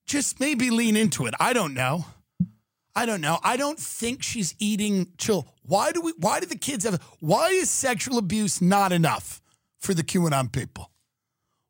Just 0.06 0.38
maybe 0.38 0.70
lean 0.70 0.96
into 0.96 1.26
it. 1.26 1.34
I 1.40 1.54
don't 1.54 1.74
know. 1.74 2.04
I 2.94 3.06
don't 3.06 3.20
know. 3.20 3.38
I 3.42 3.56
don't 3.56 3.78
think 3.78 4.22
she's 4.22 4.54
eating 4.58 5.08
chill. 5.16 5.48
Why 5.62 5.92
do 5.92 6.00
we 6.00 6.12
why 6.18 6.40
do 6.40 6.46
the 6.46 6.58
kids 6.58 6.84
have 6.84 7.02
why 7.20 7.48
is 7.48 7.70
sexual 7.70 8.18
abuse 8.18 8.60
not 8.60 8.92
enough 8.92 9.40
for 9.78 9.94
the 9.94 10.02
QAnon 10.02 10.52
people? 10.52 10.90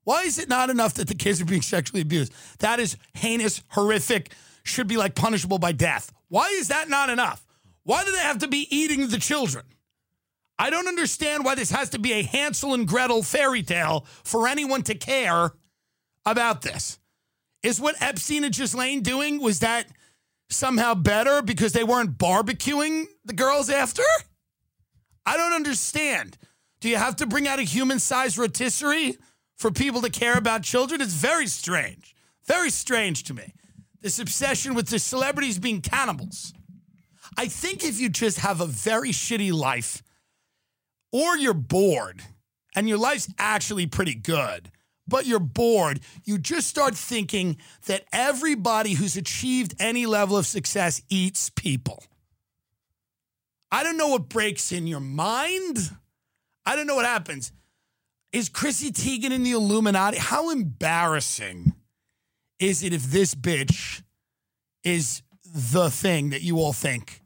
Why 0.05 0.23
is 0.23 0.39
it 0.39 0.49
not 0.49 0.69
enough 0.69 0.95
that 0.95 1.07
the 1.07 1.15
kids 1.15 1.41
are 1.41 1.45
being 1.45 1.63
sexually 1.63 2.03
abused? 2.03 2.33
That 2.59 2.81
is 2.81 2.97
heinous, 3.15 3.63
horrific, 3.69 4.33
should 4.65 4.89
be 4.89 4.97
like 4.97 5.15
punishable 5.15 5.59
by 5.59 5.73
death. 5.73 6.13
Why 6.29 6.49
is 6.49 6.69
that 6.69 6.89
not 6.89 7.09
enough? 7.09 7.47
Why 7.85 8.05
do 8.05 8.11
they 8.11 8.19
have 8.19 8.39
to 8.39 8.49
be 8.49 8.67
eating 8.71 9.09
the 9.09 9.19
children? 9.19 9.65
I 10.59 10.71
don't 10.71 10.89
understand 10.89 11.45
why 11.45 11.55
this 11.55 11.71
has 11.71 11.91
to 11.91 11.99
be 11.99 12.13
a 12.13 12.23
Hansel 12.23 12.75
and 12.75 12.87
Gretel 12.87 13.23
fairy 13.23 13.63
tale 13.63 14.07
for 14.25 14.49
anyone 14.49 14.83
to 14.85 14.95
care 14.95 15.53
about 16.25 16.63
this. 16.63 16.99
Is 17.63 17.81
what 17.81 18.01
Epstein 18.01 18.45
and 18.45 18.55
Ghislaine 18.55 19.03
doing 19.03 19.41
was 19.41 19.61
that 19.61 19.87
somehow 20.53 20.95
better 20.95 21.43
because 21.43 21.73
they 21.73 21.85
weren't 21.85 22.19
barbecuing 22.19 23.07
the 23.25 23.33
girls 23.33 23.71
after? 23.71 24.03
I 25.25 25.37
don't 25.37 25.53
understand. 25.53 26.37
Do 26.81 26.89
you 26.89 26.97
have 26.97 27.17
to 27.17 27.27
bring 27.27 27.47
out 27.47 27.59
a 27.59 27.63
human 27.63 27.99
sized 27.99 28.39
rotisserie 28.39 29.17
for 29.57 29.71
people 29.71 30.03
to 30.03 30.11
care 30.11 30.37
about 30.37 30.63
children? 30.63 31.01
It's 31.01 31.15
very 31.15 31.47
strange. 31.47 32.15
Very 32.47 32.71
strange 32.71 33.23
to 33.25 33.35
me. 33.35 33.55
This 34.01 34.19
obsession 34.19 34.75
with 34.75 34.89
the 34.89 34.99
celebrities 34.99 35.59
being 35.59 35.81
cannibals. 35.81 36.53
I 37.37 37.47
think 37.47 37.85
if 37.85 38.01
you 38.01 38.09
just 38.09 38.39
have 38.41 38.61
a 38.61 38.67
very 38.67 39.11
shitty 39.11 39.53
life 39.53 40.03
or 41.13 41.37
you're 41.37 41.55
bored 41.55 42.23
and 42.75 42.89
your 42.89 42.99
life's 42.99 43.33
actually 43.39 43.87
pretty 43.87 44.15
good, 44.15 44.71
but 45.07 45.27
you're 45.27 45.41
bored, 45.41 46.01
you 46.25 46.39
just 46.39 46.69
start 46.69 46.95
thinking 46.95 47.57
that 47.87 48.05
everybody 48.13 48.95
who's 48.95 49.17
achieved 49.17 49.75
any 49.79 50.07
level 50.07 50.37
of 50.37 50.47
success 50.47 51.03
eats 51.09 51.51
people. 51.51 52.03
I 53.71 53.83
don't 53.83 53.97
know 53.97 54.09
what 54.09 54.29
breaks 54.29 54.71
in 54.71 54.87
your 54.87 55.01
mind. 55.01 55.79
I 56.65 56.77
don't 56.77 56.87
know 56.87 56.95
what 56.95 57.07
happens. 57.07 57.53
Is 58.33 58.49
Chrissy 58.49 58.93
Teigen 58.93 59.31
in 59.31 59.43
the 59.43 59.53
Illuminati? 59.53 60.19
How 60.19 60.51
embarrassing 60.51 61.75
is 62.59 62.83
it 62.83 62.93
if 62.93 63.05
this 63.05 63.35
bitch 63.35 64.03
is 64.85 65.23
the 65.45 65.91
thing 65.91 66.31
that 66.31 66.43
you 66.43 66.59
all 66.59 66.73
think? 66.73 67.23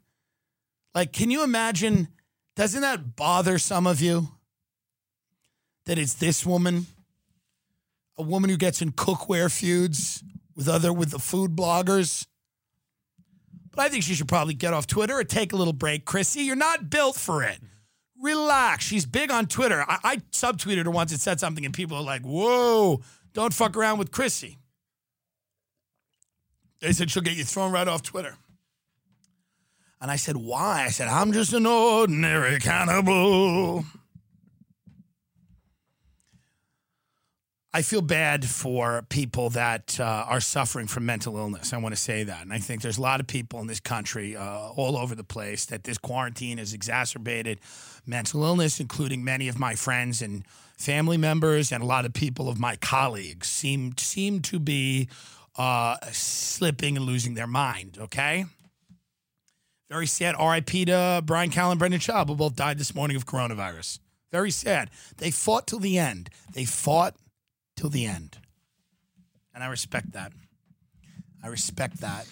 Like, 0.95 1.13
can 1.13 1.29
you 1.29 1.43
imagine? 1.43 2.07
Doesn't 2.55 2.81
that 2.81 3.15
bother 3.15 3.57
some 3.57 3.85
of 3.85 4.01
you? 4.01 4.29
That 5.85 5.97
it's 5.97 6.15
this 6.15 6.45
woman, 6.45 6.87
a 8.17 8.23
woman 8.23 8.49
who 8.49 8.57
gets 8.57 8.81
in 8.81 8.91
cookware 8.91 9.51
feuds 9.51 10.23
with 10.55 10.67
other 10.67 10.91
with 10.91 11.11
the 11.11 11.19
food 11.19 11.55
bloggers. 11.55 12.25
But 13.71 13.85
I 13.85 13.89
think 13.89 14.03
she 14.03 14.15
should 14.15 14.27
probably 14.27 14.55
get 14.55 14.73
off 14.73 14.87
Twitter 14.87 15.15
or 15.15 15.23
take 15.23 15.53
a 15.53 15.55
little 15.55 15.73
break. 15.73 16.03
Chrissy, 16.03 16.41
you're 16.41 16.55
not 16.55 16.89
built 16.89 17.15
for 17.15 17.43
it. 17.43 17.59
Relax. 18.19 18.83
She's 18.83 19.05
big 19.05 19.29
on 19.29 19.45
Twitter. 19.45 19.85
I, 19.87 19.99
I 20.03 20.15
subtweeted 20.31 20.85
her 20.85 20.91
once 20.91 21.11
and 21.11 21.21
said 21.21 21.39
something, 21.39 21.63
and 21.63 21.73
people 21.73 21.97
are 21.97 22.03
like, 22.03 22.23
whoa, 22.23 23.01
don't 23.33 23.53
fuck 23.53 23.77
around 23.77 23.99
with 23.99 24.11
Chrissy. 24.11 24.57
They 26.79 26.91
said 26.91 27.11
she'll 27.11 27.21
get 27.23 27.37
you 27.37 27.43
thrown 27.43 27.71
right 27.71 27.87
off 27.87 28.01
Twitter. 28.01 28.35
And 30.01 30.09
I 30.09 30.15
said, 30.15 30.37
why? 30.37 30.85
I 30.85 30.89
said, 30.89 31.07
I'm 31.07 31.31
just 31.31 31.53
an 31.53 31.65
ordinary 31.65 32.59
cannibal. 32.59 33.83
I 37.77 37.83
feel 37.83 38.01
bad 38.01 38.43
for 38.43 39.05
people 39.07 39.51
that 39.51 39.99
uh, 39.99 40.03
are 40.03 40.39
suffering 40.39 40.87
from 40.87 41.05
mental 41.05 41.37
illness. 41.37 41.73
I 41.73 41.77
want 41.77 41.93
to 41.93 42.01
say 42.01 42.23
that. 42.23 42.41
And 42.41 42.51
I 42.51 42.57
think 42.57 42.81
there's 42.81 42.97
a 42.97 43.01
lot 43.03 43.19
of 43.19 43.27
people 43.27 43.59
in 43.59 43.67
this 43.67 43.79
country, 43.79 44.35
uh, 44.35 44.69
all 44.69 44.97
over 44.97 45.13
the 45.13 45.23
place, 45.23 45.67
that 45.67 45.83
this 45.83 45.99
quarantine 45.99 46.57
has 46.57 46.73
exacerbated 46.73 47.59
mental 48.03 48.43
illness, 48.43 48.79
including 48.79 49.23
many 49.23 49.47
of 49.47 49.59
my 49.59 49.75
friends 49.75 50.23
and 50.23 50.43
family 50.79 51.17
members, 51.17 51.71
and 51.71 51.83
a 51.83 51.85
lot 51.85 52.03
of 52.03 52.13
people 52.13 52.49
of 52.49 52.59
my 52.59 52.77
colleagues 52.77 53.47
seem, 53.47 53.95
seem 53.95 54.41
to 54.41 54.57
be 54.57 55.07
uh, 55.55 55.97
slipping 56.11 56.97
and 56.97 57.05
losing 57.05 57.35
their 57.35 57.45
mind, 57.45 57.99
okay? 58.01 58.45
Very 59.87 60.07
sad. 60.07 60.33
RIP 60.43 60.87
to 60.87 61.21
Bryan 61.23 61.51
Callen 61.51 61.73
and 61.73 61.79
Brendan 61.79 61.99
Schaub, 61.99 62.27
who 62.27 62.35
both 62.35 62.55
died 62.55 62.79
this 62.79 62.95
morning 62.95 63.15
of 63.15 63.27
coronavirus. 63.27 63.99
Very 64.31 64.49
sad. 64.49 64.89
They 65.17 65.29
fought 65.29 65.67
till 65.67 65.79
the 65.79 65.99
end. 65.99 66.31
They 66.53 66.65
fought 66.65 67.15
till 67.77 67.89
the 67.89 68.05
end. 68.05 68.37
And 69.55 69.63
I 69.63 69.67
respect 69.67 70.11
that. 70.11 70.33
I 71.41 71.47
respect 71.47 72.01
that. 72.01 72.27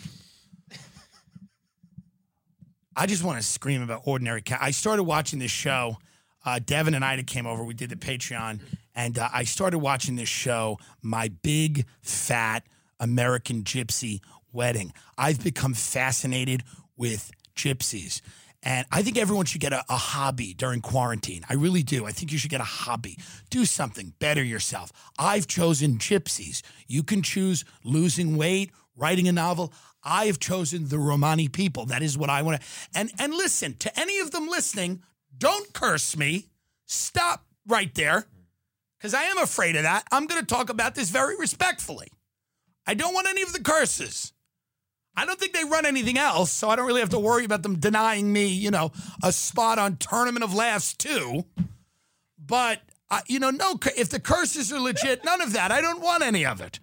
I 2.98 3.06
just 3.06 3.24
want 3.24 3.38
to 3.38 3.44
scream 3.44 3.82
about 3.82 4.02
ordinary 4.06 4.42
cat. 4.42 4.60
I 4.62 4.72
started 4.72 5.04
watching 5.04 5.40
this 5.40 5.52
show. 5.52 5.98
Uh, 6.46 6.60
Devin 6.64 6.94
and 6.94 7.04
Ida 7.04 7.24
came 7.24 7.46
over. 7.46 7.64
We 7.64 7.74
did 7.74 7.90
the 7.90 7.96
Patreon, 7.96 8.60
and 8.94 9.18
uh, 9.18 9.30
I 9.34 9.44
started 9.44 9.80
watching 9.80 10.16
this 10.16 10.30
show, 10.30 10.78
My 11.02 11.30
Big 11.42 11.86
Fat 12.02 12.64
American 13.00 13.64
Gypsy 13.64 14.22
Wedding. 14.54 14.94
I've 15.18 15.44
become 15.44 15.74
fascinated 15.74 16.64
with 16.96 17.32
gypsies. 17.56 18.22
And 18.66 18.88
I 18.92 19.04
think 19.04 19.18
everyone 19.18 19.46
should 19.46 19.62
get 19.62 19.74
a, 19.74 19.86
a, 19.88 19.96
hobby 19.96 20.56
during 20.56 20.82
quarantine. 20.82 21.46
I 21.48 21.54
really 21.54 21.84
do. 21.84 22.06
I 22.06 22.12
think 22.12 22.32
you 22.32 22.40
should 22.40 22.50
get 22.50 22.62
a 22.62 22.66
hobby. 22.66 23.20
Do 23.52 23.64
something, 23.64 24.14
better 24.18 24.44
yourself. 24.44 24.92
I've 25.20 25.46
chosen 25.46 26.00
gypsies. 26.00 26.64
You 26.88 27.04
can 27.04 27.22
choose 27.22 27.64
losing 27.84 28.38
weight, 28.38 28.72
writing 28.98 29.28
a 29.28 29.32
novel. 29.32 29.72
I 30.04 30.26
have 30.26 30.40
chosen 30.40 30.90
the 30.90 30.98
Romani 30.98 31.48
people. 31.48 31.86
That 31.86 32.02
is 32.02 32.18
what 32.18 32.32
I 32.32 32.42
want 32.42 32.60
to. 32.60 32.68
And 32.96 33.12
and 33.20 33.34
listen 33.34 33.76
to 33.76 34.00
any 34.00 34.20
of 34.20 34.32
them 34.32 34.48
listening. 34.48 35.04
Don't 35.38 35.72
curse 35.74 36.18
me. 36.18 36.48
Stop 36.88 37.46
right 37.68 37.94
there, 37.96 38.26
because 38.98 39.14
I 39.14 39.24
am 39.24 39.38
afraid 39.38 39.76
of 39.76 39.84
that. 39.84 40.04
I'm 40.12 40.28
going 40.28 40.42
to 40.42 40.46
talk 40.46 40.70
about 40.70 40.96
this 40.96 41.10
very 41.10 41.36
respectfully. 41.36 42.08
I 42.88 42.94
don't 42.94 43.14
want 43.14 43.28
any 43.28 43.42
of 43.42 43.54
the 43.54 43.62
curses. 43.62 44.34
I 45.18 45.26
don't 45.26 45.40
think 45.40 45.54
they 45.54 45.64
run 45.64 45.86
anything 45.86 46.18
else, 46.18 46.52
so 46.52 46.70
I 46.70 46.76
don't 46.76 46.88
really 46.88 47.00
have 47.00 47.10
to 47.10 47.20
worry 47.20 47.46
about 47.46 47.64
them 47.64 47.80
denying 47.80 48.32
me, 48.32 48.48
you 48.48 48.72
know, 48.72 48.92
a 49.24 49.32
spot 49.32 49.80
on 49.80 49.98
Tournament 49.98 50.44
of 50.44 50.54
Last 50.54 51.00
Two. 51.00 51.46
But 52.38 52.82
uh, 53.10 53.22
you 53.28 53.40
know, 53.40 53.50
no, 53.50 53.80
if 53.98 54.10
the 54.10 54.20
curses 54.20 54.74
are 54.74 54.80
legit, 54.80 55.24
none 55.24 55.42
of 55.42 55.54
that. 55.54 55.72
I 55.72 55.82
don't 55.82 56.02
want 56.02 56.24
any 56.24 56.46
of 56.46 56.60
it. 56.62 56.80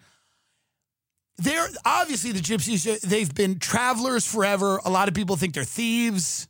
They're 1.38 1.68
obviously 1.85 2.33
the 2.33 2.40
gypsies. 2.40 2.90
Uh, 2.90 2.99
they've 3.03 3.35
been 3.35 3.59
travelers 3.59 4.27
forever. 4.27 4.81
A 4.85 4.90
lot 4.90 5.09
of 5.09 5.14
people 5.14 5.37
think 5.37 5.55
they're 5.55 5.64
thieves. 5.64 6.49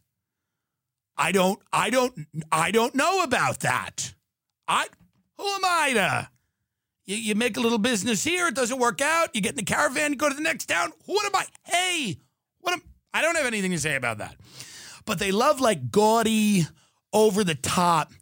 I 1.16 1.32
don't. 1.32 1.58
I 1.72 1.90
don't. 1.90 2.26
I 2.50 2.70
don't 2.70 2.94
know 2.94 3.22
about 3.22 3.60
that. 3.60 4.14
I. 4.68 4.86
Who 5.38 5.46
am 5.46 5.64
I 5.64 5.92
to? 5.94 6.28
You, 7.04 7.16
you 7.16 7.34
make 7.34 7.56
a 7.56 7.60
little 7.60 7.78
business 7.78 8.22
here, 8.24 8.48
it 8.48 8.54
doesn't 8.54 8.78
work 8.78 9.00
out. 9.00 9.34
You 9.34 9.40
get 9.40 9.52
in 9.52 9.56
the 9.56 9.64
caravan, 9.64 10.12
go 10.12 10.28
to 10.28 10.34
the 10.34 10.42
next 10.42 10.66
town. 10.66 10.92
What 11.06 11.26
am 11.26 11.34
I? 11.34 11.46
Hey, 11.64 12.18
what 12.60 12.74
am 12.74 12.82
I? 13.12 13.22
Don't 13.22 13.36
have 13.36 13.46
anything 13.46 13.72
to 13.72 13.78
say 13.78 13.96
about 13.96 14.18
that. 14.18 14.36
But 15.04 15.18
they 15.18 15.32
love 15.32 15.60
like 15.60 15.90
gaudy, 15.90 16.66
over 17.12 17.44
the 17.44 17.54
top 17.54 18.12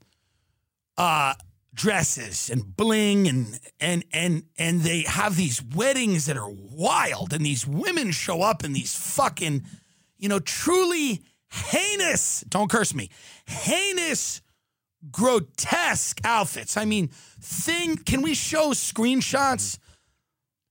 uh, 0.96 1.34
dresses 1.72 2.50
and 2.50 2.76
bling 2.76 3.28
and 3.28 3.58
and 3.78 4.04
and 4.12 4.44
and 4.58 4.80
they 4.80 5.02
have 5.02 5.36
these 5.36 5.62
weddings 5.62 6.26
that 6.26 6.36
are 6.36 6.50
wild 6.50 7.32
and 7.32 7.46
these 7.46 7.66
women 7.66 8.10
show 8.10 8.42
up 8.42 8.64
in 8.64 8.72
these 8.72 8.94
fucking 8.94 9.64
you 10.18 10.28
know 10.28 10.40
truly 10.40 11.22
heinous 11.48 12.40
don't 12.48 12.70
curse 12.70 12.92
me 12.92 13.08
heinous 13.46 14.42
grotesque 15.10 16.20
outfits. 16.24 16.76
I 16.76 16.84
mean, 16.84 17.10
thing. 17.40 17.96
Can 17.96 18.22
we 18.22 18.34
show 18.34 18.70
screenshots? 18.70 19.78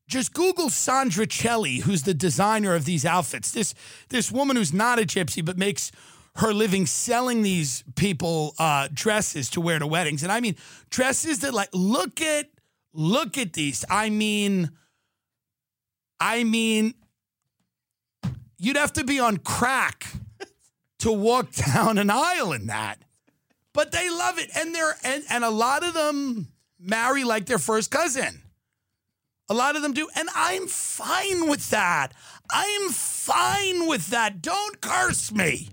Just 0.08 0.34
Google 0.34 0.69
Sondra 0.69 1.27
Celli, 1.27 1.82
who's 1.82 2.03
the 2.03 2.13
designer 2.13 2.73
of 2.73 2.86
these 2.86 3.05
outfits. 3.05 3.51
This 3.51 3.73
this 4.10 4.32
woman 4.32 4.55
who's 4.55 4.73
not 4.73 4.99
a 4.99 5.03
gypsy 5.03 5.43
but 5.43 5.58
makes 5.58 5.91
her 6.36 6.53
living 6.53 6.86
selling 6.86 7.41
these 7.41 7.84
people 7.95 8.55
uh, 8.58 8.88
dresses 8.93 9.49
to 9.51 9.62
wear 9.62 9.77
to 9.77 9.86
weddings. 9.86 10.23
And 10.23 10.32
I 10.32 10.39
mean 10.39 10.55
dresses 10.89 11.39
that 11.39 11.53
like 11.53 11.69
look 11.73 12.21
at 12.21 12.49
look 12.93 13.38
at 13.38 13.53
these. 13.53 13.86
I 13.89 14.10
mean, 14.10 14.71
I 16.19 16.43
mean, 16.43 16.95
you'd 18.58 18.77
have 18.77 18.93
to 18.93 19.03
be 19.03 19.19
on 19.19 19.38
crack 19.38 20.08
to 20.99 21.12
walk 21.12 21.51
down 21.73 21.97
an 21.99 22.10
aisle 22.10 22.51
in 22.51 22.67
that 22.67 22.99
but 23.73 23.91
they 23.91 24.10
love 24.10 24.38
it, 24.39 24.49
and 24.55 24.73
they're 24.73 24.97
and, 25.03 25.23
and 25.29 25.43
a 25.43 25.49
lot 25.49 25.84
of 25.84 25.93
them 25.93 26.47
marry 26.79 27.23
like 27.23 27.45
their 27.45 27.59
first 27.59 27.91
cousin. 27.91 28.41
A 29.49 29.53
lot 29.53 29.75
of 29.75 29.81
them 29.81 29.93
do, 29.93 30.07
and 30.15 30.29
I'm 30.35 30.67
fine 30.67 31.49
with 31.49 31.69
that. 31.71 32.13
I'm 32.51 32.89
fine 32.89 33.87
with 33.87 34.07
that. 34.07 34.41
Don't 34.41 34.79
curse 34.79 35.31
me. 35.31 35.69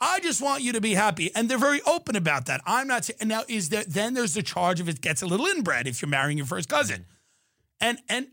I 0.00 0.20
just 0.20 0.42
want 0.42 0.62
you 0.62 0.72
to 0.72 0.80
be 0.80 0.94
happy, 0.94 1.34
and 1.34 1.48
they're 1.48 1.58
very 1.58 1.80
open 1.82 2.14
about 2.14 2.46
that. 2.46 2.60
I'm 2.66 2.86
not 2.86 3.06
saying 3.06 3.18
now. 3.24 3.42
Is 3.48 3.70
there 3.70 3.84
then? 3.84 4.14
There's 4.14 4.34
the 4.34 4.42
charge 4.42 4.80
if 4.80 4.88
it 4.88 5.00
gets 5.00 5.22
a 5.22 5.26
little 5.26 5.46
inbred 5.46 5.86
if 5.86 6.02
you're 6.02 6.08
marrying 6.08 6.38
your 6.38 6.46
first 6.46 6.68
cousin, 6.68 7.06
and 7.80 7.98
and 8.08 8.28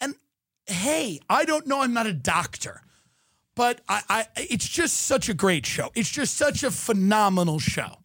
and 0.00 0.14
hey, 0.66 1.20
I 1.28 1.44
don't 1.44 1.66
know. 1.66 1.82
I'm 1.82 1.92
not 1.92 2.06
a 2.06 2.12
doctor. 2.12 2.82
But 3.54 3.80
I, 3.88 4.02
I, 4.08 4.26
it's 4.36 4.68
just 4.68 4.98
such 4.98 5.30
a 5.30 5.34
great 5.34 5.64
show. 5.64 5.90
It's 5.94 6.10
just 6.10 6.36
such 6.36 6.62
a 6.62 6.70
phenomenal 6.70 7.58
show. 7.58 7.96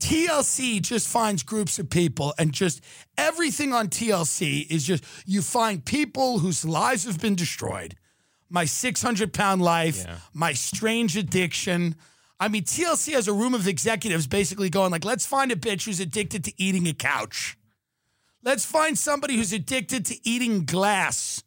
TLC 0.00 0.80
just 0.80 1.06
finds 1.06 1.42
groups 1.42 1.78
of 1.78 1.90
people 1.90 2.34
and 2.38 2.52
just 2.52 2.82
everything 3.16 3.72
on 3.72 3.88
TLC 3.88 4.68
is 4.70 4.84
just 4.84 5.04
you 5.26 5.42
find 5.42 5.84
people 5.84 6.38
whose 6.38 6.64
lives 6.64 7.04
have 7.04 7.20
been 7.20 7.34
destroyed. 7.34 7.96
My 8.48 8.64
600 8.64 9.32
pound 9.32 9.62
life, 9.62 10.04
yeah. 10.04 10.16
my 10.32 10.54
strange 10.54 11.16
addiction. 11.16 11.94
I 12.40 12.48
mean, 12.48 12.64
TLC 12.64 13.12
has 13.12 13.28
a 13.28 13.32
room 13.32 13.54
of 13.54 13.68
executives 13.68 14.26
basically 14.26 14.70
going 14.70 14.90
like, 14.90 15.04
let's 15.04 15.26
find 15.26 15.52
a 15.52 15.56
bitch 15.56 15.84
who's 15.84 16.00
addicted 16.00 16.44
to 16.44 16.52
eating 16.56 16.88
a 16.88 16.94
couch. 16.94 17.56
Let's 18.42 18.64
find 18.64 18.98
somebody 18.98 19.36
who's 19.36 19.52
addicted 19.52 20.06
to 20.06 20.28
eating 20.28 20.64
glass 20.64 21.44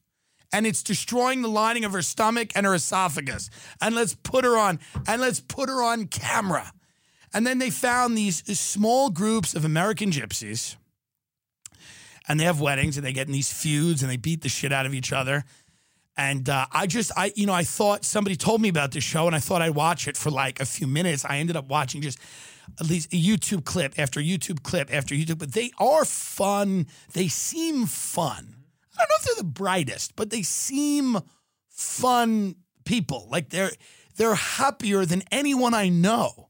and 0.53 0.67
it's 0.67 0.83
destroying 0.83 1.41
the 1.41 1.49
lining 1.49 1.83
of 1.83 1.91
her 1.91 2.03
stomach 2.03 2.51
and 2.55 2.65
her 2.65 2.75
esophagus. 2.75 3.49
And 3.81 3.95
let's 3.95 4.13
put 4.13 4.45
her 4.45 4.55
on, 4.55 4.79
and 5.07 5.19
let's 5.19 5.39
put 5.39 5.67
her 5.67 5.81
on 5.81 6.05
camera. 6.05 6.71
And 7.33 7.47
then 7.47 7.57
they 7.57 7.69
found 7.69 8.17
these 8.17 8.43
small 8.59 9.09
groups 9.09 9.55
of 9.55 9.65
American 9.65 10.11
gypsies, 10.11 10.75
and 12.27 12.39
they 12.39 12.43
have 12.43 12.61
weddings, 12.61 12.97
and 12.97 13.05
they 13.05 13.13
get 13.13 13.27
in 13.27 13.33
these 13.33 13.51
feuds, 13.51 14.01
and 14.01 14.11
they 14.11 14.17
beat 14.17 14.41
the 14.41 14.49
shit 14.49 14.71
out 14.71 14.85
of 14.85 14.93
each 14.93 15.11
other. 15.11 15.43
And 16.15 16.47
uh, 16.47 16.67
I 16.71 16.85
just, 16.85 17.11
I, 17.17 17.33
you 17.35 17.47
know, 17.47 17.53
I 17.53 17.63
thought 17.63 18.05
somebody 18.05 18.35
told 18.35 18.61
me 18.61 18.69
about 18.69 18.91
this 18.91 19.03
show, 19.03 19.25
and 19.25 19.35
I 19.35 19.39
thought 19.39 19.61
I'd 19.61 19.71
watch 19.71 20.07
it 20.07 20.15
for 20.15 20.29
like 20.29 20.59
a 20.59 20.65
few 20.65 20.85
minutes. 20.85 21.25
I 21.25 21.37
ended 21.37 21.55
up 21.55 21.67
watching 21.67 22.01
just 22.01 22.19
at 22.79 22.87
least 22.87 23.11
a 23.13 23.17
YouTube 23.17 23.65
clip 23.65 23.97
after 23.97 24.19
YouTube 24.19 24.63
clip 24.63 24.93
after 24.93 25.15
YouTube, 25.15 25.39
but 25.39 25.53
they 25.53 25.71
are 25.79 26.05
fun. 26.05 26.87
They 27.13 27.27
seem 27.27 27.87
fun. 27.87 28.55
I 28.95 28.99
don't 28.99 29.09
know 29.09 29.15
if 29.19 29.23
they're 29.25 29.43
the 29.43 29.49
brightest, 29.49 30.15
but 30.15 30.29
they 30.29 30.43
seem 30.43 31.17
fun 31.69 32.55
people. 32.85 33.27
Like 33.31 33.49
they're 33.49 33.71
they're 34.15 34.35
happier 34.35 35.05
than 35.05 35.23
anyone 35.31 35.73
I 35.73 35.89
know. 35.89 36.49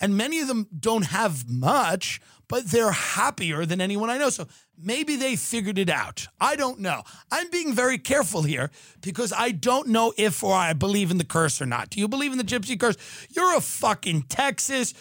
And 0.00 0.16
many 0.16 0.40
of 0.40 0.48
them 0.48 0.68
don't 0.78 1.06
have 1.06 1.48
much, 1.48 2.20
but 2.48 2.66
they're 2.66 2.92
happier 2.92 3.66
than 3.66 3.80
anyone 3.80 4.10
I 4.10 4.18
know. 4.18 4.30
So 4.30 4.46
maybe 4.76 5.16
they 5.16 5.36
figured 5.36 5.78
it 5.78 5.90
out. 5.90 6.28
I 6.40 6.56
don't 6.56 6.80
know. 6.80 7.02
I'm 7.30 7.50
being 7.50 7.72
very 7.72 7.98
careful 7.98 8.42
here 8.42 8.70
because 9.00 9.32
I 9.36 9.50
don't 9.50 9.88
know 9.88 10.12
if 10.16 10.42
or 10.42 10.54
I 10.54 10.72
believe 10.72 11.10
in 11.10 11.18
the 11.18 11.24
curse 11.24 11.60
or 11.60 11.66
not. 11.66 11.90
Do 11.90 12.00
you 12.00 12.08
believe 12.08 12.32
in 12.32 12.38
the 12.38 12.44
gypsy 12.44 12.78
curse? 12.78 12.96
You're 13.30 13.56
a 13.56 13.60
fucking 13.60 14.22
Texas. 14.22 14.94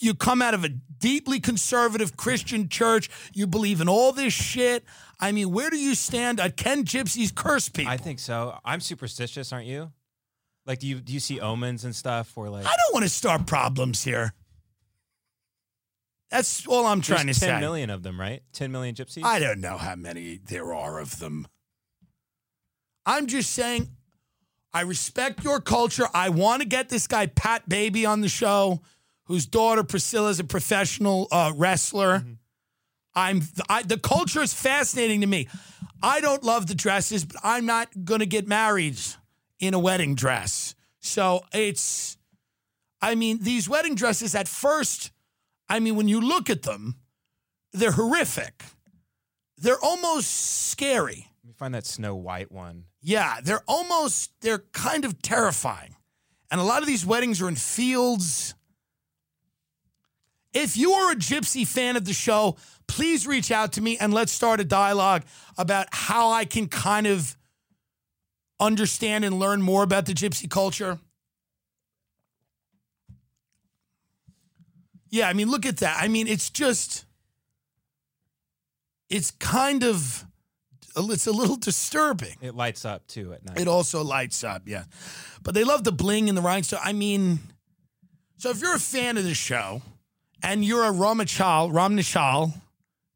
You 0.00 0.14
come 0.14 0.42
out 0.42 0.54
of 0.54 0.64
a 0.64 0.68
deeply 0.68 1.40
conservative 1.40 2.16
Christian 2.16 2.68
church. 2.68 3.08
You 3.32 3.46
believe 3.46 3.80
in 3.80 3.88
all 3.88 4.12
this 4.12 4.32
shit. 4.32 4.84
I 5.20 5.32
mean, 5.32 5.50
where 5.50 5.70
do 5.70 5.78
you 5.78 5.94
stand 5.94 6.40
on 6.40 6.52
Ken 6.52 6.84
Gypsy's 6.84 7.32
curse 7.32 7.68
people? 7.68 7.92
I 7.92 7.96
think 7.96 8.18
so. 8.18 8.58
I'm 8.64 8.80
superstitious, 8.80 9.52
aren't 9.52 9.66
you? 9.66 9.92
Like, 10.66 10.80
do 10.80 10.86
you 10.86 11.00
do 11.00 11.14
you 11.14 11.20
see 11.20 11.40
omens 11.40 11.84
and 11.84 11.96
stuff? 11.96 12.36
Or 12.36 12.50
like, 12.50 12.66
I 12.66 12.74
don't 12.76 12.92
want 12.92 13.04
to 13.04 13.08
start 13.08 13.46
problems 13.46 14.04
here. 14.04 14.34
That's 16.30 16.66
all 16.66 16.86
I'm 16.86 17.00
trying 17.00 17.26
to 17.26 17.32
10 17.32 17.34
say. 17.34 17.46
Ten 17.46 17.60
million 17.60 17.90
of 17.90 18.02
them, 18.02 18.20
right? 18.20 18.42
Ten 18.52 18.70
million 18.70 18.94
gypsies. 18.94 19.24
I 19.24 19.38
don't 19.38 19.60
know 19.60 19.78
how 19.78 19.94
many 19.94 20.38
there 20.44 20.74
are 20.74 20.98
of 20.98 21.18
them. 21.18 21.48
I'm 23.06 23.26
just 23.26 23.52
saying, 23.52 23.88
I 24.72 24.82
respect 24.82 25.42
your 25.42 25.60
culture. 25.60 26.06
I 26.12 26.28
want 26.28 26.60
to 26.60 26.68
get 26.68 26.90
this 26.90 27.06
guy 27.06 27.26
Pat 27.26 27.68
Baby 27.68 28.04
on 28.04 28.20
the 28.20 28.28
show, 28.28 28.82
whose 29.24 29.46
daughter 29.46 29.82
Priscilla 29.82 30.28
is 30.28 30.40
a 30.40 30.44
professional 30.44 31.28
uh, 31.32 31.52
wrestler. 31.56 32.22
I'm 33.14 33.42
I, 33.68 33.82
the 33.82 33.98
culture 33.98 34.42
is 34.42 34.52
fascinating 34.52 35.22
to 35.22 35.26
me. 35.26 35.48
I 36.02 36.20
don't 36.20 36.44
love 36.44 36.66
the 36.66 36.74
dresses, 36.74 37.24
but 37.24 37.36
I'm 37.42 37.66
not 37.66 37.88
going 38.04 38.20
to 38.20 38.26
get 38.26 38.46
married 38.46 38.98
in 39.58 39.74
a 39.74 39.78
wedding 39.78 40.14
dress. 40.14 40.74
So 41.00 41.42
it's, 41.52 42.16
I 43.00 43.14
mean, 43.14 43.38
these 43.42 43.68
wedding 43.68 43.94
dresses 43.94 44.34
at 44.34 44.46
first, 44.46 45.10
I 45.68 45.80
mean, 45.80 45.96
when 45.96 46.08
you 46.08 46.20
look 46.20 46.48
at 46.48 46.62
them, 46.62 46.96
they're 47.72 47.92
horrific. 47.92 48.64
They're 49.58 49.80
almost 49.80 50.68
scary. 50.68 51.28
Let 51.42 51.48
me 51.48 51.54
find 51.56 51.74
that 51.74 51.86
Snow 51.86 52.14
White 52.14 52.50
one. 52.50 52.84
Yeah, 53.00 53.40
they're 53.42 53.64
almost, 53.66 54.32
they're 54.40 54.64
kind 54.72 55.04
of 55.04 55.20
terrifying. 55.22 55.96
And 56.50 56.60
a 56.60 56.64
lot 56.64 56.80
of 56.82 56.86
these 56.86 57.04
weddings 57.04 57.42
are 57.42 57.48
in 57.48 57.56
fields. 57.56 58.54
If 60.54 60.76
you 60.76 60.92
are 60.92 61.12
a 61.12 61.16
gypsy 61.16 61.66
fan 61.66 61.96
of 61.96 62.04
the 62.04 62.14
show, 62.14 62.56
please 62.86 63.26
reach 63.26 63.50
out 63.50 63.72
to 63.72 63.82
me 63.82 63.98
and 63.98 64.14
let's 64.14 64.32
start 64.32 64.60
a 64.60 64.64
dialogue 64.64 65.24
about 65.58 65.88
how 65.92 66.30
I 66.30 66.46
can 66.46 66.68
kind 66.68 67.06
of 67.06 67.36
understand 68.58 69.24
and 69.24 69.38
learn 69.38 69.60
more 69.60 69.82
about 69.82 70.06
the 70.06 70.14
gypsy 70.14 70.48
culture. 70.48 70.98
Yeah, 75.10 75.28
I 75.28 75.32
mean, 75.32 75.50
look 75.50 75.64
at 75.66 75.78
that. 75.78 75.96
I 76.00 76.08
mean, 76.08 76.26
it's 76.26 76.50
just, 76.50 77.04
it's 79.08 79.30
kind 79.30 79.84
of, 79.84 80.24
it's 80.96 81.26
a 81.26 81.32
little 81.32 81.56
disturbing. 81.56 82.36
It 82.40 82.54
lights 82.54 82.84
up 82.84 83.06
too 83.06 83.32
at 83.32 83.44
night. 83.44 83.58
It 83.60 83.68
also 83.68 84.02
lights 84.02 84.44
up, 84.44 84.62
yeah. 84.66 84.84
But 85.42 85.54
they 85.54 85.64
love 85.64 85.84
the 85.84 85.92
bling 85.92 86.28
and 86.28 86.36
the 86.36 86.42
rhinestone. 86.42 86.80
I 86.82 86.92
mean, 86.92 87.38
so 88.36 88.50
if 88.50 88.60
you're 88.60 88.74
a 88.74 88.80
fan 88.80 89.16
of 89.16 89.24
the 89.24 89.34
show 89.34 89.82
and 90.42 90.64
you're 90.64 90.84
a 90.84 90.92
Ramachal, 90.92 91.72
Ramnishal 91.72 92.52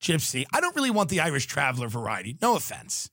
gypsy, 0.00 0.44
I 0.52 0.60
don't 0.60 0.74
really 0.76 0.90
want 0.90 1.10
the 1.10 1.20
Irish 1.20 1.46
Traveler 1.46 1.88
variety. 1.88 2.36
No 2.40 2.56
offense. 2.56 3.10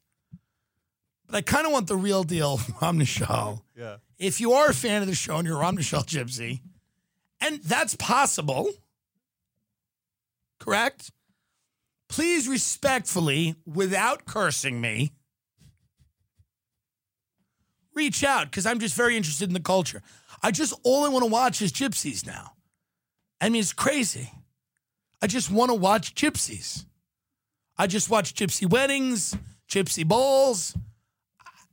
But 1.26 1.36
I 1.36 1.42
kind 1.42 1.68
of 1.68 1.74
want 1.74 1.88
the 1.88 1.98
real 1.98 2.24
deal 2.24 2.58
Ramnishal. 2.82 3.62
yeah. 3.78 3.98
If 4.18 4.42
you 4.42 4.54
are 4.54 4.70
a 4.70 4.74
fan 4.74 5.02
of 5.02 5.08
the 5.08 5.15
show 5.15 5.38
and 5.38 5.48
you're 5.48 5.62
a 5.62 5.63
Ramnishal 5.63 6.06
gypsy, 6.06 6.62
and 7.41 7.62
that's 7.63 7.95
possible, 7.95 8.69
correct? 10.60 11.12
Please 12.08 12.47
respectfully, 12.47 13.56
without 13.65 14.25
cursing 14.25 14.82
me, 14.82 15.12
reach 17.93 18.23
out 18.23 18.45
because 18.45 18.65
I'm 18.65 18.80
just 18.80 18.95
very 18.95 19.15
interested 19.15 19.49
in 19.49 19.54
the 19.54 19.60
culture. 19.60 20.02
I 20.41 20.52
just 20.52 20.73
all 20.84 21.06
I 21.06 21.10
want 21.10 21.23
to 21.23 21.32
watch 21.32 21.62
is 21.62 21.71
gypsies 21.71 22.25
now. 22.25 22.54
I 23.41 23.49
mean, 23.49 23.62
it's 23.62 23.73
crazy. 23.73 24.32
I 25.21 25.28
just 25.28 25.52
want 25.52 25.69
to 25.69 25.75
watch 25.75 26.15
gypsies. 26.15 26.86
I 27.78 27.88
just 27.88 28.10
watch 28.10 28.34
gypsy 28.34 28.69
weddings, 28.69 29.36
gypsy 29.69 30.06
balls. 30.06 30.75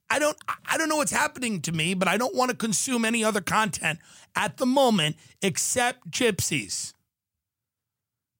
I 0.09 0.19
don't 0.19 0.37
I 0.66 0.79
don't 0.79 0.88
know 0.88 0.97
what's 0.97 1.12
happening 1.12 1.61
to 1.62 1.73
me, 1.73 1.95
but 1.95 2.09
I 2.09 2.16
don't 2.16 2.35
want 2.35 2.51
to 2.51 2.57
consume 2.57 3.05
any 3.05 3.25
other 3.25 3.40
content 3.40 3.99
at 4.35 4.57
the 4.57 4.66
moment 4.66 5.16
except 5.42 6.11
gypsies. 6.11 6.92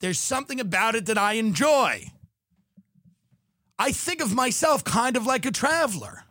There's 0.01 0.21
something 0.21 0.61
about 0.61 0.95
it 0.95 1.07
that 1.07 1.19
I 1.19 1.35
enjoy. 1.35 2.11
I 3.79 3.93
think 3.93 4.23
of 4.23 4.35
myself 4.35 4.85
kind 4.85 5.17
of 5.17 5.27
like 5.27 5.45
a 5.45 5.51
traveler. 5.51 6.25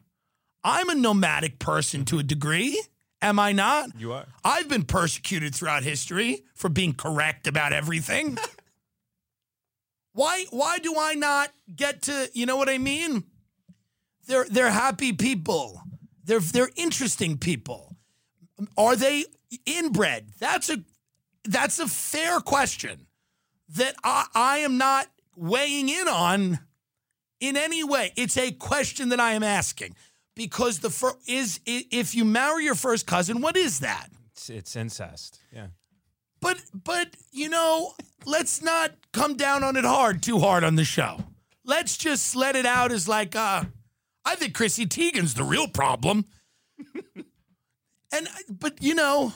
I'm 0.64 0.90
a 0.90 0.96
nomadic 0.96 1.60
person 1.60 2.06
to 2.06 2.20
a 2.20 2.24
degree. 2.24 2.82
Am 3.22 3.40
I 3.40 3.52
not? 3.52 3.90
You 3.98 4.14
are. 4.14 4.26
I've 4.44 4.68
been 4.68 4.84
persecuted 4.84 5.54
throughout 5.54 5.84
history 5.84 6.44
for 6.54 6.70
being 6.70 6.94
correct 6.94 7.48
about 7.48 7.74
everything. 7.74 8.38
why 10.14 10.46
why 10.50 10.80
do 10.80 10.96
I 10.98 11.14
not 11.14 11.52
get 11.76 12.04
to, 12.04 12.30
you 12.34 12.46
know 12.46 12.58
what 12.58 12.70
I 12.70 12.78
mean? 12.78 13.24
They're 14.28 14.46
they're 14.50 14.72
happy 14.72 15.14
people. 15.14 15.82
They're 16.24 16.40
they're 16.40 16.72
interesting 16.76 17.38
people. 17.38 17.96
Are 18.78 18.96
they 18.96 19.26
inbred? 19.66 20.30
That's 20.40 20.70
a 20.70 20.78
that's 21.44 21.80
a 21.80 21.88
fair 21.88 22.40
question 22.40 23.08
that 23.70 23.96
I, 24.04 24.26
I 24.34 24.58
am 24.60 24.78
not 24.78 25.08
weighing 25.36 25.90
in 25.90 26.08
on 26.08 26.60
in 27.40 27.58
any 27.58 27.84
way. 27.84 28.12
It's 28.16 28.38
a 28.38 28.52
question 28.52 29.10
that 29.10 29.20
I 29.20 29.34
am 29.34 29.44
asking 29.44 29.96
because 30.36 30.80
the 30.80 30.90
fir- 30.90 31.18
is 31.28 31.60
if 31.66 32.16
you 32.16 32.26
marry 32.26 32.66
your 32.66 32.76
first 32.76 33.08
cousin, 33.08 33.42
what 33.42 33.56
is 33.58 33.80
that? 33.80 34.10
It's, 34.32 34.50
it's 34.50 34.76
incest. 34.76 35.40
Yeah. 35.54 35.68
But 36.42 36.62
but 36.74 37.16
you 37.32 37.50
know, 37.50 37.94
let's 38.26 38.62
not 38.62 38.92
come 39.14 39.36
down 39.36 39.64
on 39.64 39.76
it 39.78 39.86
hard 39.86 40.22
too 40.22 40.40
hard 40.40 40.64
on 40.64 40.76
the 40.76 40.84
show. 40.84 41.24
Let's 41.64 41.98
just 41.98 42.36
let 42.36 42.56
it 42.56 42.66
out 42.66 42.92
as 42.92 43.08
like 43.08 43.36
uh 43.36 43.66
I 44.26 44.36
think 44.36 44.54
Chrissy 44.56 44.86
Teigen's 44.88 45.36
the 45.36 45.44
real 45.44 45.68
problem. 45.68 46.26
and 48.12 48.28
but 48.50 48.82
you 48.82 48.96
know, 48.96 49.34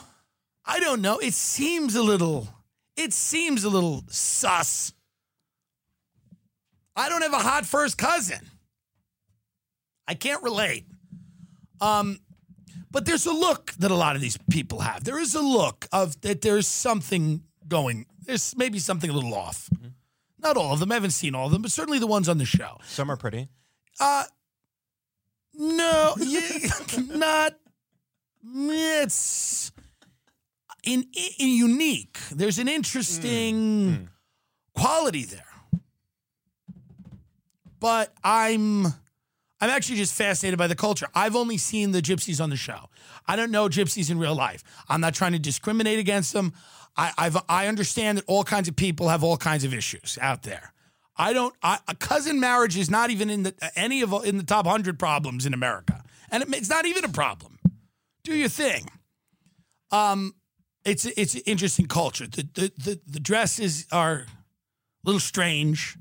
I 0.64 0.80
don't 0.80 1.00
know. 1.00 1.18
It 1.18 1.34
seems 1.34 1.94
a 1.94 2.02
little 2.02 2.48
it 2.96 3.12
seems 3.12 3.64
a 3.64 3.70
little 3.70 4.04
sus. 4.08 4.92
I 6.96 7.08
don't 7.08 7.22
have 7.22 7.32
a 7.32 7.38
hot 7.38 7.64
first 7.66 7.96
cousin. 7.96 8.40
I 10.08 10.14
can't 10.14 10.42
relate. 10.42 10.86
Um 11.80 12.18
but 12.90 13.06
there's 13.06 13.26
a 13.26 13.32
look 13.32 13.72
that 13.78 13.92
a 13.92 13.94
lot 13.94 14.16
of 14.16 14.22
these 14.22 14.36
people 14.50 14.80
have. 14.80 15.04
There 15.04 15.20
is 15.20 15.36
a 15.36 15.40
look 15.40 15.86
of 15.92 16.20
that 16.22 16.40
there's 16.40 16.66
something 16.66 17.44
going. 17.68 18.06
There's 18.26 18.56
maybe 18.56 18.80
something 18.80 19.08
a 19.08 19.12
little 19.12 19.34
off. 19.34 19.70
Not 20.42 20.56
all 20.56 20.72
of 20.72 20.80
them. 20.80 20.90
I 20.90 20.94
haven't 20.94 21.10
seen 21.10 21.34
all 21.34 21.46
of 21.46 21.52
them, 21.52 21.62
but 21.62 21.70
certainly 21.70 22.00
the 22.00 22.06
ones 22.08 22.28
on 22.28 22.38
the 22.38 22.44
show. 22.44 22.78
Some 22.84 23.10
are 23.10 23.16
pretty. 23.16 23.48
Uh 24.00 24.24
no, 25.60 26.14
yeah, 26.18 26.68
not. 27.10 27.54
It's 28.42 29.70
in, 30.84 31.06
in 31.38 31.48
unique. 31.48 32.18
There's 32.32 32.58
an 32.58 32.66
interesting 32.66 33.56
mm, 33.56 33.98
mm. 33.98 34.08
quality 34.74 35.24
there. 35.24 35.44
But 37.78 38.14
I'm 38.24 38.86
I'm 38.86 39.68
actually 39.68 39.96
just 39.96 40.14
fascinated 40.14 40.58
by 40.58 40.66
the 40.66 40.74
culture. 40.74 41.06
I've 41.14 41.36
only 41.36 41.58
seen 41.58 41.92
the 41.92 42.00
gypsies 42.00 42.42
on 42.42 42.48
the 42.48 42.56
show. 42.56 42.88
I 43.28 43.36
don't 43.36 43.50
know 43.50 43.68
gypsies 43.68 44.10
in 44.10 44.18
real 44.18 44.34
life. 44.34 44.64
I'm 44.88 45.02
not 45.02 45.12
trying 45.12 45.32
to 45.32 45.38
discriminate 45.38 45.98
against 45.98 46.32
them. 46.32 46.54
I 46.96 47.12
I've, 47.18 47.36
I 47.50 47.66
understand 47.66 48.18
that 48.18 48.24
all 48.26 48.44
kinds 48.44 48.66
of 48.66 48.76
people 48.76 49.08
have 49.08 49.22
all 49.22 49.36
kinds 49.36 49.64
of 49.64 49.74
issues 49.74 50.18
out 50.22 50.42
there. 50.42 50.72
I 51.20 51.34
don't. 51.34 51.54
I, 51.62 51.78
a 51.86 51.94
cousin 51.94 52.40
marriage 52.40 52.78
is 52.78 52.88
not 52.88 53.10
even 53.10 53.28
in 53.28 53.42
the 53.42 53.54
any 53.76 54.00
of 54.00 54.12
in 54.24 54.38
the 54.38 54.42
top 54.42 54.66
hundred 54.66 54.98
problems 54.98 55.44
in 55.44 55.52
America, 55.52 56.02
and 56.30 56.42
it, 56.42 56.48
it's 56.54 56.70
not 56.70 56.86
even 56.86 57.04
a 57.04 57.10
problem. 57.10 57.58
Do 58.24 58.34
your 58.34 58.48
thing. 58.48 58.88
Um, 59.90 60.34
it's 60.82 61.04
it's 61.04 61.34
an 61.34 61.42
interesting 61.44 61.86
culture. 61.86 62.26
The 62.26 62.48
the 62.54 62.72
the, 62.78 63.00
the 63.06 63.20
dresses 63.20 63.86
are 63.92 64.14
a 64.14 64.26
little 65.04 65.20
strange, 65.20 65.98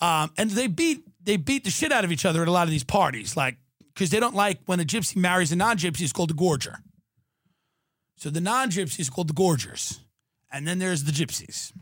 um, 0.00 0.32
and 0.36 0.50
they 0.50 0.66
beat 0.66 1.04
they 1.22 1.36
beat 1.36 1.62
the 1.62 1.70
shit 1.70 1.92
out 1.92 2.04
of 2.04 2.10
each 2.10 2.24
other 2.24 2.42
at 2.42 2.48
a 2.48 2.52
lot 2.52 2.64
of 2.64 2.70
these 2.70 2.84
parties, 2.84 3.36
like 3.36 3.58
because 3.94 4.10
they 4.10 4.18
don't 4.18 4.34
like 4.34 4.58
when 4.66 4.80
a 4.80 4.84
gypsy 4.84 5.14
marries 5.14 5.52
a 5.52 5.56
non-gypsy. 5.56 6.02
It's 6.02 6.12
called 6.12 6.30
the 6.30 6.34
gorger. 6.34 6.78
So 8.16 8.30
the 8.30 8.40
non-gypsies 8.40 9.08
called 9.08 9.28
the 9.28 9.34
gorgers, 9.34 10.00
and 10.50 10.66
then 10.66 10.80
there's 10.80 11.04
the 11.04 11.12
gypsies. 11.12 11.72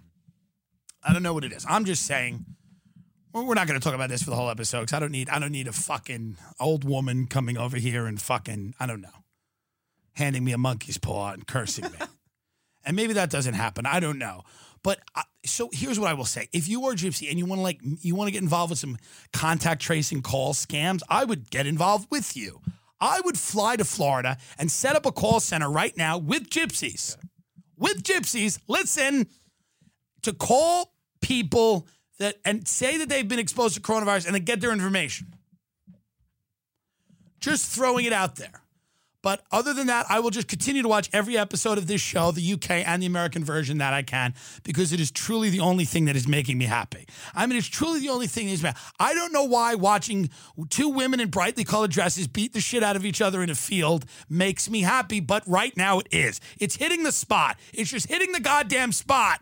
I 1.04 1.12
don't 1.12 1.22
know 1.22 1.34
what 1.34 1.44
it 1.44 1.52
is. 1.52 1.66
I'm 1.68 1.84
just 1.84 2.04
saying. 2.06 2.44
well, 3.32 3.44
We're 3.44 3.54
not 3.54 3.66
going 3.66 3.78
to 3.78 3.84
talk 3.84 3.94
about 3.94 4.08
this 4.08 4.22
for 4.22 4.30
the 4.30 4.36
whole 4.36 4.50
episode 4.50 4.80
because 4.80 4.94
I 4.94 5.00
don't 5.00 5.12
need 5.12 5.28
I 5.28 5.38
don't 5.38 5.52
need 5.52 5.68
a 5.68 5.72
fucking 5.72 6.36
old 6.58 6.84
woman 6.84 7.26
coming 7.26 7.56
over 7.56 7.76
here 7.76 8.06
and 8.06 8.20
fucking 8.20 8.74
I 8.80 8.86
don't 8.86 9.00
know, 9.00 9.24
handing 10.14 10.44
me 10.44 10.52
a 10.52 10.58
monkey's 10.58 10.98
paw 10.98 11.32
and 11.32 11.46
cursing 11.46 11.84
me. 11.84 11.98
and 12.84 12.96
maybe 12.96 13.12
that 13.14 13.30
doesn't 13.30 13.54
happen. 13.54 13.86
I 13.86 14.00
don't 14.00 14.18
know. 14.18 14.42
But 14.82 15.00
I, 15.14 15.22
so 15.44 15.70
here's 15.72 15.98
what 15.98 16.10
I 16.10 16.14
will 16.14 16.24
say: 16.24 16.48
If 16.52 16.68
you 16.68 16.84
are 16.86 16.92
a 16.92 16.96
gypsy 16.96 17.28
and 17.30 17.38
you 17.38 17.46
want 17.46 17.58
to 17.58 17.62
like 17.62 17.80
you 17.82 18.14
want 18.14 18.28
to 18.28 18.32
get 18.32 18.42
involved 18.42 18.70
with 18.70 18.78
some 18.78 18.98
contact 19.32 19.82
tracing 19.82 20.22
call 20.22 20.54
scams, 20.54 21.00
I 21.08 21.24
would 21.24 21.50
get 21.50 21.66
involved 21.66 22.08
with 22.10 22.36
you. 22.36 22.60
I 23.00 23.20
would 23.24 23.38
fly 23.38 23.76
to 23.76 23.84
Florida 23.84 24.38
and 24.58 24.70
set 24.70 24.96
up 24.96 25.04
a 25.04 25.12
call 25.12 25.40
center 25.40 25.70
right 25.70 25.94
now 25.96 26.16
with 26.16 26.48
gypsies. 26.48 27.16
With 27.76 28.02
gypsies, 28.02 28.58
listen 28.68 29.26
to 30.22 30.32
call 30.32 30.93
people 31.24 31.88
that 32.18 32.36
and 32.44 32.68
say 32.68 32.98
that 32.98 33.08
they've 33.08 33.26
been 33.26 33.38
exposed 33.38 33.74
to 33.74 33.80
coronavirus 33.80 34.26
and 34.26 34.34
then 34.34 34.44
get 34.44 34.60
their 34.60 34.72
information. 34.72 35.34
Just 37.40 37.74
throwing 37.74 38.04
it 38.04 38.12
out 38.12 38.36
there. 38.36 38.60
But 39.22 39.42
other 39.50 39.72
than 39.72 39.86
that, 39.86 40.04
I 40.10 40.20
will 40.20 40.28
just 40.28 40.48
continue 40.48 40.82
to 40.82 40.88
watch 40.88 41.08
every 41.14 41.38
episode 41.38 41.78
of 41.78 41.86
this 41.86 42.02
show, 42.02 42.30
the 42.30 42.52
UK 42.52 42.86
and 42.86 43.02
the 43.02 43.06
American 43.06 43.42
version 43.42 43.78
that 43.78 43.94
I 43.94 44.02
can, 44.02 44.34
because 44.64 44.92
it 44.92 45.00
is 45.00 45.10
truly 45.10 45.48
the 45.48 45.60
only 45.60 45.86
thing 45.86 46.04
that 46.04 46.14
is 46.14 46.28
making 46.28 46.58
me 46.58 46.66
happy. 46.66 47.06
I 47.34 47.46
mean, 47.46 47.56
it's 47.56 47.66
truly 47.66 48.00
the 48.00 48.10
only 48.10 48.26
thing 48.26 48.48
that 48.48 48.52
is. 48.52 48.64
I 49.00 49.14
don't 49.14 49.32
know 49.32 49.44
why 49.44 49.76
watching 49.76 50.28
two 50.68 50.90
women 50.90 51.20
in 51.20 51.30
brightly 51.30 51.64
colored 51.64 51.90
dresses 51.90 52.28
beat 52.28 52.52
the 52.52 52.60
shit 52.60 52.82
out 52.82 52.96
of 52.96 53.06
each 53.06 53.22
other 53.22 53.42
in 53.42 53.48
a 53.48 53.54
field 53.54 54.04
makes 54.28 54.68
me 54.68 54.82
happy, 54.82 55.20
but 55.20 55.42
right 55.46 55.74
now 55.74 56.00
it 56.00 56.08
is. 56.10 56.38
It's 56.60 56.76
hitting 56.76 57.02
the 57.02 57.12
spot. 57.12 57.58
It's 57.72 57.90
just 57.90 58.08
hitting 58.08 58.32
the 58.32 58.40
goddamn 58.40 58.92
spot. 58.92 59.40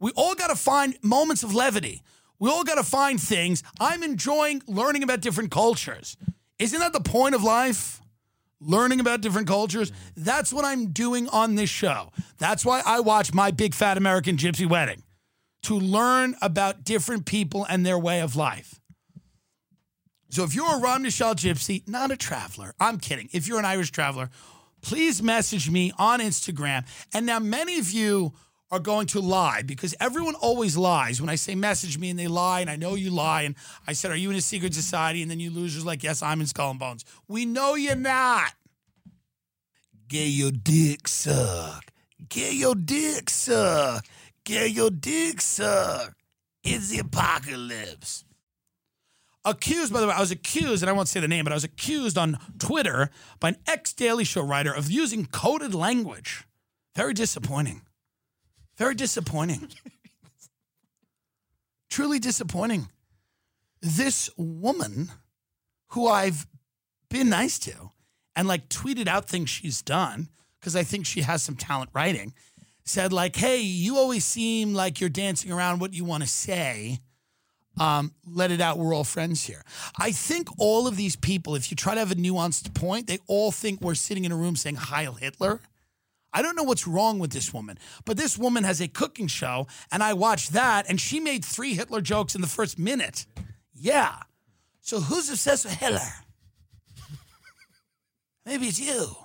We 0.00 0.10
all 0.16 0.34
got 0.34 0.48
to 0.48 0.56
find 0.56 0.96
moments 1.02 1.42
of 1.42 1.54
levity. 1.54 2.02
We 2.38 2.50
all 2.50 2.64
got 2.64 2.76
to 2.76 2.82
find 2.82 3.20
things. 3.20 3.62
I'm 3.78 4.02
enjoying 4.02 4.62
learning 4.66 5.02
about 5.02 5.20
different 5.20 5.50
cultures. 5.50 6.16
Isn't 6.58 6.80
that 6.80 6.92
the 6.92 7.00
point 7.00 7.34
of 7.34 7.44
life? 7.44 8.00
learning 8.60 9.00
about 9.00 9.20
different 9.20 9.48
cultures. 9.48 9.90
That's 10.16 10.52
what 10.52 10.64
I'm 10.64 10.88
doing 10.88 11.28
on 11.28 11.54
this 11.54 11.70
show. 11.70 12.12
That's 12.38 12.64
why 12.64 12.82
I 12.84 13.00
watch 13.00 13.32
My 13.32 13.50
Big 13.50 13.74
Fat 13.74 13.96
American 13.96 14.36
Gypsy 14.36 14.68
Wedding 14.68 15.02
to 15.62 15.78
learn 15.78 16.36
about 16.40 16.84
different 16.84 17.26
people 17.26 17.66
and 17.68 17.84
their 17.84 17.98
way 17.98 18.20
of 18.20 18.36
life. 18.36 18.80
So 20.28 20.44
if 20.44 20.54
you're 20.54 20.76
a 20.76 20.80
Romanichal 20.80 21.34
Gypsy, 21.34 21.86
not 21.88 22.10
a 22.10 22.16
traveler, 22.16 22.74
I'm 22.78 22.98
kidding. 22.98 23.28
If 23.32 23.48
you're 23.48 23.58
an 23.58 23.64
Irish 23.64 23.90
traveler, 23.90 24.30
please 24.80 25.22
message 25.22 25.68
me 25.68 25.92
on 25.98 26.20
Instagram. 26.20 26.86
And 27.12 27.26
now 27.26 27.40
many 27.40 27.78
of 27.78 27.90
you 27.90 28.32
are 28.70 28.78
going 28.78 29.06
to 29.08 29.20
lie 29.20 29.62
because 29.62 29.94
everyone 30.00 30.34
always 30.36 30.76
lies. 30.76 31.20
When 31.20 31.28
I 31.28 31.34
say 31.34 31.54
message 31.54 31.98
me 31.98 32.10
and 32.10 32.18
they 32.18 32.28
lie, 32.28 32.60
and 32.60 32.70
I 32.70 32.76
know 32.76 32.94
you 32.94 33.10
lie, 33.10 33.42
and 33.42 33.56
I 33.86 33.92
said, 33.92 34.10
Are 34.10 34.16
you 34.16 34.30
in 34.30 34.36
a 34.36 34.40
secret 34.40 34.74
society? 34.74 35.22
And 35.22 35.30
then 35.30 35.40
you 35.40 35.50
losers 35.50 35.84
like, 35.84 36.02
Yes, 36.02 36.22
I'm 36.22 36.40
in 36.40 36.46
Skull 36.46 36.70
and 36.70 36.78
Bones. 36.78 37.04
We 37.28 37.44
know 37.44 37.74
you're 37.74 37.96
not. 37.96 38.52
Get 40.08 40.26
your 40.26 40.50
dick 40.50 41.08
sucked. 41.08 41.90
Get 42.28 42.54
your 42.54 42.74
dick 42.74 43.30
sucked. 43.30 44.08
Get 44.44 44.70
your 44.72 44.90
dick 44.90 45.40
sucked. 45.40 46.16
It's 46.62 46.90
the 46.90 46.98
apocalypse. 46.98 48.24
Accused, 49.44 49.92
by 49.92 50.00
the 50.00 50.06
way, 50.06 50.12
I 50.12 50.20
was 50.20 50.30
accused, 50.30 50.82
and 50.82 50.90
I 50.90 50.92
won't 50.92 51.08
say 51.08 51.18
the 51.20 51.28
name, 51.28 51.44
but 51.44 51.52
I 51.52 51.56
was 51.56 51.64
accused 51.64 52.18
on 52.18 52.38
Twitter 52.58 53.08
by 53.38 53.50
an 53.50 53.56
ex 53.66 53.92
Daily 53.94 54.24
Show 54.24 54.42
writer 54.42 54.72
of 54.72 54.90
using 54.90 55.26
coded 55.26 55.74
language. 55.74 56.44
Very 56.94 57.14
disappointing. 57.14 57.82
Very 58.80 58.94
disappointing. 58.94 59.68
Truly 61.90 62.18
disappointing. 62.18 62.88
This 63.82 64.30
woman 64.38 65.10
who 65.88 66.08
I've 66.08 66.46
been 67.10 67.28
nice 67.28 67.58
to 67.58 67.90
and 68.34 68.48
like 68.48 68.70
tweeted 68.70 69.06
out 69.06 69.28
things 69.28 69.50
she's 69.50 69.82
done 69.82 70.30
because 70.58 70.74
I 70.74 70.82
think 70.82 71.04
she 71.04 71.20
has 71.20 71.42
some 71.42 71.56
talent 71.56 71.90
writing 71.92 72.32
said 72.86 73.12
like, 73.12 73.36
"Hey, 73.36 73.60
you 73.60 73.98
always 73.98 74.24
seem 74.24 74.72
like 74.72 74.98
you're 74.98 75.10
dancing 75.10 75.52
around 75.52 75.80
what 75.80 75.92
you 75.92 76.06
want 76.06 76.22
to 76.22 76.28
say. 76.28 77.00
Um, 77.78 78.14
let 78.26 78.50
it 78.50 78.62
out. 78.62 78.78
We're 78.78 78.94
all 78.94 79.04
friends 79.04 79.44
here." 79.44 79.62
I 79.98 80.10
think 80.10 80.48
all 80.58 80.86
of 80.86 80.96
these 80.96 81.16
people, 81.16 81.54
if 81.54 81.70
you 81.70 81.76
try 81.76 81.92
to 81.92 82.00
have 82.00 82.12
a 82.12 82.16
nuanced 82.16 82.74
point, 82.74 83.08
they 83.08 83.18
all 83.26 83.52
think 83.52 83.82
we're 83.82 83.94
sitting 83.94 84.24
in 84.24 84.32
a 84.32 84.36
room 84.36 84.56
saying 84.56 84.76
"Heil 84.76 85.12
Hitler." 85.12 85.60
I 86.32 86.42
don't 86.42 86.56
know 86.56 86.62
what's 86.62 86.86
wrong 86.86 87.18
with 87.18 87.32
this 87.32 87.52
woman, 87.52 87.78
but 88.04 88.16
this 88.16 88.38
woman 88.38 88.64
has 88.64 88.80
a 88.80 88.88
cooking 88.88 89.26
show, 89.26 89.66
and 89.90 90.02
I 90.02 90.12
watched 90.14 90.52
that, 90.52 90.88
and 90.88 91.00
she 91.00 91.20
made 91.20 91.44
three 91.44 91.74
Hitler 91.74 92.00
jokes 92.00 92.34
in 92.34 92.40
the 92.40 92.46
first 92.46 92.78
minute. 92.78 93.26
Yeah. 93.74 94.14
So 94.80 95.00
who's 95.00 95.28
obsessed 95.30 95.64
with 95.64 95.74
Hitler? 95.74 96.00
Maybe 98.46 98.66
it's 98.66 98.80
you. 98.80 99.16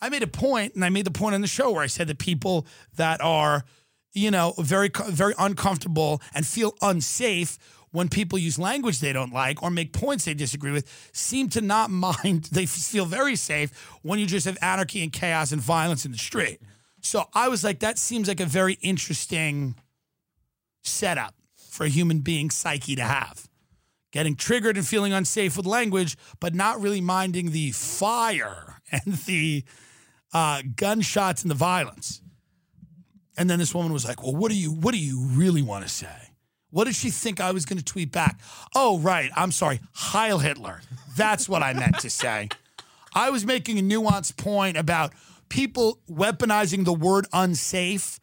I 0.00 0.08
made 0.08 0.22
a 0.22 0.28
point, 0.28 0.74
and 0.74 0.84
I 0.84 0.90
made 0.90 1.06
the 1.06 1.10
point 1.10 1.34
on 1.34 1.40
the 1.40 1.48
show 1.48 1.72
where 1.72 1.82
I 1.82 1.86
said 1.88 2.06
that 2.08 2.18
people 2.18 2.66
that 2.96 3.20
are, 3.20 3.64
you 4.12 4.30
know, 4.30 4.54
very 4.58 4.90
very 5.08 5.34
uncomfortable 5.38 6.20
and 6.34 6.46
feel 6.46 6.74
unsafe 6.82 7.58
when 7.90 8.08
people 8.08 8.38
use 8.38 8.58
language 8.58 9.00
they 9.00 9.12
don't 9.12 9.32
like 9.32 9.62
or 9.62 9.70
make 9.70 9.92
points 9.92 10.24
they 10.24 10.34
disagree 10.34 10.72
with 10.72 11.10
seem 11.12 11.48
to 11.50 11.60
not 11.60 11.90
mind. 11.90 12.44
They 12.44 12.66
feel 12.66 13.06
very 13.06 13.36
safe 13.36 13.72
when 14.02 14.18
you 14.18 14.26
just 14.26 14.46
have 14.46 14.58
anarchy 14.62 15.02
and 15.02 15.12
chaos 15.12 15.52
and 15.52 15.60
violence 15.60 16.04
in 16.04 16.12
the 16.12 16.18
street. 16.18 16.60
So 17.00 17.28
I 17.32 17.48
was 17.48 17.62
like, 17.62 17.80
that 17.80 17.98
seems 17.98 18.28
like 18.28 18.40
a 18.40 18.46
very 18.46 18.74
interesting 18.82 19.76
setup 20.82 21.34
for 21.56 21.84
a 21.84 21.88
human 21.88 22.20
being 22.20 22.50
psyche 22.50 22.96
to 22.96 23.02
have. 23.02 23.48
Getting 24.10 24.36
triggered 24.36 24.76
and 24.76 24.86
feeling 24.86 25.12
unsafe 25.12 25.56
with 25.56 25.66
language, 25.66 26.16
but 26.40 26.54
not 26.54 26.80
really 26.80 27.00
minding 27.00 27.50
the 27.50 27.72
fire 27.72 28.80
and 28.92 29.14
the 29.26 29.64
uh, 30.32 30.62
gunshots 30.76 31.42
and 31.42 31.50
the 31.50 31.54
violence. 31.54 32.20
And 33.36 33.48
then 33.48 33.58
this 33.58 33.74
woman 33.74 33.92
was 33.92 34.04
like, 34.04 34.22
"Well, 34.22 34.34
what 34.34 34.50
do 34.50 34.56
you 34.56 34.72
what 34.72 34.92
do 34.92 34.98
you 34.98 35.28
really 35.28 35.62
want 35.62 35.84
to 35.84 35.88
say?" 35.88 36.27
What 36.70 36.84
did 36.84 36.94
she 36.94 37.10
think 37.10 37.40
I 37.40 37.52
was 37.52 37.64
going 37.64 37.78
to 37.78 37.84
tweet 37.84 38.12
back? 38.12 38.40
Oh, 38.74 38.98
right. 38.98 39.30
I'm 39.36 39.52
sorry. 39.52 39.80
Heil 39.92 40.38
Hitler. 40.38 40.82
That's 41.16 41.48
what 41.48 41.62
I 41.62 41.72
meant 41.72 41.98
to 42.00 42.10
say. 42.10 42.48
I 43.14 43.30
was 43.30 43.46
making 43.46 43.78
a 43.78 43.82
nuanced 43.82 44.36
point 44.36 44.76
about 44.76 45.12
people 45.48 46.00
weaponizing 46.10 46.84
the 46.84 46.92
word 46.92 47.26
unsafe 47.32 48.20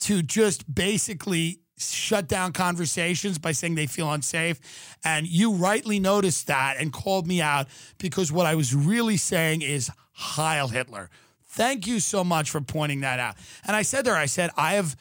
to 0.00 0.22
just 0.22 0.72
basically 0.72 1.60
shut 1.78 2.28
down 2.28 2.52
conversations 2.52 3.38
by 3.38 3.52
saying 3.52 3.74
they 3.74 3.86
feel 3.86 4.12
unsafe. 4.12 4.60
And 5.04 5.26
you 5.26 5.52
rightly 5.52 5.98
noticed 5.98 6.46
that 6.46 6.76
and 6.78 6.92
called 6.92 7.26
me 7.26 7.40
out 7.40 7.68
because 7.98 8.30
what 8.30 8.46
I 8.46 8.54
was 8.54 8.74
really 8.74 9.16
saying 9.16 9.62
is 9.62 9.90
Heil 10.12 10.68
Hitler. 10.68 11.10
Thank 11.46 11.86
you 11.86 12.00
so 12.00 12.24
much 12.24 12.50
for 12.50 12.60
pointing 12.60 13.00
that 13.00 13.20
out. 13.20 13.36
And 13.64 13.76
I 13.76 13.82
said 13.82 14.04
there, 14.04 14.16
I 14.16 14.26
said, 14.26 14.50
I 14.56 14.74
have 14.74 14.96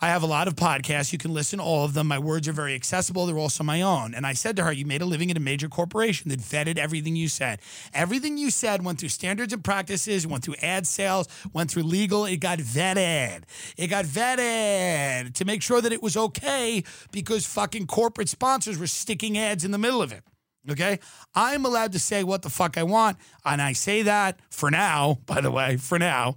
I 0.00 0.08
have 0.08 0.22
a 0.22 0.26
lot 0.26 0.48
of 0.48 0.56
podcasts. 0.56 1.12
You 1.12 1.18
can 1.18 1.32
listen 1.32 1.60
to 1.60 1.64
all 1.64 1.84
of 1.84 1.94
them. 1.94 2.08
My 2.08 2.18
words 2.18 2.48
are 2.48 2.52
very 2.52 2.74
accessible. 2.74 3.26
They're 3.26 3.38
also 3.38 3.62
my 3.62 3.80
own. 3.80 4.12
And 4.12 4.26
I 4.26 4.32
said 4.32 4.56
to 4.56 4.64
her, 4.64 4.72
You 4.72 4.84
made 4.84 5.00
a 5.02 5.06
living 5.06 5.30
at 5.30 5.36
a 5.36 5.40
major 5.40 5.68
corporation 5.68 6.30
that 6.30 6.40
vetted 6.40 6.78
everything 6.78 7.14
you 7.14 7.28
said. 7.28 7.60
Everything 7.94 8.36
you 8.36 8.50
said 8.50 8.84
went 8.84 8.98
through 8.98 9.10
standards 9.10 9.52
and 9.52 9.62
practices, 9.62 10.26
went 10.26 10.44
through 10.44 10.56
ad 10.60 10.86
sales, 10.86 11.28
went 11.52 11.70
through 11.70 11.84
legal. 11.84 12.26
It 12.26 12.38
got 12.38 12.58
vetted. 12.58 13.44
It 13.76 13.86
got 13.86 14.04
vetted 14.04 15.32
to 15.34 15.44
make 15.44 15.62
sure 15.62 15.80
that 15.80 15.92
it 15.92 16.02
was 16.02 16.16
okay 16.16 16.82
because 17.12 17.46
fucking 17.46 17.86
corporate 17.86 18.28
sponsors 18.28 18.78
were 18.78 18.88
sticking 18.88 19.38
ads 19.38 19.64
in 19.64 19.70
the 19.70 19.78
middle 19.78 20.02
of 20.02 20.12
it. 20.12 20.22
Okay. 20.70 20.98
I'm 21.34 21.64
allowed 21.64 21.92
to 21.92 21.98
say 21.98 22.24
what 22.24 22.42
the 22.42 22.50
fuck 22.50 22.76
I 22.76 22.82
want. 22.82 23.16
And 23.44 23.62
I 23.62 23.72
say 23.74 24.02
that 24.02 24.40
for 24.50 24.70
now, 24.70 25.18
by 25.26 25.40
the 25.40 25.50
way, 25.50 25.76
for 25.76 25.98
now. 25.98 26.36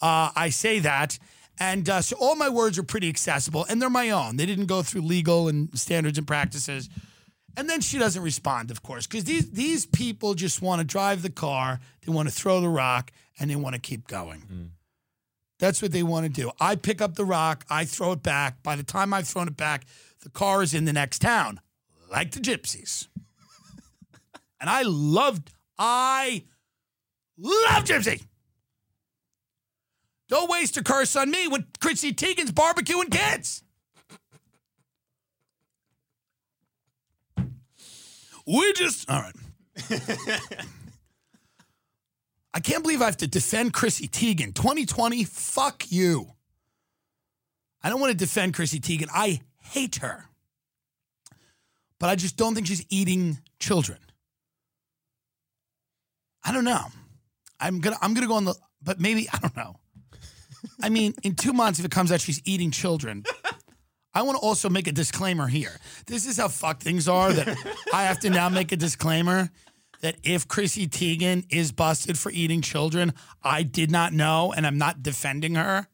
Uh, 0.00 0.30
I 0.36 0.50
say 0.50 0.78
that 0.80 1.18
and 1.58 1.88
uh, 1.88 2.00
so 2.00 2.16
all 2.20 2.36
my 2.36 2.48
words 2.48 2.78
are 2.78 2.82
pretty 2.82 3.08
accessible 3.08 3.66
and 3.68 3.80
they're 3.82 3.90
my 3.90 4.10
own. 4.10 4.36
They 4.36 4.46
didn't 4.46 4.66
go 4.66 4.82
through 4.82 5.02
legal 5.02 5.48
and 5.48 5.76
standards 5.78 6.18
and 6.18 6.26
practices. 6.26 6.88
And 7.56 7.68
then 7.68 7.80
she 7.80 7.98
doesn't 7.98 8.22
respond, 8.22 8.70
of 8.70 8.82
course, 8.82 9.06
because 9.06 9.24
these, 9.24 9.50
these 9.50 9.84
people 9.84 10.34
just 10.34 10.62
want 10.62 10.80
to 10.80 10.84
drive 10.84 11.22
the 11.22 11.30
car, 11.30 11.80
they 12.06 12.12
want 12.12 12.28
to 12.28 12.34
throw 12.34 12.60
the 12.60 12.68
rock, 12.68 13.10
and 13.40 13.50
they 13.50 13.56
want 13.56 13.74
to 13.74 13.80
keep 13.80 14.06
going. 14.06 14.42
Mm. 14.52 14.68
That's 15.58 15.82
what 15.82 15.90
they 15.90 16.04
want 16.04 16.24
to 16.24 16.30
do. 16.30 16.52
I 16.60 16.76
pick 16.76 17.00
up 17.00 17.16
the 17.16 17.24
rock, 17.24 17.64
I 17.68 17.84
throw 17.84 18.12
it 18.12 18.22
back. 18.22 18.62
By 18.62 18.76
the 18.76 18.84
time 18.84 19.12
I've 19.12 19.26
thrown 19.26 19.48
it 19.48 19.56
back, 19.56 19.86
the 20.22 20.30
car 20.30 20.62
is 20.62 20.72
in 20.72 20.84
the 20.84 20.92
next 20.92 21.18
town, 21.20 21.60
like 22.08 22.30
the 22.30 22.40
gypsies. 22.40 23.08
and 24.60 24.70
I 24.70 24.82
loved, 24.82 25.50
I 25.76 26.44
love 27.36 27.84
Gypsy. 27.84 28.22
Don't 30.28 30.50
waste 30.50 30.76
a 30.76 30.84
curse 30.84 31.16
on 31.16 31.30
me 31.30 31.48
when 31.48 31.66
Chrissy 31.80 32.12
Teigen's 32.12 32.52
barbecuing 32.52 33.10
kids. 33.10 33.62
We 38.46 38.72
just 38.74 39.10
all 39.10 39.20
right. 39.20 39.34
I 42.54 42.60
can't 42.60 42.82
believe 42.82 43.02
I 43.02 43.04
have 43.06 43.18
to 43.18 43.26
defend 43.26 43.72
Chrissy 43.74 44.08
Teigen. 44.08 44.54
2020, 44.54 45.24
fuck 45.24 45.90
you. 45.90 46.32
I 47.82 47.90
don't 47.90 48.00
want 48.00 48.10
to 48.10 48.16
defend 48.16 48.54
Chrissy 48.54 48.80
Teigen. 48.80 49.08
I 49.12 49.40
hate 49.60 49.96
her. 49.96 50.24
But 52.00 52.08
I 52.10 52.16
just 52.16 52.36
don't 52.36 52.54
think 52.54 52.66
she's 52.66 52.86
eating 52.90 53.38
children. 53.58 53.98
I 56.44 56.52
don't 56.52 56.64
know. 56.64 56.84
I'm 57.60 57.80
gonna 57.80 57.96
I'm 58.00 58.14
gonna 58.14 58.26
go 58.26 58.34
on 58.34 58.44
the 58.44 58.54
but 58.82 59.00
maybe 59.00 59.28
I 59.32 59.38
don't 59.38 59.56
know. 59.56 59.76
I 60.82 60.88
mean, 60.88 61.14
in 61.22 61.34
two 61.34 61.52
months, 61.52 61.78
if 61.78 61.84
it 61.84 61.90
comes 61.90 62.12
out 62.12 62.20
she's 62.20 62.40
eating 62.44 62.70
children, 62.70 63.24
I 64.14 64.22
want 64.22 64.38
to 64.38 64.42
also 64.42 64.68
make 64.68 64.86
a 64.86 64.92
disclaimer 64.92 65.46
here. 65.46 65.78
This 66.06 66.26
is 66.26 66.36
how 66.38 66.48
fucked 66.48 66.82
things 66.82 67.08
are 67.08 67.32
that 67.32 67.56
I 67.92 68.04
have 68.04 68.18
to 68.20 68.30
now 68.30 68.48
make 68.48 68.72
a 68.72 68.76
disclaimer 68.76 69.50
that 70.00 70.16
if 70.22 70.46
Chrissy 70.46 70.86
Teigen 70.86 71.44
is 71.50 71.72
busted 71.72 72.18
for 72.18 72.30
eating 72.30 72.62
children, 72.62 73.12
I 73.42 73.62
did 73.62 73.90
not 73.90 74.12
know 74.12 74.52
and 74.56 74.66
I'm 74.66 74.78
not 74.78 75.02
defending 75.02 75.56
her. 75.56 75.88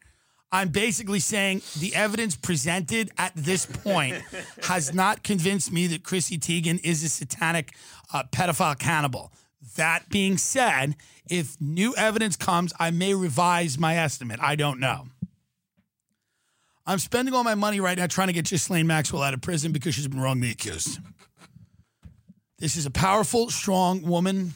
I'm 0.53 0.69
basically 0.69 1.19
saying 1.19 1.62
the 1.81 1.95
evidence 1.97 2.37
presented 2.37 3.11
at 3.19 3.33
this 3.35 3.67
point 3.67 4.23
has 4.62 4.95
not 4.95 5.25
convinced 5.25 5.73
me 5.73 5.89
that 5.89 6.05
Chrissy 6.05 6.39
Teigen 6.39 6.79
is 6.85 7.03
a 7.03 7.09
satanic 7.09 7.75
uh, 8.12 8.23
pedophile 8.31 8.79
cannibal. 8.79 9.33
That 9.77 10.09
being 10.11 10.39
said, 10.39 10.95
if 11.29 11.61
new 11.61 11.95
evidence 11.97 12.37
comes, 12.37 12.72
I 12.79 12.91
may 12.91 13.14
revise 13.14 13.79
my 13.79 13.97
estimate. 13.97 14.41
I 14.43 14.57
don't 14.57 14.79
know. 14.79 15.07
I'm 16.87 16.99
spending 16.99 17.35
all 17.35 17.45
my 17.45 17.55
money 17.55 17.81
right 17.81 17.97
now 17.97 18.07
trying 18.07 18.27
to 18.27 18.35
get 18.35 18.49
Ghislaine 18.49 18.87
Maxwell 18.87 19.22
out 19.22 19.33
of 19.33 19.41
prison 19.41 19.72
because 19.72 19.95
she's 19.95 20.07
been 20.07 20.20
wrongly 20.20 20.51
accused. 20.51 20.99
This 22.59 22.77
is 22.77 22.85
a 22.87 22.91
powerful, 22.91 23.51
strong 23.51 24.03
woman. 24.03 24.53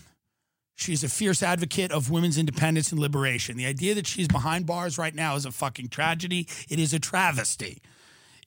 She's 0.77 1.03
a 1.03 1.09
fierce 1.09 1.43
advocate 1.43 1.91
of 1.91 2.11
women's 2.11 2.39
independence 2.39 2.93
and 2.93 3.01
liberation. 3.01 3.57
The 3.57 3.67
idea 3.67 3.95
that 3.95 4.07
she's 4.07 4.29
behind 4.29 4.67
bars 4.67 4.99
right 4.99 5.15
now 5.15 5.37
is 5.37 5.47
a 5.47 5.51
fucking 5.51 5.89
tragedy. 5.89 6.47
It 6.69 6.79
is 6.79 6.93
a 6.93 7.01
travesty. 7.01 7.83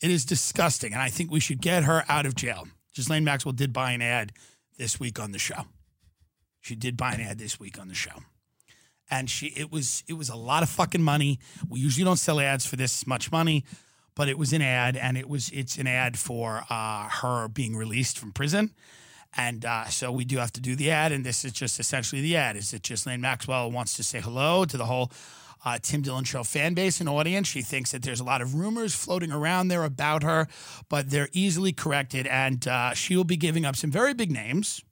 It 0.01 0.11
is 0.11 0.25
disgusting. 0.25 0.93
And 0.93 1.01
I 1.01 1.09
think 1.09 1.31
we 1.31 1.39
should 1.39 1.59
get 1.59 1.83
her 1.83 2.05
out 2.07 2.25
of 2.25 2.35
jail. 2.35 2.67
Ghislaine 2.95 3.23
Maxwell 3.23 3.51
did 3.51 3.73
buy 3.73 3.91
an 3.91 4.01
ad 4.01 4.31
this 4.77 4.99
week 4.99 5.19
on 5.19 5.31
the 5.31 5.39
show. 5.39 5.65
She 6.61 6.75
did 6.75 6.95
buy 6.95 7.13
an 7.13 7.21
ad 7.21 7.39
this 7.39 7.59
week 7.59 7.79
on 7.79 7.87
the 7.87 7.95
show. 7.95 8.23
And 9.09 9.29
she 9.29 9.47
it 9.47 9.71
was 9.71 10.03
it 10.07 10.13
was 10.13 10.29
a 10.29 10.35
lot 10.35 10.63
of 10.63 10.69
fucking 10.69 11.01
money. 11.01 11.39
We 11.67 11.79
usually 11.79 12.05
don't 12.05 12.17
sell 12.17 12.39
ads 12.39 12.65
for 12.65 12.77
this 12.77 13.05
much 13.05 13.31
money, 13.31 13.65
but 14.15 14.29
it 14.29 14.37
was 14.37 14.53
an 14.53 14.61
ad 14.61 14.95
and 14.95 15.17
it 15.17 15.27
was 15.27 15.49
it's 15.49 15.77
an 15.77 15.87
ad 15.87 16.17
for 16.17 16.63
uh, 16.69 17.09
her 17.09 17.49
being 17.49 17.75
released 17.75 18.17
from 18.17 18.31
prison. 18.31 18.73
And 19.35 19.65
uh, 19.65 19.85
so 19.85 20.11
we 20.11 20.25
do 20.25 20.37
have 20.37 20.51
to 20.53 20.61
do 20.61 20.75
the 20.75 20.91
ad, 20.91 21.13
and 21.13 21.25
this 21.25 21.45
is 21.45 21.53
just 21.53 21.79
essentially 21.79 22.21
the 22.21 22.35
ad. 22.35 22.57
Is 22.57 22.73
it 22.73 22.83
Ghislaine 22.83 23.21
Maxwell 23.21 23.71
wants 23.71 23.95
to 23.95 24.03
say 24.03 24.19
hello 24.19 24.65
to 24.65 24.75
the 24.75 24.85
whole 24.85 25.09
uh, 25.63 25.77
Tim 25.81 26.01
Dillon 26.01 26.23
Show 26.23 26.43
fan 26.43 26.73
base 26.73 26.99
and 26.99 27.07
audience. 27.07 27.47
She 27.47 27.61
thinks 27.61 27.91
that 27.91 28.03
there's 28.03 28.19
a 28.19 28.23
lot 28.23 28.41
of 28.41 28.55
rumors 28.55 28.95
floating 28.95 29.31
around 29.31 29.67
there 29.67 29.83
about 29.83 30.23
her, 30.23 30.47
but 30.89 31.09
they're 31.09 31.29
easily 31.33 31.71
corrected, 31.71 32.27
and 32.27 32.67
uh, 32.67 32.93
she 32.93 33.15
will 33.15 33.23
be 33.23 33.37
giving 33.37 33.65
up 33.65 33.75
some 33.75 33.91
very 33.91 34.13
big 34.13 34.31
names. 34.31 34.83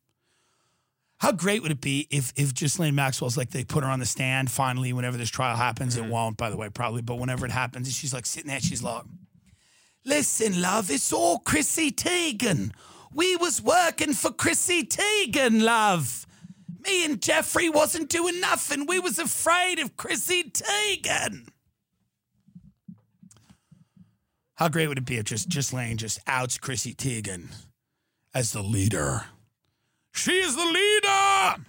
How 1.19 1.33
great 1.33 1.61
would 1.61 1.71
it 1.71 1.81
be 1.81 2.07
if 2.09 2.31
if 2.37 2.53
Ghislaine 2.53 2.95
Maxwell's 2.95 3.35
like 3.35 3.49
they 3.51 3.65
put 3.65 3.83
her 3.83 3.89
on 3.89 3.99
the 3.99 4.05
stand 4.05 4.49
finally 4.49 4.93
whenever 4.93 5.17
this 5.17 5.29
trial 5.29 5.57
happens? 5.57 5.97
It 5.97 6.05
mm. 6.05 6.09
won't, 6.09 6.37
by 6.37 6.49
the 6.49 6.55
way, 6.55 6.69
probably, 6.69 7.01
but 7.01 7.19
whenever 7.19 7.45
it 7.45 7.51
happens, 7.51 7.87
and 7.87 7.93
she's 7.93 8.13
like 8.13 8.25
sitting 8.25 8.49
there, 8.49 8.61
she's 8.61 8.81
like, 8.81 9.03
"Listen, 10.05 10.61
love, 10.61 10.89
it's 10.89 11.11
all 11.11 11.39
Chrissy 11.39 11.91
Teigen. 11.91 12.71
We 13.13 13.35
was 13.35 13.61
working 13.61 14.13
for 14.13 14.31
Chrissy 14.31 14.85
Teigen, 14.85 15.61
love. 15.61 16.25
Me 16.85 17.03
and 17.03 17.21
Jeffrey 17.21 17.67
wasn't 17.67 18.09
doing 18.09 18.39
nothing. 18.39 18.85
We 18.85 18.99
was 18.99 19.19
afraid 19.19 19.79
of 19.79 19.97
Chrissy 19.97 20.43
Teigen." 20.43 21.49
How 24.55 24.69
great 24.69 24.87
would 24.87 24.97
it 24.97 25.05
be 25.05 25.17
if 25.17 25.25
just 25.25 25.49
Ghislaine 25.49 25.97
just 25.97 26.19
outs 26.27 26.57
Chrissy 26.57 26.93
Teigen 26.93 27.49
as 28.33 28.53
the 28.53 28.63
leader? 28.63 29.25
She 30.11 30.33
is 30.33 30.55
the 30.55 30.65
leader. 30.65 31.65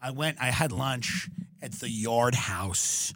I 0.00 0.10
went, 0.12 0.38
I 0.40 0.46
had 0.46 0.72
lunch 0.72 1.28
at 1.60 1.72
the 1.72 1.88
Yard 1.88 2.34
House 2.34 3.12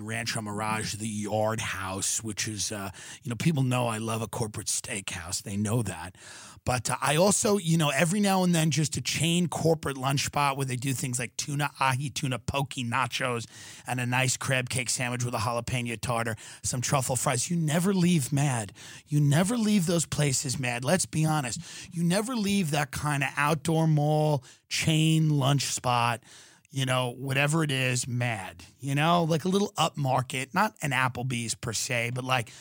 in 0.00 0.06
Rancho 0.06 0.40
Mirage, 0.40 0.94
the 0.94 1.08
Yard 1.08 1.60
House, 1.60 2.22
which 2.22 2.48
is, 2.48 2.72
uh, 2.72 2.90
you 3.22 3.28
know, 3.28 3.36
people 3.36 3.62
know 3.62 3.86
I 3.86 3.98
love 3.98 4.22
a 4.22 4.26
corporate 4.26 4.66
steakhouse. 4.66 5.42
They 5.42 5.56
know 5.56 5.82
that. 5.82 6.16
But 6.64 6.90
uh, 6.90 6.96
I 7.02 7.16
also, 7.16 7.58
you 7.58 7.76
know, 7.76 7.90
every 7.90 8.20
now 8.20 8.42
and 8.42 8.54
then 8.54 8.70
just 8.70 8.96
a 8.96 9.00
chain 9.00 9.46
corporate 9.48 9.96
lunch 9.96 10.24
spot 10.24 10.56
where 10.56 10.66
they 10.66 10.76
do 10.76 10.92
things 10.92 11.18
like 11.18 11.36
tuna 11.36 11.70
ahi, 11.80 12.10
tuna 12.10 12.38
poke 12.38 12.70
nachos, 12.70 13.46
and 13.86 14.00
a 14.00 14.06
nice 14.06 14.36
crab 14.36 14.68
cake 14.70 14.90
sandwich 14.90 15.24
with 15.24 15.34
a 15.34 15.38
jalapeno 15.38 16.00
tartar, 16.00 16.36
some 16.62 16.80
truffle 16.80 17.16
fries. 17.16 17.50
You 17.50 17.56
never 17.56 17.92
leave 17.92 18.32
mad. 18.32 18.72
You 19.06 19.20
never 19.20 19.56
leave 19.56 19.86
those 19.86 20.06
places 20.06 20.58
mad. 20.58 20.84
Let's 20.84 21.06
be 21.06 21.24
honest. 21.24 21.60
You 21.92 22.02
never 22.02 22.34
leave 22.34 22.70
that 22.70 22.90
kind 22.90 23.22
of 23.22 23.30
outdoor 23.36 23.86
mall 23.86 24.44
chain 24.68 25.30
lunch 25.30 25.64
spot 25.64 26.22
you 26.70 26.86
know, 26.86 27.14
whatever 27.18 27.64
it 27.64 27.70
is, 27.70 28.06
mad, 28.06 28.64
you 28.78 28.94
know, 28.94 29.24
like 29.24 29.44
a 29.44 29.48
little 29.48 29.72
upmarket, 29.76 30.54
not 30.54 30.74
an 30.82 30.92
Applebee's 30.92 31.54
per 31.54 31.72
se, 31.72 32.12
but 32.14 32.24
like 32.24 32.52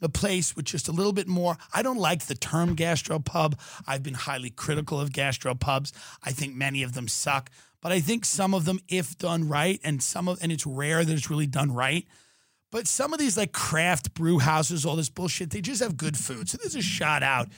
a 0.00 0.08
place 0.08 0.54
with 0.54 0.66
just 0.66 0.88
a 0.88 0.92
little 0.92 1.12
bit 1.12 1.26
more. 1.26 1.56
I 1.74 1.82
don't 1.82 1.98
like 1.98 2.26
the 2.26 2.34
term 2.34 2.76
gastropub. 2.76 3.58
I've 3.86 4.02
been 4.02 4.14
highly 4.14 4.50
critical 4.50 5.00
of 5.00 5.10
gastropubs. 5.10 5.92
I 6.22 6.32
think 6.32 6.54
many 6.54 6.82
of 6.82 6.92
them 6.92 7.08
suck, 7.08 7.50
but 7.80 7.92
I 7.92 8.00
think 8.00 8.24
some 8.24 8.54
of 8.54 8.64
them, 8.66 8.78
if 8.88 9.18
done 9.18 9.48
right, 9.48 9.80
and 9.82 10.02
some 10.02 10.28
of, 10.28 10.38
and 10.42 10.52
it's 10.52 10.66
rare 10.66 11.04
that 11.04 11.12
it's 11.12 11.30
really 11.30 11.46
done 11.46 11.72
right. 11.72 12.06
But 12.70 12.86
some 12.86 13.12
of 13.12 13.18
these 13.18 13.36
like 13.36 13.52
craft 13.52 14.12
brew 14.14 14.38
houses, 14.38 14.84
all 14.84 14.96
this 14.96 15.08
bullshit, 15.08 15.50
they 15.50 15.60
just 15.60 15.82
have 15.82 15.96
good 15.96 16.16
food. 16.16 16.48
So 16.48 16.58
there's 16.58 16.74
a 16.74 16.82
shout 16.82 17.22
out 17.22 17.48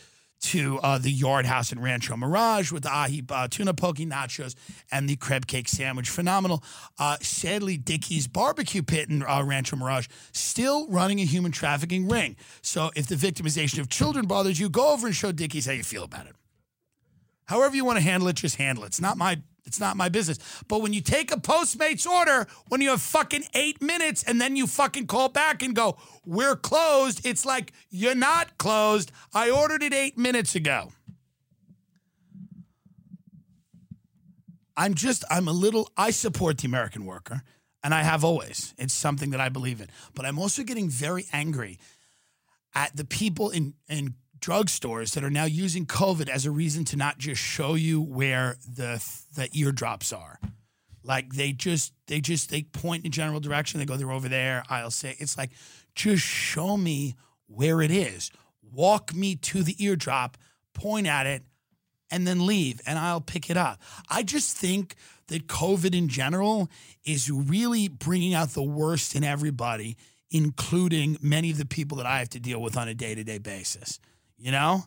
to 0.40 0.78
uh, 0.80 0.98
the 0.98 1.10
Yard 1.10 1.46
House 1.46 1.72
in 1.72 1.80
Rancho 1.80 2.16
Mirage 2.16 2.70
with 2.70 2.84
the 2.84 2.90
ahi 2.90 3.24
uh, 3.28 3.48
tuna 3.48 3.74
poke 3.74 3.96
nachos 3.98 4.54
and 4.90 5.08
the 5.08 5.16
crab 5.16 5.46
cake 5.46 5.68
sandwich. 5.68 6.08
Phenomenal. 6.08 6.62
Uh, 6.98 7.16
sadly, 7.20 7.76
Dickie's 7.76 8.26
barbecue 8.26 8.82
pit 8.82 9.08
in 9.08 9.22
uh, 9.22 9.42
Rancho 9.42 9.76
Mirage 9.76 10.06
still 10.32 10.86
running 10.88 11.20
a 11.20 11.24
human 11.24 11.52
trafficking 11.52 12.08
ring. 12.08 12.36
So 12.62 12.90
if 12.94 13.06
the 13.06 13.16
victimization 13.16 13.80
of 13.80 13.88
children 13.88 14.26
bothers 14.26 14.58
you, 14.60 14.68
go 14.68 14.92
over 14.92 15.06
and 15.06 15.16
show 15.16 15.32
Dickie's 15.32 15.66
how 15.66 15.72
you 15.72 15.82
feel 15.82 16.04
about 16.04 16.26
it. 16.26 16.34
However 17.46 17.74
you 17.74 17.84
want 17.84 17.96
to 17.96 18.04
handle 18.04 18.28
it, 18.28 18.36
just 18.36 18.56
handle 18.56 18.84
it. 18.84 18.88
It's 18.88 19.00
not 19.00 19.16
my 19.16 19.40
it's 19.68 19.78
not 19.78 19.96
my 19.98 20.08
business. 20.08 20.38
But 20.66 20.80
when 20.80 20.94
you 20.94 21.02
take 21.02 21.30
a 21.30 21.36
Postmates 21.36 22.06
order, 22.06 22.48
when 22.68 22.80
you 22.80 22.88
have 22.90 23.02
fucking 23.02 23.44
eight 23.54 23.80
minutes 23.82 24.24
and 24.24 24.40
then 24.40 24.56
you 24.56 24.66
fucking 24.66 25.06
call 25.06 25.28
back 25.28 25.62
and 25.62 25.76
go, 25.76 25.98
we're 26.24 26.56
closed, 26.56 27.24
it's 27.24 27.44
like, 27.44 27.72
you're 27.90 28.14
not 28.14 28.56
closed. 28.58 29.12
I 29.34 29.50
ordered 29.50 29.82
it 29.82 29.92
eight 29.92 30.16
minutes 30.16 30.54
ago. 30.54 30.90
I'm 34.74 34.94
just, 34.94 35.24
I'm 35.30 35.48
a 35.48 35.52
little, 35.52 35.90
I 35.96 36.10
support 36.10 36.58
the 36.58 36.66
American 36.66 37.04
worker, 37.04 37.42
and 37.84 37.92
I 37.92 38.02
have 38.02 38.24
always. 38.24 38.74
It's 38.78 38.94
something 38.94 39.30
that 39.30 39.40
I 39.40 39.50
believe 39.50 39.80
in. 39.80 39.88
But 40.14 40.24
I'm 40.24 40.38
also 40.38 40.62
getting 40.62 40.88
very 40.88 41.26
angry 41.32 41.78
at 42.74 42.96
the 42.96 43.04
people 43.04 43.50
in, 43.50 43.74
in 43.88 44.14
drugstores 44.40 45.14
that 45.14 45.24
are 45.24 45.30
now 45.30 45.44
using 45.44 45.86
COVID 45.86 46.28
as 46.28 46.46
a 46.46 46.50
reason 46.50 46.84
to 46.86 46.96
not 46.96 47.18
just 47.18 47.40
show 47.40 47.74
you 47.74 48.00
where 48.00 48.56
the 48.66 49.04
the 49.34 49.48
eardrops 49.52 50.12
are. 50.12 50.38
Like 51.02 51.34
they 51.34 51.52
just 51.52 51.92
they 52.06 52.20
just 52.20 52.50
they 52.50 52.62
point 52.62 53.04
in 53.04 53.08
a 53.08 53.10
general 53.10 53.40
direction. 53.40 53.80
They 53.80 53.86
go, 53.86 53.96
they're 53.96 54.10
over 54.10 54.28
there. 54.28 54.62
I'll 54.68 54.90
say 54.90 55.16
it's 55.18 55.38
like, 55.38 55.50
just 55.94 56.22
show 56.22 56.76
me 56.76 57.16
where 57.46 57.80
it 57.80 57.90
is. 57.90 58.30
Walk 58.72 59.14
me 59.14 59.34
to 59.36 59.62
the 59.62 59.82
eardrop, 59.82 60.36
point 60.74 61.06
at 61.06 61.26
it, 61.26 61.42
and 62.10 62.26
then 62.26 62.46
leave, 62.46 62.80
and 62.86 62.98
I'll 62.98 63.20
pick 63.20 63.48
it 63.48 63.56
up. 63.56 63.80
I 64.10 64.22
just 64.22 64.56
think 64.56 64.96
that 65.28 65.46
COVID 65.46 65.94
in 65.94 66.08
general 66.08 66.68
is 67.04 67.30
really 67.30 67.88
bringing 67.88 68.34
out 68.34 68.50
the 68.50 68.62
worst 68.62 69.14
in 69.14 69.24
everybody, 69.24 69.96
including 70.30 71.16
many 71.22 71.50
of 71.50 71.58
the 71.58 71.66
people 71.66 71.96
that 71.98 72.06
I 72.06 72.18
have 72.18 72.28
to 72.30 72.40
deal 72.40 72.60
with 72.60 72.76
on 72.76 72.88
a 72.88 72.94
day 72.94 73.14
to 73.14 73.24
day 73.24 73.38
basis 73.38 73.98
you 74.38 74.52
know? 74.52 74.84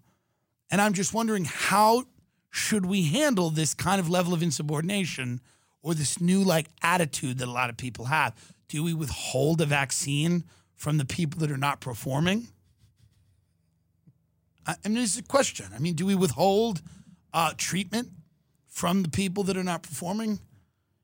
And 0.69 0.81
I'm 0.81 0.93
just 0.93 1.13
wondering 1.13 1.45
how 1.45 2.05
should 2.49 2.85
we 2.85 3.03
handle 3.03 3.49
this 3.49 3.73
kind 3.73 3.99
of 3.99 4.09
level 4.09 4.33
of 4.33 4.41
insubordination 4.41 5.41
or 5.81 5.93
this 5.93 6.21
new 6.21 6.43
like 6.43 6.67
attitude 6.81 7.39
that 7.39 7.47
a 7.47 7.51
lot 7.51 7.69
of 7.69 7.77
people 7.77 8.05
have? 8.05 8.35
Do 8.67 8.83
we 8.83 8.93
withhold 8.93 9.61
a 9.61 9.65
vaccine 9.65 10.45
from 10.75 10.97
the 10.97 11.05
people 11.05 11.39
that 11.41 11.51
are 11.51 11.57
not 11.57 11.81
performing? 11.81 12.47
I 14.65 14.75
mean, 14.87 14.99
it's 14.99 15.17
a 15.17 15.23
question. 15.23 15.67
I 15.75 15.79
mean, 15.79 15.95
do 15.95 16.05
we 16.05 16.15
withhold 16.15 16.81
uh, 17.33 17.53
treatment 17.57 18.09
from 18.67 19.01
the 19.01 19.09
people 19.09 19.43
that 19.45 19.57
are 19.57 19.63
not 19.63 19.83
performing? 19.83 20.39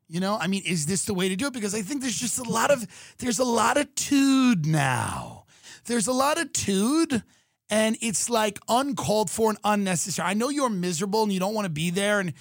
You 0.07 0.19
know, 0.19 0.37
I 0.39 0.47
mean, 0.47 0.63
is 0.65 0.85
this 0.85 1.05
the 1.05 1.13
way 1.13 1.27
to 1.27 1.35
do 1.35 1.47
it? 1.47 1.53
Because 1.53 1.75
I 1.75 1.81
think 1.81 2.01
there's 2.01 2.19
just 2.19 2.39
a 2.39 2.43
lot 2.43 2.71
of 2.71 2.87
there's 3.17 3.39
a 3.39 3.43
lot 3.43 3.77
of 3.77 3.93
tude 3.95 4.65
now. 4.65 5.45
There's 5.85 6.07
a 6.07 6.13
lot 6.13 6.39
of 6.39 6.53
tude 6.53 7.23
and 7.69 7.97
it's 8.01 8.29
like 8.29 8.59
uncalled 8.67 9.29
for 9.29 9.49
and 9.49 9.59
unnecessary. 9.63 10.27
I 10.27 10.33
know 10.33 10.49
you're 10.49 10.69
miserable 10.69 11.23
and 11.23 11.31
you 11.31 11.39
don't 11.39 11.53
want 11.53 11.65
to 11.65 11.71
be 11.71 11.89
there 11.89 12.19
and 12.19 12.33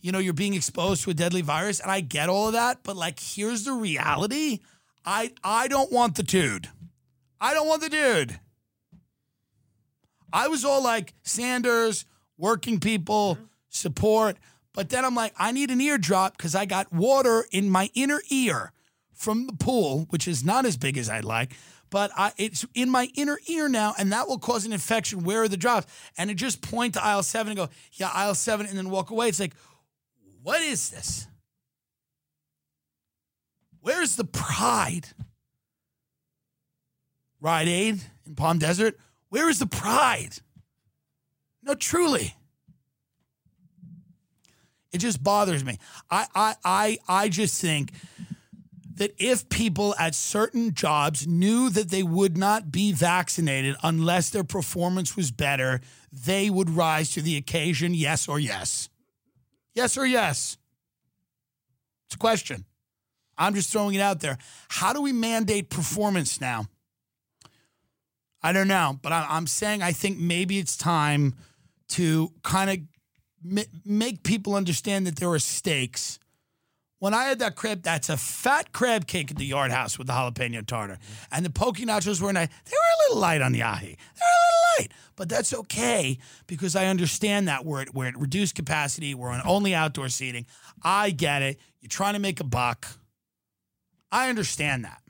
you 0.00 0.12
know 0.12 0.18
you're 0.18 0.34
being 0.34 0.54
exposed 0.54 1.04
to 1.04 1.10
a 1.10 1.14
deadly 1.14 1.40
virus 1.40 1.80
and 1.80 1.90
I 1.90 2.00
get 2.00 2.28
all 2.28 2.48
of 2.48 2.52
that, 2.52 2.80
but 2.82 2.96
like 2.96 3.18
here's 3.20 3.64
the 3.64 3.72
reality. 3.72 4.60
I 5.04 5.32
I 5.42 5.68
don't 5.68 5.90
want 5.90 6.16
the 6.16 6.22
dude. 6.22 6.68
I 7.40 7.54
don't 7.54 7.68
want 7.68 7.82
the 7.82 7.90
dude. 7.90 8.38
I 10.32 10.48
was 10.48 10.64
all 10.64 10.82
like 10.82 11.14
Sanders, 11.22 12.04
working 12.36 12.80
people, 12.80 13.36
mm-hmm. 13.36 13.44
support, 13.68 14.36
but 14.74 14.90
then 14.90 15.04
I'm 15.04 15.14
like 15.14 15.34
I 15.38 15.52
need 15.52 15.70
an 15.70 15.80
eardrop 15.80 16.36
cuz 16.36 16.54
I 16.54 16.66
got 16.66 16.92
water 16.92 17.46
in 17.50 17.70
my 17.70 17.90
inner 17.94 18.20
ear 18.30 18.72
from 19.14 19.46
the 19.46 19.52
pool, 19.54 20.06
which 20.10 20.28
is 20.28 20.44
not 20.44 20.66
as 20.66 20.76
big 20.76 20.98
as 20.98 21.08
I'd 21.08 21.24
like 21.24 21.52
but 21.94 22.10
I, 22.16 22.32
it's 22.36 22.66
in 22.74 22.90
my 22.90 23.08
inner 23.14 23.38
ear 23.46 23.68
now, 23.68 23.94
and 23.96 24.10
that 24.10 24.26
will 24.26 24.40
cause 24.40 24.66
an 24.66 24.72
infection. 24.72 25.22
Where 25.22 25.42
are 25.42 25.48
the 25.48 25.56
drops? 25.56 25.86
And 26.18 26.28
it 26.28 26.34
just 26.34 26.60
point 26.60 26.94
to 26.94 27.04
aisle 27.04 27.22
seven 27.22 27.52
and 27.52 27.56
go, 27.56 27.68
yeah, 27.92 28.10
aisle 28.12 28.34
seven, 28.34 28.66
and 28.66 28.76
then 28.76 28.90
walk 28.90 29.10
away. 29.10 29.28
It's 29.28 29.38
like, 29.38 29.54
what 30.42 30.60
is 30.60 30.90
this? 30.90 31.28
Where's 33.80 34.16
the 34.16 34.24
pride? 34.24 35.06
Rite 37.40 37.68
Aid 37.68 38.00
in 38.26 38.34
Palm 38.34 38.58
Desert, 38.58 38.98
where 39.28 39.48
is 39.48 39.60
the 39.60 39.66
pride? 39.66 40.38
No, 41.62 41.76
truly. 41.76 42.34
It 44.92 44.98
just 44.98 45.22
bothers 45.22 45.64
me. 45.64 45.78
I 46.10 46.26
I 46.34 46.54
I 46.64 46.98
I 47.06 47.28
just 47.28 47.60
think 47.60 47.92
that 48.96 49.12
if 49.18 49.48
people 49.48 49.94
at 49.98 50.14
certain 50.14 50.74
jobs 50.74 51.26
knew 51.26 51.68
that 51.70 51.90
they 51.90 52.02
would 52.02 52.36
not 52.36 52.70
be 52.70 52.92
vaccinated 52.92 53.76
unless 53.82 54.30
their 54.30 54.44
performance 54.44 55.16
was 55.16 55.30
better, 55.30 55.80
they 56.12 56.48
would 56.48 56.70
rise 56.70 57.10
to 57.12 57.22
the 57.22 57.36
occasion, 57.36 57.94
yes 57.94 58.28
or 58.28 58.38
yes. 58.38 58.88
Yes 59.74 59.98
or 59.98 60.06
yes. 60.06 60.56
It's 62.06 62.14
a 62.14 62.18
question. 62.18 62.64
I'm 63.36 63.54
just 63.54 63.70
throwing 63.70 63.94
it 63.94 64.00
out 64.00 64.20
there. 64.20 64.38
How 64.68 64.92
do 64.92 65.02
we 65.02 65.12
mandate 65.12 65.70
performance 65.70 66.40
now? 66.40 66.66
I 68.42 68.52
don't 68.52 68.68
know, 68.68 68.98
but 69.02 69.10
I, 69.10 69.36
am 69.36 69.46
saying 69.46 69.82
I 69.82 69.92
think 69.92 70.18
maybe 70.18 70.58
it's 70.58 70.76
time 70.76 71.34
to 71.88 72.30
kind 72.42 72.70
of 72.70 73.58
make 73.84 74.22
people 74.22 74.54
understand 74.54 75.06
that 75.06 75.16
there 75.16 75.30
are 75.30 75.38
stakes. 75.38 76.18
When 77.04 77.12
I 77.12 77.24
had 77.24 77.40
that 77.40 77.54
crab, 77.54 77.82
that's 77.82 78.08
a 78.08 78.16
fat 78.16 78.72
crab 78.72 79.06
cake 79.06 79.30
at 79.30 79.36
the 79.36 79.44
Yard 79.44 79.70
House 79.70 79.98
with 79.98 80.06
the 80.06 80.14
jalapeno 80.14 80.66
tartar, 80.66 80.96
and 81.30 81.44
the 81.44 81.50
poke 81.50 81.76
nachos 81.76 82.18
were 82.18 82.32
nice. 82.32 82.48
They 82.48 82.70
were 82.70 82.76
a 82.78 83.02
little 83.02 83.20
light 83.20 83.42
on 83.42 83.52
the 83.52 83.60
ahi. 83.60 83.88
They 83.88 83.90
were 83.90 84.38
a 84.38 84.40
little 84.46 84.78
light, 84.78 84.92
but 85.14 85.28
that's 85.28 85.52
okay 85.52 86.16
because 86.46 86.74
I 86.74 86.86
understand 86.86 87.46
that 87.48 87.66
we're 87.66 87.82
at, 87.82 87.94
we're 87.94 88.06
at 88.06 88.18
reduced 88.18 88.54
capacity. 88.54 89.14
We're 89.14 89.28
on 89.28 89.42
only 89.44 89.74
outdoor 89.74 90.08
seating. 90.08 90.46
I 90.82 91.10
get 91.10 91.42
it. 91.42 91.60
You're 91.82 91.90
trying 91.90 92.14
to 92.14 92.20
make 92.20 92.40
a 92.40 92.44
buck. 92.44 92.86
I 94.10 94.30
understand 94.30 94.86
that. 94.86 95.02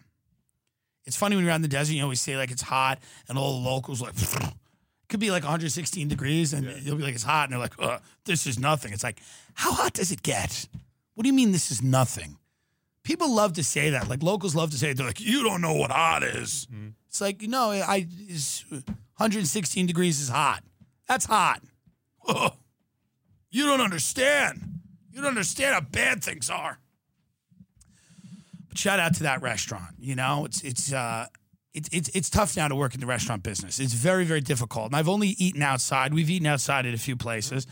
It's 1.05 1.17
funny 1.17 1.37
when 1.37 1.45
you're 1.45 1.53
out 1.53 1.57
in 1.57 1.63
the 1.63 1.69
desert, 1.69 1.93
you 1.93 2.03
always 2.03 2.21
say 2.21 2.37
like 2.37 2.51
it's 2.51 2.63
hot, 2.63 2.99
and 3.29 3.39
all 3.39 3.63
the 3.63 3.69
locals 3.69 4.03
like 4.03 4.21
it 4.21 4.53
could 5.09 5.21
be 5.21 5.31
like 5.31 5.45
116 5.45 6.09
degrees, 6.09 6.55
and 6.55 6.67
yeah. 6.67 6.73
you'll 6.83 6.97
be 6.97 7.05
like 7.05 7.15
it's 7.15 7.23
hot, 7.23 7.45
and 7.45 7.53
they're 7.53 7.69
like, 7.89 8.01
this 8.25 8.49
is 8.49 8.59
nothing. 8.59 8.93
It's 8.93 9.05
like, 9.05 9.21
how 9.55 9.73
hot 9.73 9.93
does 9.93 10.11
it 10.11 10.25
get? 10.25 10.67
What 11.15 11.23
do 11.23 11.29
you 11.29 11.35
mean 11.35 11.53
this 11.53 11.71
is 11.71 11.83
nothing? 11.83 12.39
People 13.03 13.33
love 13.33 13.53
to 13.55 13.65
say 13.65 13.91
that. 13.91 14.09
Like 14.09 14.23
locals 14.23 14.55
love 14.55 14.71
to 14.71 14.79
say 14.79 14.91
it. 14.91 14.97
They're 14.97 15.07
like, 15.07 15.21
you 15.21 15.43
don't 15.43 15.61
know 15.61 15.75
what 15.75 15.91
hot 15.91 16.23
is. 16.23 16.67
Mm-hmm. 16.73 16.89
It's 17.09 17.21
like, 17.21 17.43
you 17.43 17.49
know, 17.49 17.71
I 17.71 18.07
116 19.17 19.87
degrees 19.87 20.21
is 20.21 20.29
hot. 20.29 20.65
That's 21.07 21.27
hot. 21.27 21.63
you 23.51 23.67
don't 23.67 23.81
understand. 23.81 24.81
You 25.13 25.21
don't 25.21 25.29
understand 25.29 25.75
how 25.75 25.81
bad 25.81 26.25
things 26.25 26.51
are 26.51 26.79
But 28.69 28.79
shout 28.79 28.99
out 28.99 29.15
to 29.17 29.23
that 29.25 29.43
restaurant. 29.43 29.95
You 29.99 30.17
know, 30.17 30.45
it's 30.45 30.63
it's 30.63 30.93
uh, 30.93 31.27
it's 31.75 31.89
it's 31.93 32.09
it's 32.11 32.31
tough 32.31 32.57
now 32.57 32.69
to 32.69 32.75
work 32.75 32.95
in 32.95 33.01
the 33.01 33.07
restaurant 33.07 33.43
business. 33.43 33.81
It's 33.81 33.93
very 33.93 34.25
very 34.25 34.41
difficult. 34.41 34.87
And 34.87 34.97
I've 34.97 35.09
only 35.09 35.31
eaten 35.31 35.61
outside. 35.61 36.15
We've 36.15 36.31
eaten 36.31 36.47
outside 36.47 36.87
at 36.87 36.95
a 36.95 36.99
few 36.99 37.17
places, 37.17 37.67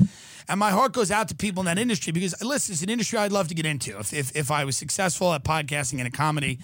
and 0.48 0.58
my 0.58 0.70
heart 0.70 0.92
goes 0.92 1.10
out 1.10 1.28
to 1.28 1.34
people 1.36 1.60
in 1.60 1.66
that 1.66 1.78
industry 1.78 2.12
because 2.12 2.34
listen, 2.42 2.72
it's 2.72 2.82
an 2.82 2.90
industry 2.90 3.18
I'd 3.18 3.32
love 3.32 3.48
to 3.48 3.54
get 3.54 3.64
into. 3.64 3.98
If 3.98 4.12
if, 4.12 4.36
if 4.36 4.50
I 4.50 4.64
was 4.64 4.76
successful 4.76 5.32
at 5.32 5.44
podcasting 5.44 5.98
and 5.98 6.08
a 6.08 6.10
comedy. 6.10 6.58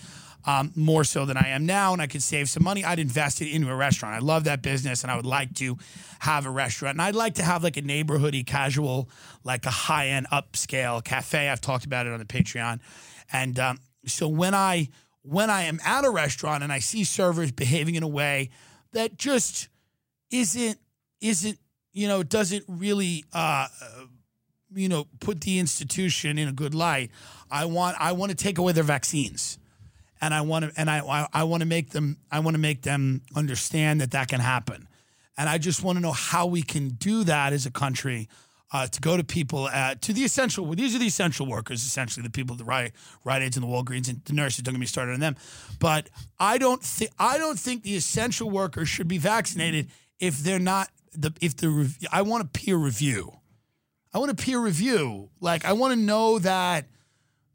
Um, 0.46 0.72
more 0.76 1.02
so 1.02 1.26
than 1.26 1.36
I 1.36 1.48
am 1.48 1.66
now, 1.66 1.92
and 1.92 2.00
I 2.00 2.06
could 2.06 2.22
save 2.22 2.48
some 2.48 2.62
money. 2.62 2.82
I'd 2.82 3.00
invest 3.00 3.42
it 3.42 3.50
into 3.52 3.68
a 3.68 3.74
restaurant. 3.74 4.14
I 4.14 4.20
love 4.20 4.44
that 4.44 4.62
business, 4.62 5.02
and 5.02 5.10
I 5.10 5.16
would 5.16 5.26
like 5.26 5.52
to 5.56 5.76
have 6.20 6.46
a 6.46 6.50
restaurant. 6.50 6.94
And 6.94 7.02
I'd 7.02 7.16
like 7.16 7.34
to 7.34 7.42
have 7.42 7.64
like 7.64 7.76
a 7.76 7.82
neighborhoody, 7.82 8.46
casual, 8.46 9.10
like 9.42 9.66
a 9.66 9.70
high 9.70 10.06
end, 10.06 10.28
upscale 10.32 11.04
cafe. 11.04 11.50
I've 11.50 11.60
talked 11.60 11.84
about 11.84 12.06
it 12.06 12.12
on 12.12 12.20
the 12.20 12.24
Patreon, 12.24 12.78
and 13.32 13.58
um, 13.58 13.78
so 14.06 14.28
when 14.28 14.54
I 14.54 14.88
when 15.28 15.50
I 15.50 15.64
am 15.64 15.78
at 15.84 16.04
a 16.04 16.10
restaurant 16.10 16.62
and 16.62 16.72
I 16.72 16.78
see 16.78 17.04
servers 17.04 17.52
behaving 17.52 17.96
in 17.96 18.02
a 18.02 18.08
way 18.08 18.48
that 18.92 19.18
just 19.18 19.68
isn't 20.30 20.78
isn't 21.20 21.58
you 21.92 22.08
know 22.08 22.22
doesn't 22.22 22.64
really 22.66 23.24
uh, 23.34 23.68
you 24.74 24.88
know 24.88 25.06
put 25.20 25.42
the 25.42 25.58
institution 25.58 26.38
in 26.38 26.48
a 26.48 26.52
good 26.52 26.74
light, 26.74 27.10
I 27.50 27.66
want 27.66 27.96
I 28.00 28.12
want 28.12 28.30
to 28.30 28.36
take 28.36 28.56
away 28.56 28.72
their 28.72 28.84
vaccines, 28.84 29.58
and 30.20 30.32
I 30.32 30.40
want 30.40 30.64
to 30.64 30.80
and 30.80 30.90
I 30.90 31.00
I, 31.00 31.28
I 31.32 31.44
want 31.44 31.60
to 31.60 31.66
make 31.66 31.90
them 31.90 32.16
I 32.30 32.40
want 32.40 32.54
to 32.54 32.60
make 32.60 32.82
them 32.82 33.20
understand 33.36 34.00
that 34.00 34.12
that 34.12 34.28
can 34.28 34.40
happen, 34.40 34.88
and 35.36 35.48
I 35.48 35.58
just 35.58 35.82
want 35.82 35.96
to 35.96 36.00
know 36.00 36.12
how 36.12 36.46
we 36.46 36.62
can 36.62 36.88
do 36.88 37.24
that 37.24 37.52
as 37.52 37.66
a 37.66 37.70
country 37.70 38.28
uh, 38.72 38.86
to 38.86 39.00
go 39.00 39.16
to 39.16 39.24
people 39.24 39.68
at, 39.68 40.02
to 40.02 40.12
the 40.12 40.24
essential. 40.24 40.66
These 40.74 40.94
are 40.94 40.98
the 40.98 41.06
essential 41.06 41.46
workers, 41.46 41.84
essentially 41.84 42.22
the 42.22 42.30
people, 42.30 42.56
the 42.56 42.64
Rite, 42.64 42.92
Rite 43.24 43.42
Aids 43.42 43.56
and 43.56 43.64
the 43.64 43.68
Walgreens 43.68 44.08
and 44.08 44.22
the 44.24 44.32
nurses. 44.32 44.62
Don't 44.62 44.74
get 44.74 44.80
me 44.80 44.86
started 44.86 45.12
on 45.12 45.20
them. 45.20 45.36
But 45.78 46.10
I 46.38 46.58
don't 46.58 46.82
think 46.82 47.10
I 47.18 47.38
don't 47.38 47.58
think 47.58 47.82
the 47.82 47.96
essential 47.96 48.50
workers 48.50 48.88
should 48.88 49.08
be 49.08 49.18
vaccinated 49.18 49.88
if 50.20 50.38
they're 50.38 50.58
not 50.58 50.88
the 51.12 51.32
if 51.40 51.56
the 51.56 51.94
I 52.12 52.22
want 52.22 52.44
a 52.44 52.46
peer 52.46 52.76
review. 52.76 53.32
I 54.12 54.18
want 54.18 54.30
a 54.30 54.34
peer 54.34 54.58
review. 54.60 55.30
Like 55.40 55.64
I 55.64 55.72
want 55.72 55.94
to 55.94 56.00
know 56.00 56.38
that 56.40 56.86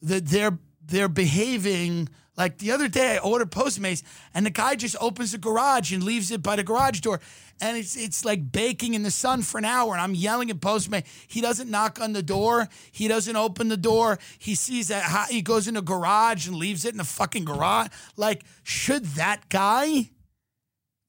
that 0.02 0.26
they're 0.26 0.58
they're 0.86 1.10
behaving 1.10 2.10
like 2.36 2.58
the 2.58 2.72
other 2.72 2.88
day, 2.88 3.16
I 3.16 3.20
ordered 3.20 3.52
Postmates, 3.52 4.02
and 4.34 4.46
the 4.46 4.50
guy 4.50 4.76
just 4.76 4.96
opens 5.00 5.34
the 5.34 5.38
garage 5.38 5.94
and 5.94 6.02
leaves 6.04 6.32
it 6.32 6.42
by 6.42 6.56
the 6.56 6.64
garage 6.64 7.00
door 7.00 7.20
and 7.64 7.78
it's 7.78 7.96
it's 7.96 8.26
like 8.26 8.52
baking 8.52 8.94
in 8.94 9.04
the 9.04 9.12
sun 9.12 9.42
for 9.42 9.58
an 9.58 9.64
hour 9.64 9.94
and 9.94 10.02
I'm 10.02 10.14
yelling 10.14 10.52
at 10.52 10.60
postman. 10.60 11.04
He 11.28 11.40
doesn't 11.40 11.70
knock 11.70 12.00
on 12.02 12.12
the 12.12 12.22
door. 12.22 12.68
He 12.92 13.08
doesn't 13.08 13.36
open 13.38 13.70
the 13.70 13.78
door. 13.78 14.20
He 14.38 14.54
sees 14.54 14.90
that 14.90 15.30
he 15.30 15.42
goes 15.42 15.68
in 15.68 15.76
the 15.76 15.82
garage 15.82 16.46
and 16.46 16.58
leaves 16.58 16.84
it 16.84 16.92
in 16.92 16.98
the 16.98 17.06
fucking 17.06 17.46
garage. 17.46 17.88
Like 18.18 18.44
should 18.64 19.06
that 19.16 19.48
guy 19.48 20.10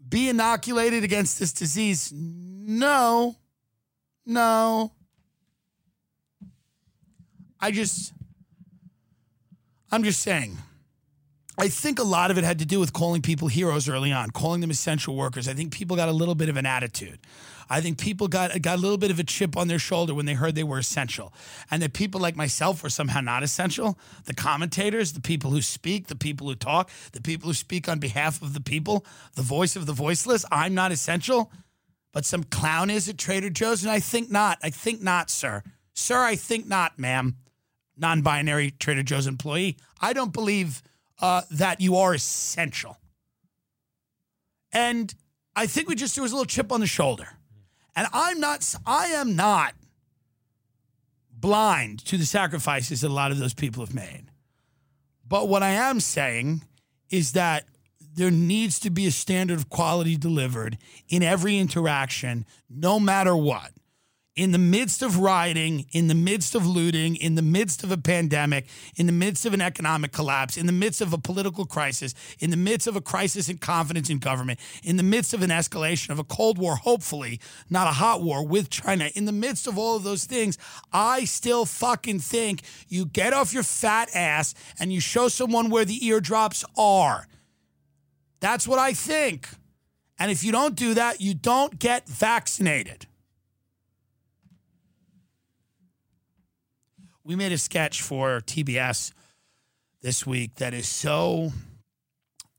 be 0.09 0.29
inoculated 0.29 1.03
against 1.03 1.41
this 1.41 1.53
disease? 1.53 2.13
No. 2.15 3.35
No. 4.25 4.93
I 7.59 7.73
just 7.73 8.13
I'm 9.91 10.05
just 10.05 10.21
saying 10.21 10.57
I 11.57 11.69
think 11.69 12.01
a 12.01 12.05
lot 12.05 12.31
of 12.31 12.39
it 12.39 12.45
had 12.45 12.59
to 12.59 12.67
do 12.67 12.81
with 12.81 12.93
calling 12.93 13.23
people 13.23 13.49
heroes 13.49 13.89
early 13.89 14.11
on, 14.11 14.31
calling 14.31 14.61
them 14.61 14.71
essential 14.71 15.15
workers. 15.15 15.47
I 15.47 15.55
think 15.55 15.73
people 15.73 15.97
got 15.97 16.09
a 16.09 16.13
little 16.13 16.35
bit 16.35 16.49
of 16.49 16.57
an 16.57 16.67
attitude. 16.67 17.21
I 17.71 17.81
think 17.81 17.99
people 17.99 18.29
got 18.29 18.61
got 18.61 18.79
a 18.79 18.81
little 18.81 18.99
bit 18.99 19.11
of 19.11 19.19
a 19.19 19.25
chip 19.25 19.57
on 19.57 19.69
their 19.69 19.79
shoulder 19.79 20.15
when 20.15 20.27
they 20.27 20.35
heard 20.35 20.55
they 20.55 20.65
were 20.65 20.79
essential, 20.79 21.33
and 21.71 21.81
that 21.83 21.93
people 21.93 22.21
like 22.21 22.37
myself 22.37 22.83
were 22.83 22.91
somehow 22.91 23.21
not 23.21 23.43
essential. 23.43 23.99
The 24.25 24.35
commentators, 24.35 25.13
the 25.13 25.21
people 25.21 25.51
who 25.51 25.63
speak, 25.63 26.09
the 26.09 26.17
people 26.17 26.49
who 26.49 26.57
talk, 26.57 26.91
the 27.13 27.23
people 27.23 27.49
who 27.49 27.55
speak 27.55 27.89
on 27.89 28.01
behalf 28.01 28.43
of 28.43 28.53
the 28.53 28.61
people, 28.61 29.07
the 29.35 29.43
voice 29.43 29.77
of 29.77 29.87
the 29.87 29.93
voiceless. 29.93 30.45
I'm 30.51 30.75
not 30.75 30.93
essential, 30.93 31.53
but 32.13 32.25
some 32.25 32.45
clown 32.45 32.91
is 32.91 33.09
at 33.09 33.17
Trader 33.17 33.51
Joe's, 33.51 33.83
and 33.83 33.91
I 33.91 34.01
think 34.01 34.31
not. 34.31 34.59
I 34.63 34.71
think 34.71 35.01
not, 35.01 35.31
sir. 35.31 35.63
Sir, 35.95 36.19
I 36.19 36.37
think 36.37 36.67
not, 36.67 36.99
ma'am. 36.99 37.37
Non-binary 37.97 38.73
Trader 38.73 39.05
Joe's 39.05 39.29
employee. 39.29 39.77
I 40.01 40.13
don't 40.13 40.33
believe 40.33 40.83
uh, 41.21 41.43
that 41.51 41.81
you 41.81 41.97
are 41.97 42.15
essential. 42.15 42.97
And 44.73 45.15
I 45.55 45.67
think 45.67 45.89
we 45.89 45.95
just 45.95 46.15
there 46.17 46.23
was 46.23 46.33
a 46.33 46.35
little 46.35 46.47
chip 46.47 46.73
on 46.73 46.81
the 46.81 46.87
shoulder. 46.87 47.29
And 47.95 48.09
I'm 48.13 48.41
not 48.41 48.75
I 48.87 49.07
am 49.07 49.37
not 49.37 49.75
blind 51.31 52.05
to 52.07 52.17
the 52.17 52.27
sacrifices 52.27 53.03
that 53.03 53.09
a 53.09 53.15
lot 53.15 53.31
of 53.31 53.39
those 53.39 53.55
people 53.55 53.85
have 53.85 53.95
made. 53.95 54.27
But 55.27 55.49
what 55.49 55.63
I 55.63 55.71
am 55.71 56.01
saying 56.01 56.63
is 57.11 57.33
that 57.33 57.67
there 58.15 58.31
needs 58.31 58.79
to 58.81 58.91
be 58.91 59.07
a 59.07 59.11
standard 59.11 59.59
of 59.59 59.69
quality 59.69 60.17
delivered 60.17 60.79
in 61.09 61.23
every 61.23 61.59
interaction, 61.59 62.47
no 62.69 63.01
matter 63.01 63.37
what 63.37 63.73
in 64.37 64.51
the 64.51 64.59
midst 64.59 65.01
of 65.01 65.19
rioting, 65.19 65.87
in 65.93 66.09
the 66.09 66.15
midst 66.15 66.55
of 66.57 66.67
looting, 66.67 67.15
in 67.15 67.37
the 67.37 67.43
midst 67.43 67.85
of 67.85 67.93
a 67.93 67.97
pandemic, 67.97 68.67
in 68.97 69.07
the 69.07 69.13
midst 69.13 69.47
of 69.47 69.55
an 69.55 69.61
economic 69.61 70.11
collapse, 70.11 70.57
in 70.57 70.67
the 70.67 70.73
midst 70.73 71.01
of 71.01 71.13
a 71.13 71.19
political 71.19 71.65
crisis, 71.65 72.15
in 72.41 72.51
the 72.51 72.57
midst 72.57 72.89
of 72.89 72.97
a 72.97 73.01
crisis 73.01 73.49
in 73.49 73.59
confidence 73.59 74.11
in 74.11 74.19
government, 74.19 74.59
in 74.83 74.97
the 74.97 75.05
midst 75.05 75.35
of 75.35 75.43
an 75.43 75.51
escalation 75.51 76.11
of 76.11 76.19
a 76.19 76.25
Cold 76.25 76.59
War, 76.59 76.75
hopefully, 76.77 77.41
not 77.71 77.87
a 77.87 77.93
hot 77.93 78.23
war 78.23 78.45
with 78.45 78.71
China, 78.71 79.09
in 79.15 79.25
the 79.25 79.33
midst 79.33 79.69
of 79.69 79.79
all 79.79 79.97
of 79.97 80.03
those 80.03 80.25
things, 80.25 80.59
I 80.93 81.25
still 81.25 81.65
fucking 81.65 82.19
think 82.19 82.63
you 82.89 83.07
get 83.07 83.33
off 83.33 83.53
your 83.53 83.63
fat 83.63 84.09
ass 84.15 84.55
and 84.81 84.93
you 84.93 85.01
show 85.01 85.29
someone 85.29 85.71
where 85.71 85.85
the 85.85 86.05
eardrops 86.07 86.65
are. 86.77 87.29
That's 88.41 88.67
what 88.67 88.81
I 88.81 88.95
think. 88.95 89.49
And 90.19 90.31
if 90.31 90.43
you 90.43 90.51
don't 90.51 90.75
do 90.75 90.95
that, 90.95 91.21
you 91.21 91.35
don't 91.35 91.79
get 91.79 92.09
vaccinated. 92.09 93.07
We 97.25 97.37
made 97.37 97.53
a 97.53 97.59
sketch 97.59 98.03
for 98.03 98.41
TBS 98.41 99.13
this 100.03 100.27
week 100.27 100.57
that 100.57 100.75
is 100.75 100.87
so 100.87 101.53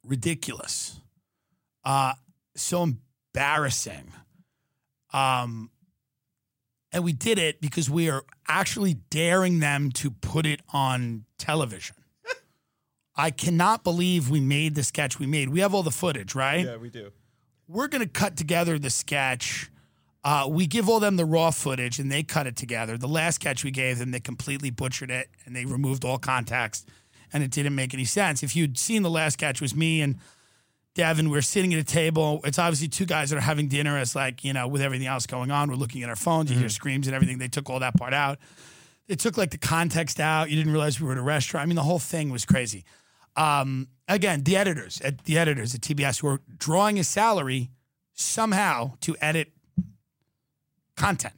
ridiculous, 0.03 0.99
uh, 1.83 2.13
so 2.55 2.83
embarrassing. 2.83 4.11
Um, 5.13 5.69
and 6.91 7.03
we 7.03 7.13
did 7.13 7.37
it 7.37 7.61
because 7.61 7.89
we 7.89 8.09
are 8.09 8.23
actually 8.47 8.95
daring 9.09 9.59
them 9.59 9.91
to 9.91 10.09
put 10.09 10.45
it 10.45 10.61
on 10.73 11.25
television. 11.37 11.95
I 13.15 13.31
cannot 13.31 13.83
believe 13.83 14.29
we 14.29 14.39
made 14.39 14.75
the 14.75 14.83
sketch 14.83 15.19
we 15.19 15.27
made. 15.27 15.49
We 15.49 15.59
have 15.59 15.73
all 15.73 15.83
the 15.83 15.91
footage, 15.91 16.33
right? 16.33 16.65
Yeah, 16.65 16.77
we 16.77 16.89
do. 16.89 17.11
We're 17.67 17.87
going 17.87 18.01
to 18.03 18.09
cut 18.09 18.37
together 18.37 18.79
the 18.79 18.89
sketch 18.89 19.69
Uh, 20.25 20.47
we 20.49 20.65
give 20.65 20.89
all 20.89 20.99
them 20.99 21.15
the 21.15 21.25
raw 21.25 21.51
footage 21.51 21.99
and 21.99 22.11
they 22.11 22.23
cut 22.23 22.47
it 22.47 22.57
together. 22.57 22.97
The 22.97 23.07
last 23.07 23.37
catch 23.37 23.63
we 23.63 23.71
gave 23.71 23.99
them, 23.99 24.11
they 24.11 24.19
completely 24.19 24.71
butchered 24.71 25.11
it 25.11 25.29
and 25.45 25.55
they 25.55 25.65
removed 25.65 26.03
all 26.03 26.17
context 26.17 26.89
and 27.31 27.43
it 27.43 27.51
didn't 27.51 27.75
make 27.75 27.93
any 27.93 28.05
sense. 28.05 28.41
If 28.41 28.55
you'd 28.55 28.77
seen 28.77 29.03
the 29.03 29.09
last 29.09 29.37
catch 29.37 29.57
it 29.57 29.61
was 29.61 29.75
me 29.75 30.01
and 30.01 30.17
Devin. 30.95 31.29
We're 31.29 31.41
sitting 31.41 31.73
at 31.73 31.79
a 31.79 31.83
table. 31.83 32.39
It's 32.45 32.57
obviously 32.57 32.87
two 32.87 33.05
guys 33.05 33.29
that 33.29 33.37
are 33.37 33.41
having 33.41 33.67
dinner 33.67 33.97
as 33.97 34.15
like, 34.15 34.43
you 34.43 34.53
know, 34.53 34.67
with 34.67 34.81
everything 34.81 35.07
else 35.07 35.27
going 35.27 35.51
on. 35.51 35.69
We're 35.69 35.75
looking 35.75 36.03
at 36.03 36.09
our 36.09 36.15
phones, 36.15 36.49
you 36.49 36.57
hear 36.57 36.69
screams 36.69 37.05
and 37.05 37.15
everything. 37.15 37.37
They 37.37 37.49
took 37.49 37.69
all 37.69 37.79
that 37.81 37.95
part 37.97 38.13
out. 38.13 38.39
They 39.07 39.15
took 39.15 39.37
like 39.37 39.51
the 39.51 39.57
context 39.57 40.19
out. 40.19 40.49
You 40.49 40.55
didn't 40.55 40.71
realize 40.71 40.99
we 40.99 41.05
were 41.05 41.11
at 41.11 41.17
a 41.19 41.21
restaurant. 41.21 41.63
I 41.63 41.65
mean, 41.67 41.75
the 41.75 41.83
whole 41.83 41.99
thing 41.99 42.31
was 42.31 42.45
crazy. 42.45 42.85
Um, 43.35 43.89
again, 44.07 44.43
the 44.43 44.55
editors 44.55 45.01
at 45.01 45.25
the 45.25 45.37
editors 45.37 45.75
at 45.75 45.81
TBS 45.81 46.23
were 46.23 46.39
drawing 46.57 46.97
a 46.97 47.03
salary 47.03 47.71
somehow 48.13 48.93
to 49.01 49.17
edit 49.19 49.51
content. 50.95 51.33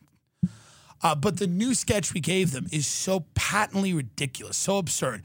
Uh, 1.03 1.13
but 1.15 1.37
the 1.37 1.47
new 1.47 1.73
sketch 1.73 2.13
we 2.13 2.19
gave 2.19 2.51
them 2.51 2.67
is 2.71 2.87
so 2.87 3.25
patently 3.35 3.93
ridiculous, 3.93 4.57
so 4.57 4.77
absurd. 4.77 5.23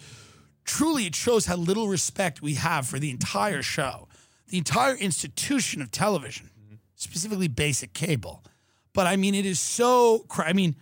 Truly, 0.65 1.07
it 1.07 1.15
shows 1.15 1.47
how 1.47 1.57
little 1.57 1.89
respect 1.89 2.43
we 2.43 2.55
have 2.55 2.87
for 2.87 2.99
the 2.99 3.11
entire 3.11 3.63
show, 3.63 4.09
the 4.49 4.59
entire 4.59 4.95
institution 4.95 5.81
of 5.81 5.91
television, 5.91 6.51
specifically 6.95 7.49
basic 7.49 7.95
cable. 7.95 8.45
But 8.93 9.07
I 9.07 9.17
mean, 9.17 9.35
it 9.35 9.47
is 9.47 9.59
so, 9.59 10.27
I 10.39 10.53
mean, 10.53 10.77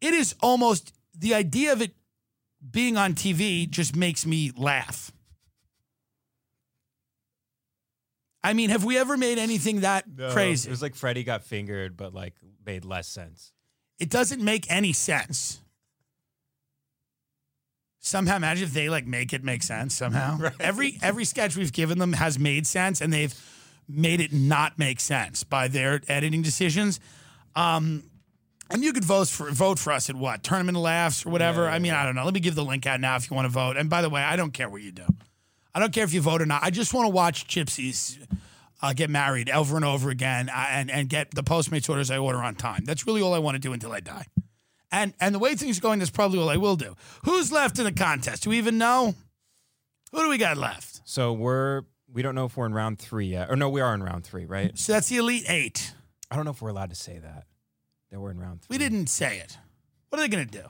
it 0.00 0.12
is 0.12 0.34
almost 0.42 0.92
the 1.16 1.34
idea 1.34 1.72
of 1.72 1.80
it 1.80 1.92
being 2.68 2.96
on 2.96 3.14
TV 3.14 3.68
just 3.70 3.94
makes 3.94 4.26
me 4.26 4.52
laugh. 4.56 5.12
I 8.46 8.52
mean, 8.52 8.70
have 8.70 8.84
we 8.84 8.96
ever 8.96 9.16
made 9.16 9.38
anything 9.38 9.80
that 9.80 10.04
crazy? 10.30 10.68
It 10.68 10.70
was 10.70 10.80
like 10.80 10.94
Freddy 10.94 11.24
got 11.24 11.42
fingered, 11.42 11.96
but 11.96 12.14
like 12.14 12.34
made 12.64 12.84
less 12.84 13.08
sense. 13.08 13.52
It 13.98 14.08
doesn't 14.08 14.40
make 14.40 14.70
any 14.70 14.92
sense. 14.92 15.60
Somehow, 17.98 18.36
imagine 18.36 18.62
if 18.62 18.72
they 18.72 18.88
like 18.88 19.04
make 19.04 19.32
it 19.32 19.42
make 19.42 19.64
sense 19.64 19.94
somehow. 19.94 20.38
Every 20.60 20.96
every 21.02 21.24
sketch 21.24 21.56
we've 21.56 21.72
given 21.72 21.98
them 21.98 22.12
has 22.12 22.38
made 22.38 22.68
sense, 22.68 23.00
and 23.00 23.12
they've 23.12 23.34
made 23.88 24.20
it 24.20 24.32
not 24.32 24.78
make 24.78 25.00
sense 25.00 25.42
by 25.42 25.66
their 25.66 26.00
editing 26.06 26.42
decisions. 26.42 27.00
Um, 27.56 28.04
and 28.70 28.84
you 28.84 28.92
could 28.92 29.04
vote 29.04 29.26
for 29.26 29.50
vote 29.50 29.80
for 29.80 29.92
us 29.92 30.08
at 30.08 30.14
what 30.14 30.44
tournament 30.44 30.78
laughs 30.78 31.26
or 31.26 31.30
whatever. 31.30 31.64
Yeah, 31.64 31.72
I 31.72 31.78
mean, 31.80 31.92
yeah. 31.92 32.02
I 32.02 32.04
don't 32.04 32.14
know. 32.14 32.24
Let 32.24 32.34
me 32.34 32.38
give 32.38 32.54
the 32.54 32.64
link 32.64 32.86
out 32.86 33.00
now 33.00 33.16
if 33.16 33.28
you 33.28 33.34
want 33.34 33.46
to 33.46 33.52
vote. 33.52 33.76
And 33.76 33.90
by 33.90 34.02
the 34.02 34.08
way, 34.08 34.22
I 34.22 34.36
don't 34.36 34.52
care 34.52 34.68
what 34.68 34.82
you 34.82 34.92
do. 34.92 35.06
I 35.76 35.78
don't 35.78 35.92
care 35.92 36.04
if 36.04 36.14
you 36.14 36.22
vote 36.22 36.40
or 36.40 36.46
not. 36.46 36.62
I 36.62 36.70
just 36.70 36.94
want 36.94 37.04
to 37.04 37.10
watch 37.10 37.46
gypsies 37.48 38.16
uh, 38.80 38.94
get 38.94 39.10
married 39.10 39.50
over 39.50 39.76
and 39.76 39.84
over 39.84 40.08
again 40.08 40.48
uh, 40.48 40.66
and 40.70 40.90
and 40.90 41.06
get 41.06 41.34
the 41.34 41.42
Postmates 41.42 41.90
orders 41.90 42.10
I 42.10 42.16
order 42.16 42.38
on 42.38 42.54
time. 42.54 42.86
That's 42.86 43.06
really 43.06 43.20
all 43.20 43.34
I 43.34 43.38
want 43.40 43.56
to 43.56 43.58
do 43.58 43.74
until 43.74 43.92
I 43.92 44.00
die. 44.00 44.24
And 44.90 45.12
and 45.20 45.34
the 45.34 45.38
way 45.38 45.54
things 45.54 45.76
are 45.76 45.82
going, 45.82 45.98
that's 45.98 46.10
probably 46.10 46.38
all 46.38 46.48
I 46.48 46.56
will 46.56 46.76
do. 46.76 46.96
Who's 47.26 47.52
left 47.52 47.78
in 47.78 47.84
the 47.84 47.92
contest? 47.92 48.44
Do 48.44 48.50
we 48.50 48.56
even 48.56 48.78
know? 48.78 49.14
Who 50.12 50.22
do 50.22 50.30
we 50.30 50.38
got 50.38 50.56
left? 50.56 51.02
So 51.04 51.34
we're 51.34 51.82
we 52.10 52.22
don't 52.22 52.34
know 52.34 52.46
if 52.46 52.56
we're 52.56 52.64
in 52.64 52.72
round 52.72 52.98
three 52.98 53.26
yet, 53.26 53.50
or 53.50 53.56
no, 53.56 53.68
we 53.68 53.82
are 53.82 53.94
in 53.94 54.02
round 54.02 54.24
three, 54.24 54.46
right? 54.46 54.78
So 54.78 54.94
that's 54.94 55.10
the 55.10 55.18
elite 55.18 55.44
eight. 55.46 55.92
I 56.30 56.36
don't 56.36 56.46
know 56.46 56.52
if 56.52 56.62
we're 56.62 56.70
allowed 56.70 56.88
to 56.88 56.96
say 56.96 57.18
that. 57.18 57.44
That 58.10 58.18
we're 58.18 58.30
in 58.30 58.40
round 58.40 58.62
three. 58.62 58.76
We 58.76 58.78
didn't 58.78 59.08
say 59.08 59.40
it. 59.40 59.58
What 60.08 60.20
are 60.20 60.22
they 60.22 60.34
going 60.34 60.48
to 60.48 60.58
do? 60.62 60.64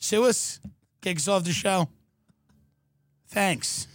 Sue 0.00 0.24
us? 0.24 0.58
Kick 1.02 1.18
us 1.18 1.28
off 1.28 1.44
the 1.44 1.52
show? 1.52 1.88
Thanks. 3.28 3.86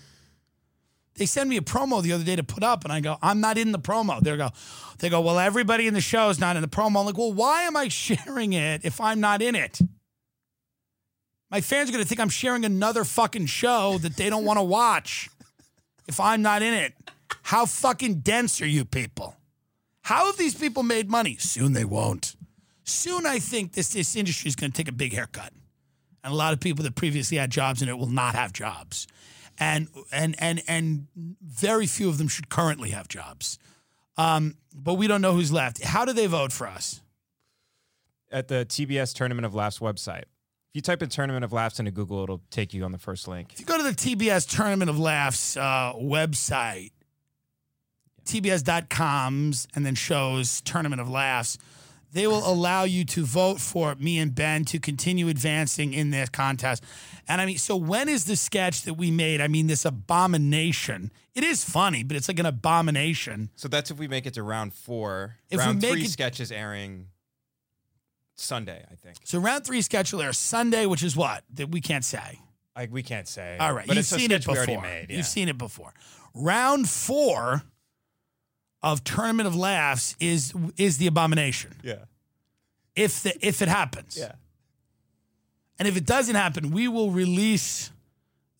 They 1.19 1.25
send 1.25 1.49
me 1.49 1.57
a 1.57 1.61
promo 1.61 2.01
the 2.01 2.13
other 2.13 2.23
day 2.23 2.37
to 2.37 2.43
put 2.43 2.63
up, 2.63 2.85
and 2.85 2.93
I 2.93 3.01
go, 3.01 3.17
I'm 3.21 3.41
not 3.41 3.57
in 3.57 3.73
the 3.73 3.77
promo. 3.77 4.21
They 4.21 4.37
go, 4.37 4.51
they 4.99 5.09
go, 5.09 5.19
well, 5.19 5.37
everybody 5.37 5.85
in 5.85 5.93
the 5.93 5.99
show 5.99 6.29
is 6.29 6.39
not 6.39 6.55
in 6.55 6.61
the 6.61 6.69
promo. 6.69 7.01
I'm 7.01 7.05
like, 7.05 7.17
well, 7.17 7.33
why 7.33 7.63
am 7.63 7.75
I 7.75 7.87
sharing 7.89 8.53
it 8.53 8.85
if 8.85 9.01
I'm 9.01 9.19
not 9.19 9.41
in 9.41 9.53
it? 9.53 9.81
My 11.51 11.59
fans 11.59 11.89
are 11.89 11.91
going 11.91 12.03
to 12.03 12.07
think 12.07 12.21
I'm 12.21 12.29
sharing 12.29 12.63
another 12.63 13.03
fucking 13.03 13.47
show 13.47 13.97
that 13.97 14.15
they 14.15 14.29
don't 14.29 14.45
want 14.45 14.59
to 14.59 14.63
watch 14.63 15.29
if 16.07 16.21
I'm 16.21 16.41
not 16.41 16.61
in 16.61 16.73
it. 16.73 16.93
How 17.43 17.65
fucking 17.65 18.21
dense 18.21 18.61
are 18.61 18.67
you 18.67 18.85
people? 18.85 19.35
How 20.03 20.27
have 20.27 20.37
these 20.37 20.55
people 20.55 20.83
made 20.83 21.09
money? 21.09 21.35
Soon 21.35 21.73
they 21.73 21.83
won't. 21.83 22.37
Soon 22.85 23.25
I 23.25 23.39
think 23.39 23.73
this 23.73 23.89
this 23.89 24.15
industry 24.15 24.47
is 24.47 24.55
going 24.55 24.71
to 24.71 24.77
take 24.77 24.87
a 24.87 24.93
big 24.93 25.13
haircut, 25.13 25.51
and 26.23 26.31
a 26.31 26.35
lot 26.35 26.53
of 26.53 26.61
people 26.61 26.83
that 26.85 26.95
previously 26.95 27.37
had 27.37 27.49
jobs 27.51 27.81
in 27.81 27.89
it 27.89 27.97
will 27.97 28.07
not 28.07 28.35
have 28.35 28.53
jobs, 28.53 29.05
and 29.59 29.87
and 30.11 30.35
and 30.39 30.61
and 30.67 31.07
very 31.41 31.85
few 31.87 32.09
of 32.09 32.17
them 32.17 32.27
should 32.27 32.49
currently 32.49 32.91
have 32.91 33.07
jobs. 33.07 33.59
Um, 34.17 34.55
but 34.73 34.95
we 34.95 35.07
don't 35.07 35.21
know 35.21 35.33
who's 35.33 35.51
left. 35.51 35.83
How 35.83 36.05
do 36.05 36.13
they 36.13 36.27
vote 36.27 36.51
for 36.51 36.67
us? 36.67 37.01
at 38.31 38.47
the 38.47 38.65
TBS 38.65 39.13
Tournament 39.13 39.45
of 39.45 39.55
Laughs 39.55 39.79
website. 39.79 40.23
If 40.23 40.75
you 40.75 40.81
type 40.81 41.01
in 41.01 41.09
Tournament 41.09 41.43
of 41.43 41.51
Laughs 41.51 41.79
into 41.79 41.91
Google, 41.91 42.23
it'll 42.23 42.41
take 42.51 42.73
you 42.73 42.83
on 42.83 42.91
the 42.91 42.97
first 42.97 43.27
link. 43.27 43.53
If 43.53 43.59
you 43.59 43.65
go 43.65 43.77
to 43.77 43.83
the 43.83 43.89
TBS 43.89 44.47
Tournament 44.55 44.89
of 44.89 44.99
Laughs 44.99 45.57
uh, 45.57 45.93
website, 45.95 46.91
tbs.coms, 48.25 49.67
and 49.75 49.85
then 49.85 49.95
shows 49.95 50.61
Tournament 50.61 51.01
of 51.01 51.09
Laughs, 51.09 51.57
they 52.11 52.25
will 52.27 52.47
allow 52.49 52.83
you 52.83 53.05
to 53.05 53.23
vote 53.23 53.59
for 53.59 53.95
me 53.95 54.17
and 54.19 54.33
Ben 54.33 54.65
to 54.65 54.79
continue 54.79 55.27
advancing 55.27 55.93
in 55.93 56.09
this 56.09 56.29
contest. 56.29 56.83
And 57.27 57.39
I 57.39 57.45
mean, 57.45 57.57
so 57.57 57.75
when 57.75 58.09
is 58.09 58.25
the 58.25 58.35
sketch 58.35 58.83
that 58.83 58.95
we 58.95 59.11
made? 59.11 59.41
I 59.41 59.47
mean, 59.47 59.67
this 59.67 59.85
abomination. 59.85 61.11
It 61.35 61.43
is 61.43 61.63
funny, 61.63 62.03
but 62.03 62.17
it's 62.17 62.27
like 62.27 62.39
an 62.39 62.45
abomination. 62.45 63.49
So 63.55 63.67
that's 63.67 63.91
if 63.91 63.97
we 63.99 64.07
make 64.07 64.25
it 64.25 64.33
to 64.35 64.43
round 64.43 64.73
four. 64.73 65.35
If 65.49 65.59
we 65.59 65.63
round 65.65 65.81
make 65.81 65.91
three 65.91 66.03
it- 66.05 66.09
sketches 66.09 66.51
airing 66.51 67.07
Sunday, 68.35 68.83
I 68.91 68.95
think. 68.95 69.17
So 69.23 69.39
round 69.39 69.65
three 69.65 69.81
sketch 69.81 70.13
will 70.13 70.21
air 70.21 70.33
Sunday, 70.33 70.85
which 70.85 71.03
is 71.03 71.15
what? 71.15 71.43
That 71.53 71.69
we 71.69 71.81
can't 71.81 72.05
say. 72.05 72.39
Like 72.75 72.91
we 72.91 73.03
can't 73.03 73.27
say. 73.27 73.57
All 73.59 73.73
right, 73.73 73.85
but 73.85 73.97
you've 73.97 74.05
seen 74.05 74.31
it 74.31 74.47
we 74.47 74.53
before. 74.53 74.57
already 74.57 74.77
made. 74.77 75.07
Yeah. 75.09 75.17
You've 75.17 75.25
seen 75.25 75.49
it 75.49 75.57
before. 75.57 75.93
Round 76.33 76.87
four 76.87 77.63
of 78.81 79.03
Tournament 79.03 79.47
of 79.47 79.55
Laughs 79.55 80.15
is 80.19 80.53
is 80.77 80.97
the 80.97 81.07
abomination. 81.07 81.75
yeah. 81.83 82.05
If 82.95 83.23
the 83.23 83.45
if 83.45 83.61
it 83.61 83.67
happens, 83.69 84.17
Yeah. 84.17 84.33
and 85.77 85.87
if 85.87 85.95
it 85.95 86.05
doesn't 86.05 86.35
happen, 86.35 86.71
we 86.71 86.87
will 86.87 87.11
release 87.11 87.91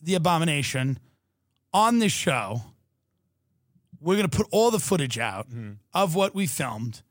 the 0.01 0.15
abomination 0.15 0.99
on 1.73 1.99
this 1.99 2.11
show. 2.13 2.61
We're 3.99 4.15
gonna 4.15 4.29
put 4.29 4.47
all 4.51 4.71
the 4.71 4.79
footage 4.79 5.17
out 5.19 5.49
mm-hmm. 5.49 5.73
of 5.93 6.15
what 6.15 6.33
we 6.33 6.47
filmed, 6.47 7.01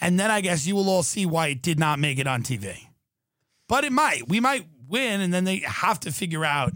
and 0.00 0.18
then 0.18 0.30
I 0.30 0.40
guess 0.40 0.66
you 0.66 0.74
will 0.74 0.88
all 0.88 1.02
see 1.02 1.26
why 1.26 1.48
it 1.48 1.62
did 1.62 1.78
not 1.78 1.98
make 1.98 2.18
it 2.18 2.26
on 2.26 2.42
TV. 2.42 2.88
But 3.66 3.84
it 3.84 3.92
might. 3.92 4.28
We 4.28 4.40
might 4.40 4.66
win, 4.88 5.20
and 5.20 5.32
then 5.32 5.44
they 5.44 5.58
have 5.58 6.00
to 6.00 6.10
figure 6.10 6.44
out 6.44 6.72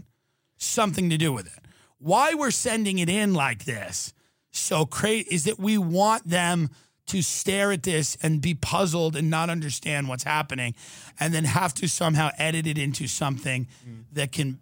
something 0.57 1.09
to 1.09 1.17
do 1.17 1.33
with 1.33 1.47
it. 1.47 1.59
Why 1.97 2.35
we're 2.35 2.51
sending 2.51 2.99
it 2.99 3.09
in 3.09 3.33
like 3.33 3.65
this 3.65 4.13
so 4.55 4.85
crazy 4.85 5.27
is 5.29 5.43
that 5.45 5.59
we 5.59 5.77
want 5.77 6.27
them 6.27 6.69
to 7.07 7.21
stare 7.21 7.71
at 7.71 7.83
this 7.83 8.17
and 8.21 8.41
be 8.41 8.53
puzzled 8.53 9.15
and 9.15 9.29
not 9.29 9.49
understand 9.49 10.07
what's 10.07 10.23
happening, 10.23 10.73
and 11.19 11.33
then 11.33 11.43
have 11.43 11.73
to 11.73 11.87
somehow 11.89 12.29
edit 12.37 12.65
it 12.65 12.77
into 12.77 13.07
something 13.07 13.67
mm-hmm. 13.85 14.01
that 14.13 14.31
can 14.31 14.59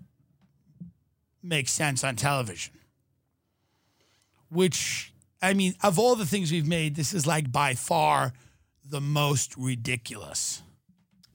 make 1.44 1.68
sense 1.68 2.04
on 2.04 2.16
television. 2.16 2.74
Which, 4.50 5.14
I 5.42 5.54
mean, 5.54 5.76
of 5.84 6.00
all 6.00 6.16
the 6.16 6.26
things 6.26 6.52
we've 6.52 6.68
made, 6.68 6.96
this 6.96 7.14
is 7.14 7.28
like 7.28 7.52
by 7.52 7.76
far 7.76 8.34
the 8.90 9.02
most 9.02 9.56
ridiculous. 9.56 10.64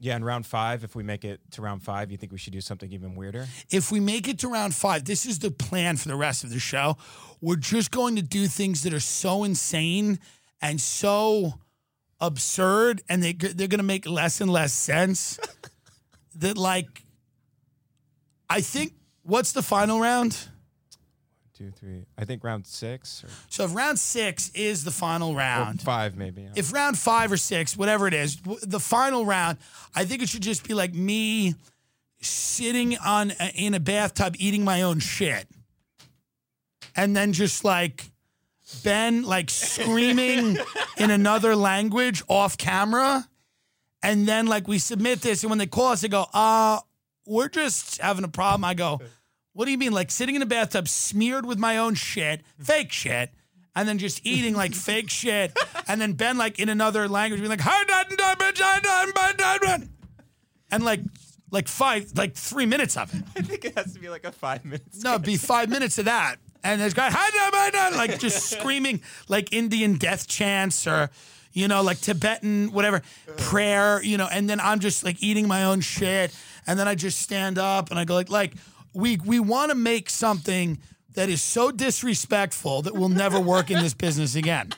Yeah, 0.06 0.14
in 0.14 0.22
round 0.22 0.46
five, 0.46 0.84
if 0.84 0.94
we 0.94 1.02
make 1.02 1.24
it 1.24 1.40
to 1.50 1.62
round 1.62 1.82
five, 1.82 2.12
you 2.12 2.16
think 2.16 2.30
we 2.30 2.38
should 2.38 2.52
do 2.52 2.60
something 2.60 2.92
even 2.92 3.16
weirder? 3.16 3.48
if 3.72 3.90
we 3.90 3.98
make 3.98 4.28
it 4.28 4.38
to 4.38 4.48
round 4.48 4.72
five, 4.72 5.04
this 5.04 5.26
is 5.26 5.40
the 5.40 5.50
plan 5.50 5.96
for 5.96 6.06
the 6.06 6.14
rest 6.14 6.44
of 6.44 6.50
the 6.50 6.60
show. 6.60 6.96
We're 7.40 7.56
just 7.56 7.90
going 7.90 8.14
to 8.14 8.22
do 8.22 8.46
things 8.46 8.84
that 8.84 8.94
are 8.94 9.00
so 9.00 9.42
insane 9.42 10.20
and 10.62 10.80
so 10.80 11.54
absurd, 12.20 13.02
and 13.08 13.20
they 13.20 13.32
they're 13.32 13.66
going 13.66 13.80
to 13.80 13.82
make 13.82 14.06
less 14.06 14.40
and 14.40 14.48
less 14.48 14.72
sense. 14.72 15.40
that 16.36 16.56
like, 16.56 17.04
I 18.48 18.60
think 18.60 18.92
what's 19.24 19.50
the 19.50 19.62
final 19.62 19.98
round? 19.98 20.38
Two, 21.56 21.70
three. 21.70 22.04
I 22.18 22.26
think 22.26 22.44
round 22.44 22.66
six 22.66 23.24
or, 23.24 23.28
So 23.48 23.64
if 23.64 23.74
round 23.74 23.98
six 23.98 24.50
is 24.50 24.84
the 24.84 24.90
final 24.90 25.30
or 25.30 25.36
round, 25.36 25.80
five, 25.80 26.14
maybe. 26.14 26.42
yeah. 26.42 26.48
if 26.54 26.70
round 26.70 26.98
five 26.98 27.32
or 27.32 27.38
six, 27.38 27.76
whatever 27.78 28.06
it 28.06 28.12
is, 28.12 28.36
the 28.62 28.78
final 28.80 29.24
round, 29.24 29.56
I 29.94 30.04
think 30.04 30.22
it 30.22 30.28
should 30.28 30.42
just 30.42 30.68
be 30.68 30.74
like 30.74 30.92
me 30.92 31.54
sitting 32.20 32.98
on 32.98 33.32
a, 33.40 33.52
in 33.54 33.72
a 33.72 33.80
bathtub 33.80 34.36
eating 34.38 34.64
my 34.64 34.82
own 34.82 34.98
shit, 34.98 35.48
and 36.94 37.16
then 37.16 37.32
just 37.32 37.64
like 37.64 38.10
Ben 38.84 39.22
like 39.22 39.48
screaming 39.48 40.58
in 40.98 41.10
another 41.10 41.56
language 41.56 42.22
off 42.28 42.58
camera, 42.58 43.26
and 44.02 44.26
then 44.28 44.46
like 44.46 44.68
we 44.68 44.78
submit 44.78 45.22
this, 45.22 45.42
and 45.42 45.48
when 45.50 45.58
they 45.58 45.66
call 45.66 45.92
us, 45.92 46.02
they 46.02 46.08
go, 46.08 46.26
"Uh, 46.34 46.80
we're 47.26 47.48
just 47.48 47.98
having 48.00 48.24
a 48.24 48.28
problem." 48.28 48.64
I 48.64 48.74
go. 48.74 49.00
What 49.56 49.64
do 49.64 49.70
you 49.70 49.78
mean? 49.78 49.92
Like 49.92 50.10
sitting 50.10 50.34
in 50.34 50.42
a 50.42 50.46
bathtub 50.46 50.86
smeared 50.86 51.46
with 51.46 51.58
my 51.58 51.78
own 51.78 51.94
shit, 51.94 52.42
fake 52.62 52.92
shit, 52.92 53.30
and 53.74 53.88
then 53.88 53.96
just 53.96 54.20
eating 54.26 54.54
like 54.54 54.74
fake 54.74 55.08
shit, 55.08 55.56
and 55.88 55.98
then 55.98 56.12
Ben 56.12 56.36
like 56.36 56.58
in 56.58 56.68
another 56.68 57.08
language 57.08 57.40
being 57.40 57.48
like, 57.48 57.62
hi, 57.62 57.84
dad, 57.84 58.06
and 60.70 60.84
like 60.84 61.00
like 61.50 61.68
five 61.68 62.12
like 62.16 62.34
three 62.34 62.66
minutes 62.66 62.98
of 62.98 63.14
it. 63.14 63.24
I 63.34 63.40
think 63.40 63.64
it 63.64 63.78
has 63.78 63.94
to 63.94 63.98
be 63.98 64.10
like 64.10 64.24
a 64.24 64.32
five 64.32 64.62
minutes. 64.62 65.02
No, 65.02 65.14
it'd 65.14 65.22
be 65.22 65.38
five 65.38 65.70
minutes 65.70 65.96
of 65.96 66.04
that, 66.04 66.36
and 66.62 66.78
there's 66.78 66.92
guy 66.92 67.08
"Hi, 67.10 67.50
dad, 67.50 67.72
dad," 67.72 67.96
like 67.96 68.18
just 68.18 68.50
screaming 68.50 69.00
like 69.26 69.54
Indian 69.54 69.96
death 69.96 70.28
chants 70.28 70.86
or 70.86 71.10
you 71.56 71.68
know, 71.68 71.80
like 71.80 71.98
Tibetan, 71.98 72.70
whatever, 72.72 73.00
prayer, 73.38 74.02
you 74.02 74.18
know, 74.18 74.28
and 74.30 74.50
then 74.50 74.60
I'm 74.60 74.78
just 74.78 75.02
like 75.02 75.22
eating 75.22 75.48
my 75.48 75.64
own 75.64 75.80
shit. 75.80 76.36
And 76.66 76.78
then 76.78 76.86
I 76.86 76.94
just 76.94 77.22
stand 77.22 77.56
up 77.56 77.88
and 77.88 77.98
I 77.98 78.04
go 78.04 78.14
like, 78.14 78.28
like, 78.28 78.52
we 78.96 79.18
we 79.18 79.38
want 79.38 79.70
to 79.70 79.76
make 79.76 80.08
something 80.08 80.78
that 81.14 81.28
is 81.28 81.42
so 81.42 81.70
disrespectful 81.70 82.82
that 82.82 82.94
we'll 82.94 83.08
never 83.08 83.38
work 83.38 83.70
in 83.70 83.78
this 83.78 83.94
business 83.94 84.34
again. 84.34 84.72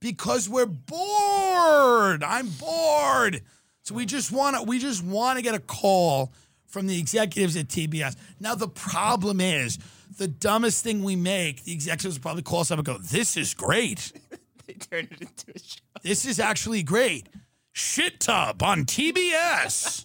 Because 0.00 0.48
we're 0.48 0.66
bored. 0.66 2.22
I'm 2.22 2.48
bored. 2.48 3.42
So 3.82 3.94
we 3.94 4.04
just 4.04 4.30
want 4.30 4.56
to 4.56 4.62
we 4.62 4.78
just 4.78 5.02
want 5.02 5.38
to 5.38 5.42
get 5.42 5.54
a 5.54 5.58
call 5.58 6.32
from 6.66 6.86
the 6.86 6.98
executives 6.98 7.56
at 7.56 7.68
TBS. 7.68 8.16
Now 8.40 8.54
the 8.54 8.68
problem 8.68 9.40
is 9.40 9.78
the 10.18 10.28
dumbest 10.28 10.84
thing 10.84 11.02
we 11.02 11.16
make, 11.16 11.64
the 11.64 11.72
executives 11.72 12.18
will 12.18 12.22
probably 12.22 12.42
call 12.42 12.60
us 12.60 12.70
up 12.70 12.78
and 12.78 12.86
go, 12.86 12.98
"This 12.98 13.36
is 13.36 13.54
great. 13.54 14.12
they 14.66 14.74
turn 14.74 15.08
it 15.10 15.20
into 15.20 15.52
a 15.54 15.58
show. 15.58 15.80
This 16.02 16.26
is 16.26 16.38
actually 16.38 16.82
great. 16.82 17.28
Shit 17.72 18.20
tub 18.20 18.62
on 18.62 18.84
TBS." 18.84 20.04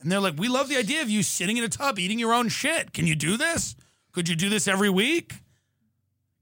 And 0.00 0.10
they're 0.10 0.20
like, 0.20 0.38
"We 0.38 0.48
love 0.48 0.68
the 0.68 0.76
idea 0.76 1.02
of 1.02 1.10
you 1.10 1.22
sitting 1.22 1.56
in 1.56 1.64
a 1.64 1.68
tub 1.68 1.98
eating 1.98 2.18
your 2.18 2.32
own 2.32 2.48
shit. 2.48 2.92
Can 2.92 3.06
you 3.06 3.14
do 3.14 3.36
this? 3.36 3.76
Could 4.12 4.28
you 4.28 4.36
do 4.36 4.48
this 4.48 4.66
every 4.66 4.90
week? 4.90 5.34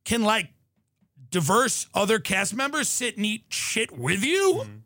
Can 0.04 0.22
like 0.22 0.50
diverse 1.30 1.86
other 1.92 2.18
cast 2.18 2.54
members 2.54 2.88
sit 2.88 3.16
and 3.16 3.26
eat 3.26 3.44
shit 3.48 3.90
with 3.90 4.24
you?" 4.24 4.62
Mm-hmm. 4.62 4.76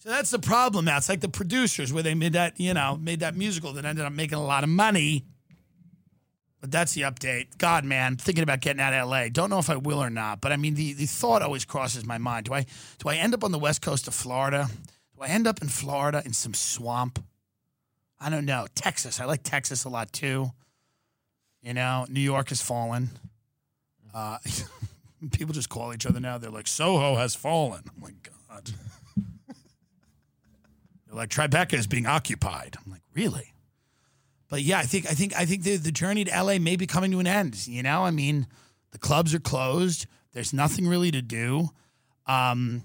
So 0.00 0.08
that's 0.08 0.30
the 0.30 0.38
problem 0.38 0.86
now. 0.86 0.96
It's 0.96 1.10
like 1.10 1.20
the 1.20 1.28
producers 1.28 1.92
where 1.92 2.02
they 2.02 2.14
made 2.14 2.32
that, 2.32 2.58
you 2.58 2.72
know, 2.72 2.96
made 2.96 3.20
that 3.20 3.36
musical 3.36 3.74
that 3.74 3.84
ended 3.84 4.06
up 4.06 4.12
making 4.14 4.38
a 4.38 4.44
lot 4.44 4.64
of 4.64 4.70
money. 4.70 5.26
But 6.62 6.70
that's 6.70 6.94
the 6.94 7.02
update. 7.02 7.58
God, 7.58 7.84
man, 7.84 8.16
thinking 8.16 8.42
about 8.42 8.60
getting 8.60 8.80
out 8.80 8.94
of 8.94 9.08
LA. 9.08 9.28
Don't 9.28 9.50
know 9.50 9.58
if 9.58 9.68
I 9.68 9.76
will 9.76 10.02
or 10.02 10.08
not. 10.08 10.40
But 10.40 10.52
I 10.52 10.56
mean, 10.56 10.74
the, 10.74 10.94
the 10.94 11.04
thought 11.04 11.42
always 11.42 11.66
crosses 11.66 12.06
my 12.06 12.16
mind. 12.16 12.46
Do 12.46 12.54
I 12.54 12.64
do 12.98 13.08
I 13.08 13.16
end 13.16 13.34
up 13.34 13.44
on 13.44 13.52
the 13.52 13.58
west 13.58 13.82
coast 13.82 14.08
of 14.08 14.14
Florida? 14.14 14.68
I 15.20 15.28
end 15.28 15.46
up 15.46 15.62
in 15.62 15.68
Florida 15.68 16.22
in 16.24 16.32
some 16.32 16.54
swamp? 16.54 17.22
I 18.20 18.30
don't 18.30 18.44
know. 18.44 18.66
Texas. 18.74 19.20
I 19.20 19.24
like 19.24 19.42
Texas 19.42 19.84
a 19.84 19.88
lot 19.88 20.12
too. 20.12 20.50
You 21.62 21.74
know, 21.74 22.06
New 22.08 22.20
York 22.20 22.48
has 22.50 22.62
fallen. 22.62 23.10
Uh, 24.14 24.38
people 25.32 25.54
just 25.54 25.68
call 25.68 25.92
each 25.92 26.06
other 26.06 26.20
now. 26.20 26.38
They're 26.38 26.50
like, 26.50 26.66
Soho 26.66 27.16
has 27.16 27.34
fallen. 27.34 27.82
I'm 27.94 28.02
like, 28.02 28.30
God. 28.48 28.70
They're 31.06 31.16
like 31.16 31.30
Tribeca 31.30 31.74
is 31.74 31.86
being 31.86 32.06
occupied. 32.06 32.76
I'm 32.84 32.90
like, 32.90 33.02
really? 33.14 33.52
But 34.48 34.62
yeah, 34.62 34.78
I 34.78 34.82
think 34.82 35.06
I 35.06 35.14
think 35.14 35.34
I 35.36 35.44
think 35.44 35.62
the, 35.62 35.76
the 35.76 35.92
journey 35.92 36.24
to 36.24 36.42
LA 36.42 36.58
may 36.58 36.76
be 36.76 36.86
coming 36.86 37.10
to 37.12 37.20
an 37.20 37.26
end. 37.26 37.66
You 37.68 37.82
know, 37.82 38.04
I 38.04 38.10
mean, 38.10 38.46
the 38.90 38.98
clubs 38.98 39.34
are 39.34 39.40
closed. 39.40 40.06
There's 40.32 40.52
nothing 40.52 40.86
really 40.88 41.10
to 41.12 41.22
do. 41.22 41.68
Um, 42.26 42.82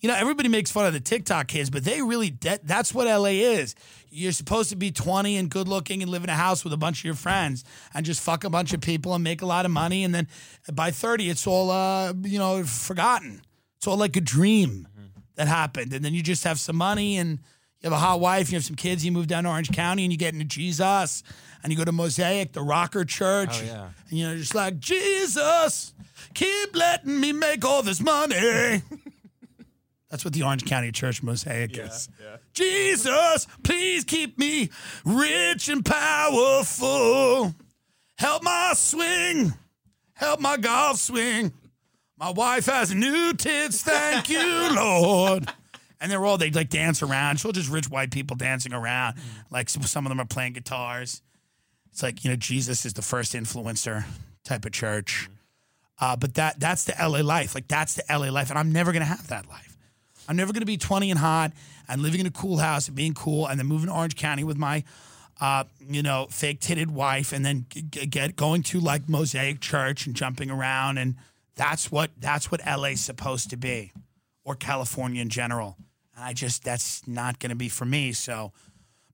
you 0.00 0.08
know, 0.08 0.14
everybody 0.16 0.48
makes 0.48 0.70
fun 0.70 0.86
of 0.86 0.92
the 0.92 1.00
TikTok 1.00 1.48
kids, 1.48 1.70
but 1.70 1.84
they 1.84 2.00
really 2.02 2.30
that, 2.40 2.66
that's 2.66 2.94
what 2.94 3.06
LA 3.06 3.40
is. 3.58 3.74
You're 4.10 4.32
supposed 4.32 4.70
to 4.70 4.76
be 4.76 4.90
20 4.90 5.36
and 5.36 5.50
good 5.50 5.68
looking 5.68 6.02
and 6.02 6.10
live 6.10 6.24
in 6.24 6.30
a 6.30 6.34
house 6.34 6.64
with 6.64 6.72
a 6.72 6.76
bunch 6.76 7.00
of 7.00 7.04
your 7.04 7.14
friends 7.14 7.64
and 7.94 8.04
just 8.04 8.20
fuck 8.20 8.44
a 8.44 8.50
bunch 8.50 8.72
of 8.72 8.80
people 8.80 9.14
and 9.14 9.22
make 9.22 9.42
a 9.42 9.46
lot 9.46 9.64
of 9.64 9.70
money. 9.70 10.02
And 10.02 10.14
then 10.14 10.26
by 10.72 10.90
30, 10.90 11.30
it's 11.30 11.46
all 11.46 11.70
uh, 11.70 12.12
you 12.22 12.38
know 12.38 12.64
forgotten. 12.64 13.42
It's 13.76 13.86
all 13.86 13.96
like 13.96 14.16
a 14.16 14.20
dream 14.20 14.88
that 15.36 15.48
happened. 15.48 15.92
And 15.92 16.04
then 16.04 16.12
you 16.12 16.22
just 16.22 16.44
have 16.44 16.60
some 16.60 16.76
money 16.76 17.16
and 17.16 17.38
you 17.80 17.88
have 17.88 17.92
a 17.92 17.96
hot 17.96 18.20
wife, 18.20 18.50
you 18.50 18.56
have 18.56 18.64
some 18.64 18.76
kids, 18.76 19.04
you 19.04 19.10
move 19.12 19.26
down 19.26 19.44
to 19.44 19.50
Orange 19.50 19.72
County 19.72 20.04
and 20.04 20.12
you 20.12 20.18
get 20.18 20.34
into 20.34 20.44
Jesus 20.44 21.22
and 21.62 21.72
you 21.72 21.78
go 21.78 21.84
to 21.84 21.92
Mosaic, 21.92 22.52
the 22.52 22.60
rocker 22.60 23.06
church. 23.06 23.62
Oh, 23.62 23.64
yeah. 23.64 23.88
And 24.10 24.18
you're 24.18 24.36
just 24.36 24.54
like, 24.54 24.78
Jesus, 24.78 25.94
keep 26.34 26.76
letting 26.76 27.18
me 27.20 27.32
make 27.32 27.64
all 27.64 27.82
this 27.82 28.00
money. 28.00 28.82
That's 30.10 30.24
what 30.24 30.34
the 30.34 30.42
Orange 30.42 30.64
County 30.64 30.90
Church 30.90 31.22
Mosaic 31.22 31.78
is. 31.78 32.08
yeah. 32.20 32.36
Jesus, 32.52 33.46
please 33.62 34.04
keep 34.04 34.38
me 34.38 34.70
rich 35.04 35.68
and 35.68 35.84
powerful. 35.84 37.54
Help 38.18 38.42
my 38.42 38.72
swing. 38.74 39.54
Help 40.14 40.40
my 40.40 40.56
golf 40.56 40.98
swing. 40.98 41.52
My 42.18 42.30
wife 42.30 42.66
has 42.66 42.92
new 42.94 43.32
tits. 43.32 43.82
Thank 43.82 44.28
you, 44.28 44.68
Lord. 44.74 45.48
And 46.00 46.10
they're 46.10 46.24
all 46.26 46.36
they 46.38 46.50
like 46.50 46.68
dance 46.70 47.02
around. 47.02 47.36
It's 47.36 47.44
all 47.44 47.52
just 47.52 47.70
rich 47.70 47.88
white 47.88 48.10
people 48.10 48.36
dancing 48.36 48.72
around. 48.72 49.16
Like 49.50 49.68
some 49.68 50.04
of 50.06 50.10
them 50.10 50.20
are 50.20 50.26
playing 50.26 50.54
guitars. 50.54 51.22
It's 51.92 52.02
like 52.02 52.24
you 52.24 52.30
know 52.30 52.36
Jesus 52.36 52.84
is 52.84 52.94
the 52.94 53.02
first 53.02 53.32
influencer 53.34 54.04
type 54.44 54.64
of 54.64 54.72
church. 54.72 55.28
Uh, 56.00 56.16
but 56.16 56.34
that 56.34 56.58
that's 56.58 56.84
the 56.84 56.94
LA 57.00 57.20
life. 57.20 57.54
Like 57.54 57.68
that's 57.68 57.94
the 57.94 58.02
LA 58.10 58.30
life, 58.30 58.50
and 58.50 58.58
I'm 58.58 58.72
never 58.72 58.92
gonna 58.92 59.04
have 59.04 59.28
that 59.28 59.48
life. 59.48 59.69
I'm 60.30 60.36
never 60.36 60.52
gonna 60.52 60.64
be 60.64 60.76
20 60.76 61.10
and 61.10 61.18
hot 61.18 61.52
and 61.88 62.02
living 62.02 62.20
in 62.20 62.26
a 62.26 62.30
cool 62.30 62.58
house 62.58 62.86
and 62.86 62.96
being 62.96 63.14
cool, 63.14 63.48
and 63.48 63.58
then 63.58 63.66
moving 63.66 63.88
to 63.88 63.92
Orange 63.92 64.14
County 64.14 64.44
with 64.44 64.56
my, 64.56 64.84
uh, 65.40 65.64
you 65.80 66.04
know, 66.04 66.28
fake 66.30 66.60
titted 66.60 66.86
wife, 66.86 67.32
and 67.32 67.44
then 67.44 67.66
g- 67.68 67.82
get 68.06 68.36
going 68.36 68.62
to 68.62 68.78
like 68.78 69.08
Mosaic 69.08 69.58
Church 69.58 70.06
and 70.06 70.14
jumping 70.14 70.48
around, 70.48 70.98
and 70.98 71.16
that's 71.56 71.90
what 71.90 72.12
that's 72.16 72.48
what 72.48 72.60
LA's 72.64 73.00
supposed 73.00 73.50
to 73.50 73.56
be, 73.56 73.90
or 74.44 74.54
California 74.54 75.20
in 75.20 75.30
general. 75.30 75.76
And 76.14 76.24
I 76.24 76.32
just 76.32 76.62
that's 76.62 77.04
not 77.08 77.40
gonna 77.40 77.56
be 77.56 77.68
for 77.68 77.84
me. 77.84 78.12
So 78.12 78.52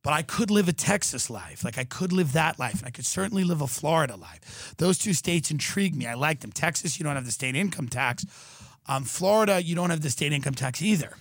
but 0.06 0.12
I 0.12 0.22
could 0.22 0.52
live 0.52 0.68
a 0.68 0.72
Texas 0.72 1.30
life. 1.30 1.64
Like 1.64 1.78
I 1.78 1.84
could 1.84 2.12
live 2.12 2.34
that 2.34 2.60
life. 2.60 2.78
And 2.78 2.86
I 2.86 2.90
could 2.90 3.04
certainly 3.04 3.42
live 3.42 3.60
a 3.60 3.66
Florida 3.66 4.14
life. 4.14 4.72
Those 4.78 4.98
two 4.98 5.12
states 5.12 5.50
intrigue 5.50 5.96
me. 5.96 6.06
I 6.06 6.14
like 6.14 6.40
them. 6.40 6.52
Texas, 6.52 6.96
you 6.96 7.02
don't 7.02 7.16
have 7.16 7.24
the 7.24 7.32
state 7.32 7.56
income 7.56 7.88
tax. 7.88 8.24
Um, 8.88 9.04
Florida, 9.04 9.62
you 9.62 9.74
don't 9.74 9.90
have 9.90 10.00
the 10.00 10.10
state 10.10 10.32
income 10.32 10.54
tax 10.54 10.80
either. 10.80 11.14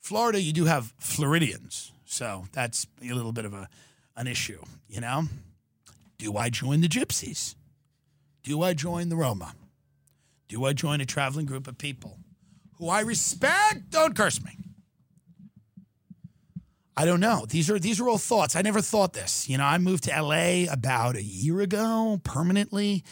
Florida, 0.00 0.40
you 0.40 0.52
do 0.52 0.64
have 0.66 0.92
Floridians. 0.98 1.92
So 2.04 2.44
that's 2.52 2.86
a 3.02 3.12
little 3.12 3.32
bit 3.32 3.44
of 3.44 3.52
a, 3.52 3.68
an 4.16 4.26
issue, 4.26 4.60
you 4.88 5.00
know? 5.00 5.24
Do 6.16 6.36
I 6.36 6.50
join 6.50 6.80
the 6.80 6.88
gypsies? 6.88 7.54
Do 8.42 8.62
I 8.62 8.72
join 8.72 9.08
the 9.08 9.16
Roma? 9.16 9.54
Do 10.48 10.64
I 10.64 10.72
join 10.72 11.00
a 11.00 11.04
traveling 11.04 11.46
group 11.46 11.68
of 11.68 11.76
people 11.76 12.18
who 12.78 12.88
I 12.88 13.00
respect? 13.00 13.90
Don't 13.90 14.16
curse 14.16 14.42
me. 14.42 14.56
I 16.96 17.04
don't 17.04 17.20
know. 17.20 17.46
These 17.48 17.70
are 17.70 17.78
these 17.78 18.00
are 18.00 18.08
all 18.08 18.18
thoughts. 18.18 18.56
I 18.56 18.62
never 18.62 18.80
thought 18.80 19.12
this. 19.12 19.48
You 19.48 19.58
know, 19.58 19.64
I 19.64 19.78
moved 19.78 20.04
to 20.04 20.22
LA 20.22 20.64
about 20.72 21.14
a 21.14 21.22
year 21.22 21.60
ago 21.60 22.20
permanently, 22.24 23.04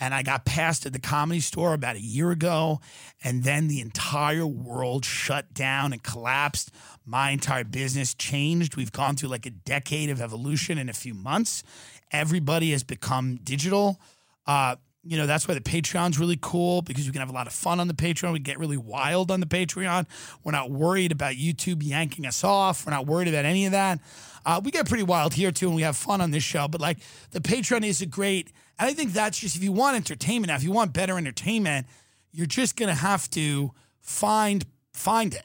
and 0.00 0.14
I 0.14 0.22
got 0.22 0.46
passed 0.46 0.86
at 0.86 0.94
the 0.94 0.98
comedy 0.98 1.40
store 1.40 1.74
about 1.74 1.96
a 1.96 2.00
year 2.00 2.30
ago, 2.30 2.80
and 3.22 3.44
then 3.44 3.68
the 3.68 3.80
entire 3.80 4.46
world 4.46 5.04
shut 5.04 5.52
down 5.52 5.92
and 5.92 6.02
collapsed. 6.02 6.72
My 7.04 7.30
entire 7.30 7.64
business 7.64 8.14
changed. 8.14 8.76
We've 8.76 8.92
gone 8.92 9.16
through 9.16 9.28
like 9.28 9.46
a 9.46 9.50
decade 9.50 10.08
of 10.08 10.20
evolution 10.20 10.78
in 10.78 10.88
a 10.88 10.94
few 10.94 11.12
months. 11.12 11.62
Everybody 12.10 12.72
has 12.72 12.82
become 12.82 13.36
digital. 13.36 14.00
Uh, 14.46 14.76
you 15.02 15.16
know, 15.16 15.26
that's 15.26 15.48
why 15.48 15.54
the 15.54 15.60
Patreon's 15.60 16.18
really 16.18 16.38
cool 16.40 16.82
because 16.82 17.06
we 17.06 17.12
can 17.12 17.20
have 17.20 17.30
a 17.30 17.34
lot 17.34 17.46
of 17.46 17.52
fun 17.52 17.80
on 17.80 17.88
the 17.88 17.94
Patreon. 17.94 18.32
We 18.32 18.38
get 18.38 18.58
really 18.58 18.76
wild 18.76 19.30
on 19.30 19.40
the 19.40 19.46
Patreon. 19.46 20.06
We're 20.44 20.52
not 20.52 20.70
worried 20.70 21.10
about 21.12 21.34
YouTube 21.34 21.82
yanking 21.82 22.26
us 22.26 22.44
off. 22.44 22.86
We're 22.86 22.92
not 22.92 23.06
worried 23.06 23.28
about 23.28 23.44
any 23.44 23.64
of 23.64 23.72
that. 23.72 24.00
Uh, 24.44 24.60
we 24.62 24.70
get 24.70 24.88
pretty 24.88 25.04
wild 25.04 25.34
here 25.34 25.52
too, 25.52 25.68
and 25.68 25.76
we 25.76 25.82
have 25.82 25.96
fun 25.96 26.20
on 26.20 26.30
this 26.30 26.42
show. 26.42 26.68
But 26.68 26.80
like 26.80 26.98
the 27.30 27.40
Patreon 27.40 27.84
is 27.84 28.02
a 28.02 28.06
great, 28.06 28.52
and 28.80 28.88
I 28.88 28.94
think 28.94 29.12
that's 29.12 29.38
just 29.38 29.56
if 29.56 29.62
you 29.62 29.72
want 29.72 29.96
entertainment. 29.96 30.48
Now, 30.48 30.56
if 30.56 30.64
you 30.64 30.72
want 30.72 30.92
better 30.94 31.18
entertainment, 31.18 31.86
you're 32.32 32.46
just 32.46 32.76
gonna 32.76 32.94
have 32.94 33.30
to 33.30 33.72
find 34.00 34.64
find 34.94 35.34
it. 35.34 35.44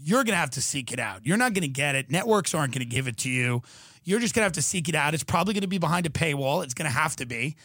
You're 0.00 0.22
gonna 0.22 0.36
have 0.36 0.50
to 0.50 0.60
seek 0.60 0.92
it 0.92 1.00
out. 1.00 1.26
You're 1.26 1.38
not 1.38 1.54
gonna 1.54 1.66
get 1.66 1.94
it. 1.94 2.10
Networks 2.10 2.54
aren't 2.54 2.74
gonna 2.74 2.84
give 2.84 3.08
it 3.08 3.16
to 3.18 3.30
you. 3.30 3.62
You're 4.04 4.20
just 4.20 4.34
gonna 4.34 4.44
have 4.44 4.52
to 4.52 4.62
seek 4.62 4.88
it 4.88 4.94
out. 4.94 5.14
It's 5.14 5.24
probably 5.24 5.54
gonna 5.54 5.66
be 5.66 5.78
behind 5.78 6.06
a 6.06 6.10
paywall. 6.10 6.62
It's 6.62 6.74
gonna 6.74 6.90
have 6.90 7.16
to 7.16 7.26
be 7.26 7.56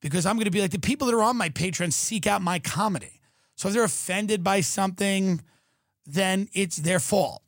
because 0.00 0.26
I'm 0.26 0.38
to 0.38 0.50
be 0.50 0.60
like 0.60 0.70
the 0.72 0.78
people 0.78 1.06
that 1.06 1.14
are 1.14 1.22
on 1.22 1.36
my 1.36 1.50
Patreon 1.50 1.92
seek 1.92 2.26
out 2.26 2.42
my 2.42 2.58
comedy. 2.58 3.20
So 3.54 3.68
if 3.68 3.74
they're 3.74 3.84
offended 3.84 4.44
by 4.44 4.60
something, 4.60 5.40
then 6.06 6.48
it's 6.52 6.76
their 6.76 7.00
fault. 7.00 7.42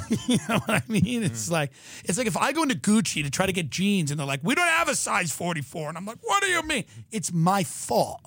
you 0.26 0.38
know 0.48 0.58
what 0.58 0.70
I 0.70 0.82
mean? 0.88 1.22
It's 1.22 1.48
mm. 1.48 1.52
like 1.52 1.72
it's 2.04 2.16
like 2.16 2.26
if 2.26 2.36
I 2.36 2.52
go 2.52 2.62
into 2.62 2.74
Gucci 2.74 3.22
to 3.22 3.30
try 3.30 3.46
to 3.46 3.52
get 3.52 3.68
jeans 3.68 4.10
and 4.10 4.18
they're 4.18 4.26
like, 4.26 4.40
"We 4.42 4.54
don't 4.54 4.66
have 4.66 4.88
a 4.88 4.94
size 4.94 5.32
44." 5.32 5.90
And 5.90 5.98
I'm 5.98 6.06
like, 6.06 6.18
"What 6.22 6.42
do 6.42 6.48
you 6.48 6.62
mean?" 6.62 6.84
It's 7.10 7.32
my 7.32 7.62
fault. 7.62 8.20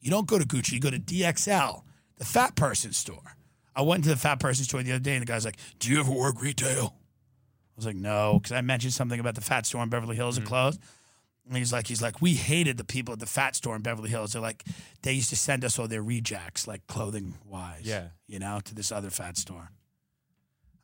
You 0.00 0.10
don't 0.10 0.26
go 0.26 0.38
to 0.38 0.46
Gucci, 0.46 0.72
you 0.72 0.80
go 0.80 0.90
to 0.90 0.98
DXL, 0.98 1.82
the 2.16 2.24
fat 2.24 2.54
person 2.54 2.92
store. 2.92 3.36
I 3.74 3.82
went 3.82 4.04
to 4.04 4.10
the 4.10 4.16
fat 4.16 4.40
person 4.40 4.64
store 4.64 4.82
the 4.82 4.92
other 4.92 5.00
day 5.00 5.14
and 5.14 5.22
the 5.22 5.26
guy's 5.26 5.44
like, 5.44 5.58
"Do 5.78 5.90
you 5.90 6.00
ever 6.00 6.12
work 6.12 6.40
retail?" 6.40 6.94
I 6.96 7.76
was 7.76 7.86
like, 7.86 7.96
"No," 7.96 8.40
cuz 8.42 8.52
I 8.52 8.62
mentioned 8.62 8.94
something 8.94 9.20
about 9.20 9.34
the 9.34 9.42
fat 9.42 9.66
store 9.66 9.82
in 9.82 9.90
Beverly 9.90 10.16
Hills 10.16 10.38
and 10.38 10.46
mm. 10.46 10.48
closed. 10.48 10.80
And 11.46 11.56
he's 11.56 11.72
like, 11.72 11.86
he's 11.86 12.02
like, 12.02 12.20
we 12.20 12.34
hated 12.34 12.76
the 12.76 12.84
people 12.84 13.12
at 13.12 13.20
the 13.20 13.26
fat 13.26 13.54
store 13.54 13.76
in 13.76 13.82
Beverly 13.82 14.10
Hills. 14.10 14.32
They're 14.32 14.42
like, 14.42 14.64
they 15.02 15.12
used 15.12 15.30
to 15.30 15.36
send 15.36 15.64
us 15.64 15.78
all 15.78 15.86
their 15.86 16.02
rejects, 16.02 16.66
like 16.66 16.84
clothing 16.88 17.34
wise. 17.44 17.82
Yeah. 17.84 18.08
You 18.26 18.40
know, 18.40 18.60
to 18.64 18.74
this 18.74 18.90
other 18.90 19.10
fat 19.10 19.36
store. 19.36 19.70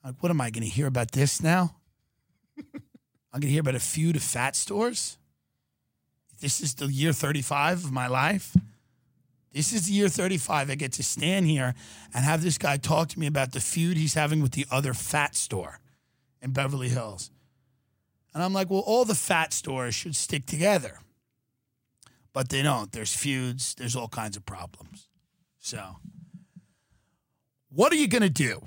Like, 0.04 0.14
what 0.20 0.30
am 0.30 0.40
I 0.40 0.50
going 0.50 0.64
to 0.64 0.68
hear 0.68 0.86
about 0.86 1.12
this 1.12 1.42
now? 1.42 1.76
I'm 3.32 3.40
going 3.40 3.42
to 3.42 3.48
hear 3.48 3.60
about 3.60 3.74
a 3.74 3.80
feud 3.80 4.16
of 4.16 4.22
fat 4.22 4.56
stores. 4.56 5.16
This 6.40 6.60
is 6.60 6.74
the 6.74 6.86
year 6.86 7.12
35 7.12 7.84
of 7.84 7.92
my 7.92 8.08
life. 8.08 8.56
This 9.52 9.72
is 9.72 9.86
the 9.86 9.92
year 9.92 10.08
35. 10.08 10.70
I 10.70 10.74
get 10.74 10.92
to 10.92 11.02
stand 11.02 11.46
here 11.46 11.74
and 12.14 12.24
have 12.24 12.42
this 12.42 12.58
guy 12.58 12.78
talk 12.78 13.08
to 13.08 13.18
me 13.20 13.26
about 13.26 13.52
the 13.52 13.60
feud 13.60 13.96
he's 13.96 14.14
having 14.14 14.42
with 14.42 14.52
the 14.52 14.66
other 14.70 14.92
fat 14.94 15.34
store 15.34 15.78
in 16.40 16.52
Beverly 16.52 16.88
Hills. 16.88 17.30
And 18.34 18.42
I'm 18.42 18.52
like, 18.52 18.70
well, 18.70 18.82
all 18.84 19.04
the 19.04 19.14
fat 19.14 19.52
stores 19.52 19.94
should 19.94 20.16
stick 20.16 20.46
together. 20.46 20.98
But 22.32 22.48
they 22.48 22.62
don't. 22.62 22.90
There's 22.92 23.14
feuds, 23.14 23.74
there's 23.74 23.94
all 23.94 24.08
kinds 24.08 24.36
of 24.36 24.46
problems. 24.46 25.08
So, 25.58 25.96
what 27.68 27.92
are 27.92 27.96
you 27.96 28.08
going 28.08 28.22
to 28.22 28.30
do, 28.30 28.62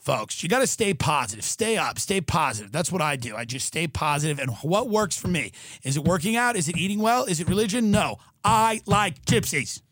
folks? 0.00 0.42
You 0.42 0.48
got 0.48 0.60
to 0.60 0.66
stay 0.66 0.92
positive, 0.94 1.44
stay 1.44 1.76
up, 1.76 1.98
stay 1.98 2.20
positive. 2.20 2.72
That's 2.72 2.90
what 2.90 3.02
I 3.02 3.16
do. 3.16 3.36
I 3.36 3.44
just 3.44 3.66
stay 3.66 3.86
positive. 3.86 4.38
And 4.38 4.50
what 4.62 4.88
works 4.88 5.16
for 5.16 5.28
me? 5.28 5.52
Is 5.84 5.96
it 5.96 6.04
working 6.04 6.36
out? 6.36 6.56
Is 6.56 6.68
it 6.68 6.76
eating 6.76 6.98
well? 6.98 7.24
Is 7.24 7.40
it 7.40 7.48
religion? 7.48 7.90
No. 7.90 8.18
I 8.44 8.80
like 8.86 9.24
gypsies. 9.24 9.82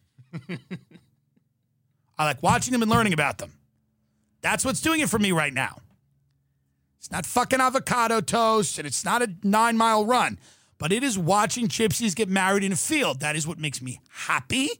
I 2.18 2.24
like 2.24 2.42
watching 2.42 2.72
them 2.72 2.82
and 2.82 2.90
learning 2.90 3.12
about 3.12 3.38
them. 3.38 3.52
That's 4.40 4.64
what's 4.64 4.80
doing 4.80 5.00
it 5.00 5.08
for 5.08 5.18
me 5.18 5.32
right 5.32 5.52
now. 5.52 5.78
It's 6.98 7.10
not 7.12 7.26
fucking 7.26 7.60
avocado 7.60 8.20
toast 8.20 8.78
and 8.78 8.86
it's 8.86 9.04
not 9.04 9.22
a 9.22 9.32
nine 9.42 9.76
mile 9.76 10.04
run, 10.04 10.38
but 10.78 10.92
it 10.92 11.04
is 11.04 11.18
watching 11.18 11.68
gypsies 11.68 12.14
get 12.14 12.28
married 12.28 12.64
in 12.64 12.72
a 12.72 12.76
field. 12.76 13.20
That 13.20 13.36
is 13.36 13.46
what 13.46 13.58
makes 13.58 13.80
me 13.80 14.00
happy. 14.10 14.70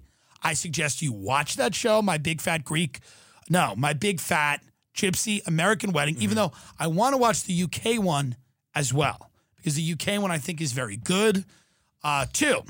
I 0.42 0.54
suggest 0.54 1.02
you 1.02 1.12
watch 1.12 1.56
that 1.56 1.74
show, 1.74 2.02
My 2.02 2.18
Big 2.18 2.40
Fat 2.40 2.64
Greek. 2.64 3.00
No, 3.48 3.74
My 3.76 3.92
Big 3.92 4.20
Fat 4.20 4.62
Gypsy 4.99 5.46
American 5.46 5.92
Wedding, 5.92 6.16
even 6.18 6.36
though 6.36 6.53
I 6.78 6.88
want 6.88 7.12
to 7.14 7.18
watch 7.18 7.44
the 7.44 7.62
UK 7.62 8.03
one 8.03 8.36
as 8.74 8.92
well, 8.92 9.30
because 9.57 9.76
the 9.76 9.92
UK 9.92 10.20
one 10.20 10.32
I 10.32 10.38
think 10.38 10.61
is 10.61 10.72
very 10.72 10.96
good. 10.96 11.44
Uh, 12.03 12.26
two, 12.32 12.62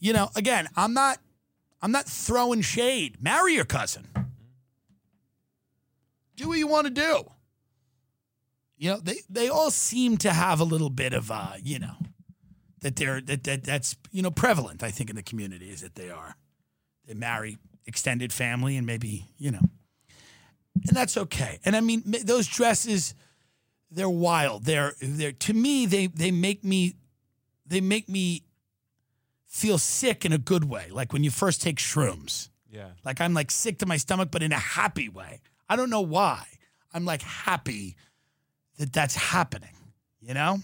you 0.00 0.12
know, 0.12 0.30
again, 0.34 0.68
I'm 0.76 0.92
not 0.94 1.18
I'm 1.80 1.92
not 1.92 2.06
throwing 2.06 2.60
shade. 2.60 3.22
Marry 3.22 3.54
your 3.54 3.64
cousin. 3.64 4.08
Do 6.36 6.48
what 6.48 6.58
you 6.58 6.66
want 6.66 6.86
to 6.86 6.92
do. 6.92 7.30
You 8.76 8.90
know, 8.90 9.00
they 9.00 9.18
they 9.30 9.48
all 9.48 9.70
seem 9.70 10.16
to 10.18 10.32
have 10.32 10.58
a 10.58 10.64
little 10.64 10.90
bit 10.90 11.12
of 11.12 11.30
uh, 11.30 11.52
you 11.62 11.78
know, 11.78 11.94
that 12.80 12.96
they're 12.96 13.20
that, 13.20 13.44
that 13.44 13.62
that's 13.62 13.96
you 14.10 14.22
know 14.22 14.32
prevalent, 14.32 14.82
I 14.82 14.90
think, 14.90 15.08
in 15.08 15.14
the 15.14 15.22
community 15.22 15.70
is 15.70 15.82
that 15.82 15.94
they 15.94 16.10
are. 16.10 16.36
They 17.06 17.14
marry 17.14 17.58
extended 17.86 18.32
family 18.32 18.76
and 18.76 18.86
maybe, 18.86 19.26
you 19.38 19.52
know. 19.52 19.68
And 20.74 20.96
that's 20.96 21.16
okay. 21.16 21.60
And 21.64 21.76
I 21.76 21.80
mean, 21.80 22.02
those 22.24 22.46
dresses, 22.46 23.14
they're 23.90 24.08
wild. 24.08 24.64
They're 24.64 24.94
they're 25.00 25.32
to 25.32 25.54
me, 25.54 25.86
they 25.86 26.08
they 26.08 26.30
make 26.30 26.64
me 26.64 26.94
they 27.66 27.80
make 27.80 28.08
me 28.08 28.44
feel 29.46 29.78
sick 29.78 30.24
in 30.24 30.32
a 30.32 30.38
good 30.38 30.64
way, 30.64 30.88
like 30.90 31.12
when 31.12 31.22
you 31.22 31.30
first 31.30 31.62
take 31.62 31.76
shrooms. 31.76 32.48
Yeah. 32.70 32.88
Like 33.04 33.20
I'm 33.20 33.34
like 33.34 33.50
sick 33.50 33.78
to 33.78 33.86
my 33.86 33.96
stomach, 33.96 34.30
but 34.32 34.42
in 34.42 34.52
a 34.52 34.58
happy 34.58 35.08
way. 35.08 35.40
I 35.68 35.76
don't 35.76 35.90
know 35.90 36.00
why. 36.00 36.44
I'm 36.92 37.04
like 37.04 37.22
happy 37.22 37.96
that 38.78 38.92
that's 38.92 39.14
happening, 39.14 39.76
you 40.20 40.34
know? 40.34 40.58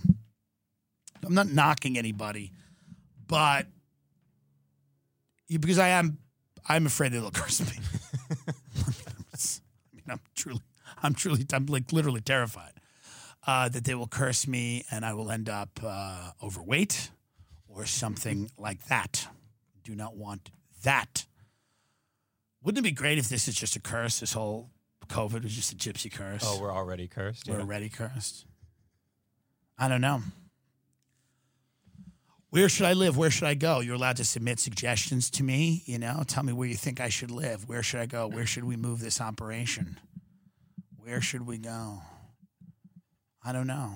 I'm 1.25 1.35
not 1.35 1.49
knocking 1.49 1.99
anybody, 1.99 2.53
but 3.27 3.67
because 5.49 5.79
I 5.79 5.89
am, 5.89 6.19
I'm 6.69 6.87
afraid 6.87 7.13
they'll 7.13 7.31
curse 7.33 7.61
me. 7.61 7.83
I'm 10.11 10.21
truly, 10.35 10.61
I'm 11.03 11.15
truly, 11.15 11.47
I'm 11.53 11.67
like 11.67 11.93
literally 11.93 12.21
terrified 12.21 12.73
uh, 13.47 13.69
that 13.69 13.85
they 13.85 13.95
will 13.95 14.07
curse 14.09 14.47
me 14.47 14.85
and 14.91 15.05
I 15.05 15.15
will 15.15 15.31
end 15.31 15.49
up 15.49 15.81
uh, 15.83 16.31
overweight 16.43 17.11
or 17.69 17.87
something 17.87 18.51
like 18.59 18.85
that. 18.87 19.29
Do 19.85 19.95
not 19.95 20.17
want 20.17 20.51
that. 20.83 21.27
Wouldn't 22.63 22.85
it 22.85 22.89
be 22.89 22.93
great 22.95 23.19
if 23.19 23.29
this 23.29 23.49
is 23.49 23.55
just 23.55 23.77
a 23.77 23.81
curse? 23.81 24.21
This 24.21 24.33
whole 24.35 24.71
COVID 25.09 25.43
was 25.43 25.55
just 25.55 25.73
a 25.73 25.77
gypsy 25.77 26.13
curse. 26.13 26.43
Oh, 26.45 26.61
we're 26.61 26.73
already 26.73 27.09
cursed. 27.09 27.49
We're 27.49 27.57
Yeah. 27.57 27.63
already 27.63 27.89
cursed. 27.89 28.45
I 29.79 29.89
don't 29.89 30.01
know. 30.03 30.23
Where 32.51 32.69
should 32.69 32.87
I 32.87 32.95
live? 32.95 33.17
Where 33.17 33.31
should 33.31 33.47
I 33.47 33.55
go? 33.55 33.81
You're 33.81 33.95
allowed 33.95 34.17
to 34.17 34.25
submit 34.25 34.59
suggestions 34.59 35.31
to 35.31 35.45
me. 35.45 35.83
You 35.87 35.99
know, 35.99 36.25
tell 36.27 36.43
me 36.43 36.53
where 36.53 36.69
you 36.69 36.75
think 36.75 37.01
I 37.01 37.09
should 37.09 37.31
live. 37.31 37.69
Where 37.69 37.83
should 37.83 38.01
I 38.01 38.07
go? 38.07 38.27
Where 38.27 38.47
should 38.47 38.65
we 38.65 38.77
move 38.77 39.01
this 39.01 39.21
operation? 39.21 39.99
Where 40.99 41.21
should 41.21 41.47
we 41.47 41.59
go? 41.59 42.03
I 43.45 43.53
don't 43.53 43.69
know. 43.69 43.95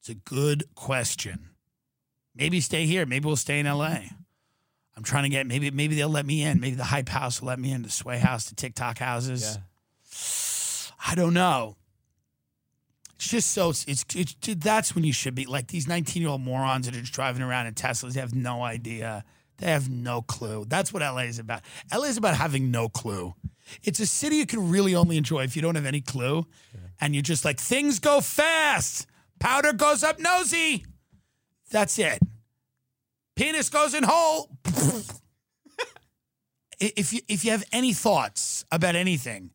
It's 0.00 0.10
a 0.10 0.14
good 0.14 0.64
question. 0.74 1.48
Maybe 2.34 2.60
stay 2.60 2.86
here. 2.86 3.06
Maybe 3.06 3.26
we'll 3.26 3.36
stay 3.36 3.60
in 3.60 3.66
LA. 3.66 3.98
I'm 4.94 5.02
trying 5.02 5.24
to 5.24 5.28
get 5.30 5.46
maybe 5.46 5.70
maybe 5.70 5.94
they'll 5.94 6.08
let 6.08 6.26
me 6.26 6.42
in. 6.42 6.60
Maybe 6.60 6.76
the 6.76 6.84
hype 6.84 7.08
house 7.08 7.40
will 7.40 7.48
let 7.48 7.58
me 7.58 7.72
in. 7.72 7.82
The 7.82 7.90
sway 7.90 8.18
house, 8.18 8.46
the 8.46 8.54
TikTok 8.54 8.98
houses. 8.98 9.42
Yeah. 9.56 11.08
I 11.10 11.14
don't 11.14 11.34
know. 11.34 11.76
It's 13.22 13.30
just 13.30 13.52
so 13.52 13.70
it's, 13.70 13.86
it's 13.86 14.04
it's 14.16 14.34
that's 14.56 14.96
when 14.96 15.04
you 15.04 15.12
should 15.12 15.36
be 15.36 15.46
like 15.46 15.68
these 15.68 15.86
19 15.86 16.20
year 16.20 16.28
old 16.28 16.40
morons 16.40 16.86
that 16.86 16.96
are 16.96 17.00
just 17.00 17.12
driving 17.12 17.40
around 17.40 17.68
in 17.68 17.74
Teslas. 17.74 18.14
They 18.14 18.20
have 18.20 18.34
no 18.34 18.64
idea. 18.64 19.22
They 19.58 19.70
have 19.70 19.88
no 19.88 20.22
clue. 20.22 20.64
That's 20.66 20.92
what 20.92 21.02
LA 21.02 21.18
is 21.18 21.38
about. 21.38 21.62
LA 21.94 22.06
is 22.06 22.16
about 22.16 22.34
having 22.36 22.72
no 22.72 22.88
clue. 22.88 23.34
It's 23.84 24.00
a 24.00 24.06
city 24.06 24.38
you 24.38 24.46
can 24.46 24.68
really 24.68 24.96
only 24.96 25.16
enjoy 25.16 25.44
if 25.44 25.54
you 25.54 25.62
don't 25.62 25.76
have 25.76 25.86
any 25.86 26.00
clue, 26.00 26.48
and 27.00 27.14
you're 27.14 27.22
just 27.22 27.44
like 27.44 27.60
things 27.60 28.00
go 28.00 28.20
fast. 28.20 29.06
Powder 29.38 29.72
goes 29.72 30.02
up 30.02 30.18
nosy. 30.18 30.84
That's 31.70 32.00
it. 32.00 32.18
Penis 33.36 33.68
goes 33.68 33.94
in 33.94 34.02
hole. 34.02 34.50
if 36.80 37.12
you 37.12 37.20
if 37.28 37.44
you 37.44 37.52
have 37.52 37.62
any 37.70 37.92
thoughts 37.92 38.64
about 38.72 38.96
anything, 38.96 39.50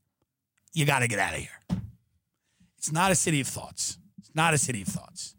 you 0.73 0.85
got 0.85 0.99
to 0.99 1.09
get 1.09 1.19
out 1.19 1.33
of 1.33 1.41
here. 1.41 1.49
It's 2.77 2.91
not 2.91 3.11
a 3.11 3.15
city 3.15 3.41
of 3.41 3.47
thoughts. 3.47 3.97
It's 4.19 4.31
not 4.33 4.53
a 4.53 4.57
city 4.57 4.81
of 4.81 4.87
thoughts. 4.87 5.35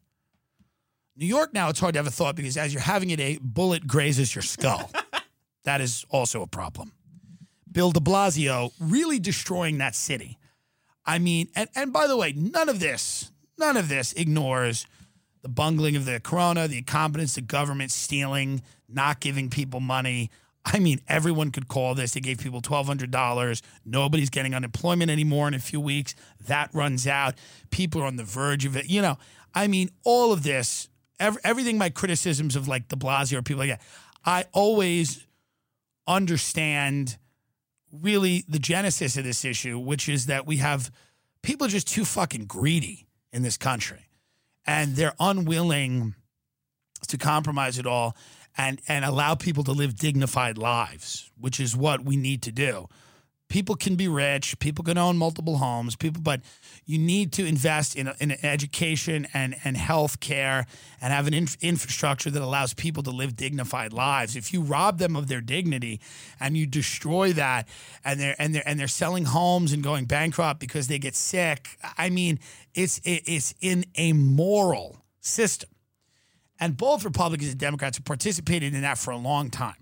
New 1.16 1.26
York 1.26 1.52
now, 1.52 1.68
it's 1.68 1.80
hard 1.80 1.94
to 1.94 1.98
have 1.98 2.06
a 2.06 2.12
thought 2.12 2.36
because 2.36 2.56
as 2.56 2.72
you're 2.72 2.82
having 2.82 3.10
it, 3.10 3.20
a 3.20 3.38
bullet 3.42 3.86
grazes 3.86 4.34
your 4.34 4.42
skull. 4.42 4.90
that 5.64 5.80
is 5.80 6.06
also 6.10 6.42
a 6.42 6.46
problem. 6.46 6.92
Bill 7.70 7.90
de 7.90 8.00
Blasio 8.00 8.72
really 8.80 9.18
destroying 9.18 9.78
that 9.78 9.94
city. 9.94 10.38
I 11.04 11.18
mean, 11.18 11.48
and, 11.56 11.68
and 11.74 11.92
by 11.92 12.06
the 12.06 12.16
way, 12.16 12.32
none 12.36 12.68
of 12.68 12.80
this, 12.80 13.32
none 13.58 13.76
of 13.76 13.88
this 13.88 14.12
ignores 14.12 14.86
the 15.42 15.48
bungling 15.48 15.96
of 15.96 16.04
the 16.04 16.20
corona, 16.20 16.68
the 16.68 16.78
incompetence, 16.78 17.34
the 17.34 17.40
government 17.40 17.90
stealing, 17.90 18.62
not 18.88 19.20
giving 19.20 19.50
people 19.50 19.80
money. 19.80 20.30
I 20.64 20.78
mean, 20.80 21.00
everyone 21.08 21.50
could 21.50 21.68
call 21.68 21.94
this. 21.94 22.12
They 22.12 22.20
gave 22.20 22.38
people 22.38 22.60
$1,200. 22.60 23.62
Nobody's 23.84 24.30
getting 24.30 24.54
unemployment 24.54 25.10
anymore 25.10 25.48
in 25.48 25.54
a 25.54 25.58
few 25.58 25.80
weeks. 25.80 26.14
That 26.46 26.70
runs 26.74 27.06
out. 27.06 27.36
People 27.70 28.02
are 28.02 28.06
on 28.06 28.16
the 28.16 28.24
verge 28.24 28.64
of 28.64 28.76
it. 28.76 28.90
You 28.90 29.00
know, 29.00 29.18
I 29.54 29.66
mean, 29.66 29.90
all 30.04 30.32
of 30.32 30.42
this, 30.42 30.88
ev- 31.18 31.38
everything 31.42 31.78
my 31.78 31.88
criticisms 31.88 32.54
of 32.54 32.68
like 32.68 32.88
de 32.88 32.96
Blasio 32.96 33.38
or 33.38 33.42
people 33.42 33.60
like 33.60 33.70
that, 33.70 33.82
I 34.24 34.44
always 34.52 35.26
understand 36.06 37.16
really 37.92 38.44
the 38.48 38.58
genesis 38.58 39.16
of 39.16 39.24
this 39.24 39.44
issue, 39.44 39.78
which 39.78 40.08
is 40.08 40.26
that 40.26 40.46
we 40.46 40.58
have 40.58 40.90
people 41.42 41.66
are 41.66 41.70
just 41.70 41.88
too 41.88 42.04
fucking 42.04 42.44
greedy 42.44 43.06
in 43.32 43.42
this 43.42 43.56
country 43.56 44.08
and 44.66 44.96
they're 44.96 45.14
unwilling 45.18 46.14
to 47.06 47.16
compromise 47.16 47.78
at 47.78 47.86
all 47.86 48.14
and 48.56 48.80
and 48.88 49.04
allow 49.04 49.34
people 49.34 49.64
to 49.64 49.72
live 49.72 49.96
dignified 49.96 50.58
lives, 50.58 51.30
which 51.38 51.60
is 51.60 51.76
what 51.76 52.04
we 52.04 52.16
need 52.16 52.42
to 52.42 52.52
do. 52.52 52.88
People 53.48 53.76
can 53.76 53.96
be 53.96 54.08
rich, 54.08 54.58
people 54.58 54.84
can 54.84 54.98
own 54.98 55.16
multiple 55.16 55.56
homes, 55.56 55.96
people, 55.96 56.20
but 56.20 56.42
you 56.84 56.98
need 56.98 57.32
to 57.32 57.46
invest 57.46 57.96
in, 57.96 58.12
in 58.20 58.44
education 58.44 59.26
and, 59.32 59.56
and 59.64 59.74
health 59.74 60.20
care 60.20 60.66
and 61.00 61.14
have 61.14 61.26
an 61.26 61.32
inf- 61.32 61.56
infrastructure 61.62 62.28
that 62.28 62.42
allows 62.42 62.74
people 62.74 63.02
to 63.04 63.10
live 63.10 63.36
dignified 63.36 63.94
lives. 63.94 64.36
If 64.36 64.52
you 64.52 64.60
rob 64.60 64.98
them 64.98 65.16
of 65.16 65.28
their 65.28 65.40
dignity 65.40 65.98
and 66.38 66.58
you 66.58 66.66
destroy 66.66 67.32
that 67.32 67.66
and 68.04 68.20
they're 68.20 68.36
and 68.38 68.54
they're 68.54 68.62
and 68.66 68.78
they're 68.78 68.86
selling 68.86 69.24
homes 69.24 69.72
and 69.72 69.82
going 69.82 70.04
bankrupt 70.04 70.60
because 70.60 70.88
they 70.88 70.98
get 70.98 71.14
sick, 71.14 71.78
I 71.96 72.10
mean, 72.10 72.40
it's 72.74 72.98
it, 72.98 73.22
it's 73.24 73.54
in 73.62 73.86
a 73.96 74.12
moral 74.12 74.98
system. 75.20 75.70
And 76.60 76.76
both 76.76 77.04
Republicans 77.04 77.50
and 77.50 77.58
Democrats 77.58 77.98
have 77.98 78.04
participated 78.04 78.74
in 78.74 78.82
that 78.82 78.98
for 78.98 79.10
a 79.12 79.16
long 79.16 79.50
time 79.50 79.76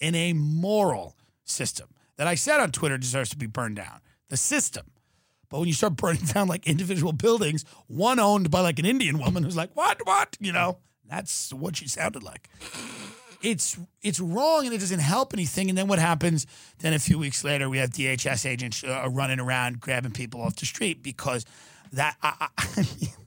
in 0.00 0.14
a 0.14 0.32
moral 0.32 1.16
system 1.44 1.88
that 2.16 2.26
I 2.26 2.34
said 2.34 2.60
on 2.60 2.72
Twitter 2.72 2.98
deserves 2.98 3.30
to 3.30 3.36
be 3.36 3.46
burned 3.46 3.76
down. 3.76 4.00
The 4.28 4.36
system. 4.36 4.90
But 5.48 5.58
when 5.58 5.68
you 5.68 5.74
start 5.74 5.96
burning 5.96 6.22
down 6.34 6.48
like 6.48 6.66
individual 6.66 7.12
buildings, 7.12 7.64
one 7.86 8.18
owned 8.20 8.50
by 8.50 8.60
like 8.60 8.78
an 8.78 8.86
Indian 8.86 9.18
woman 9.18 9.42
who's 9.42 9.56
like, 9.56 9.70
what, 9.74 10.00
what? 10.04 10.36
You 10.40 10.52
know, 10.52 10.78
That's 11.08 11.52
what 11.52 11.76
she 11.76 11.88
sounded 11.88 12.22
like. 12.22 12.48
It's 13.42 13.78
it's 14.02 14.20
wrong 14.20 14.66
and 14.66 14.74
it 14.74 14.78
doesn't 14.78 15.00
help 15.00 15.32
anything. 15.32 15.70
And 15.70 15.78
then 15.78 15.88
what 15.88 15.98
happens? 15.98 16.46
Then 16.80 16.92
a 16.92 16.98
few 16.98 17.18
weeks 17.18 17.42
later, 17.42 17.70
we 17.70 17.78
have 17.78 17.90
DHS 17.90 18.44
agents 18.44 18.84
uh, 18.84 19.08
running 19.10 19.40
around 19.40 19.80
grabbing 19.80 20.12
people 20.12 20.42
off 20.42 20.56
the 20.56 20.66
street 20.66 21.02
because 21.02 21.46
that. 21.92 22.16
I, 22.22 22.48
I, 22.58 22.84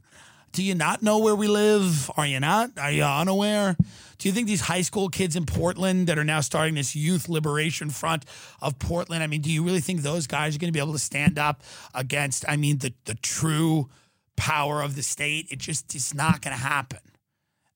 do 0.54 0.64
you 0.64 0.76
not 0.76 1.02
know 1.02 1.18
where 1.18 1.36
we 1.36 1.48
live? 1.48 2.10
Are 2.16 2.28
you 2.28 2.40
not? 2.40 2.72
Are 2.78 2.92
you 2.92 3.04
unaware? 3.04 3.76
Do 4.20 4.30
you 4.30 4.34
think 4.34 4.48
these 4.48 4.62
high 4.62 4.84
school 4.84 5.10
kids 5.10 5.36
in 5.36 5.46
Portland 5.46 6.08
that 6.08 6.18
are 6.18 6.24
now 6.24 6.42
starting 6.42 6.76
this 6.76 6.96
youth 6.96 7.28
liberation 7.28 7.90
front 7.90 8.24
of 8.62 8.78
Portland? 8.78 9.24
I 9.24 9.28
mean, 9.28 9.42
do 9.42 9.52
you 9.52 9.64
really 9.64 9.82
think 9.82 10.02
those 10.02 10.28
guys 10.28 10.56
are 10.56 10.60
going 10.60 10.70
to 10.70 10.74
be 10.74 10.80
able 10.80 10.94
to 10.94 11.00
stand 11.00 11.40
up 11.40 11.64
against? 11.94 12.46
I 12.48 12.56
mean, 12.56 12.78
the 12.78 12.94
the 13.06 13.16
true 13.16 13.90
power 14.38 14.82
of 14.82 14.96
the 14.96 15.04
state? 15.04 15.48
It 15.50 15.58
just 15.58 15.94
is 15.96 16.14
not 16.14 16.42
going 16.42 16.56
to 16.56 16.64
happen. 16.64 17.00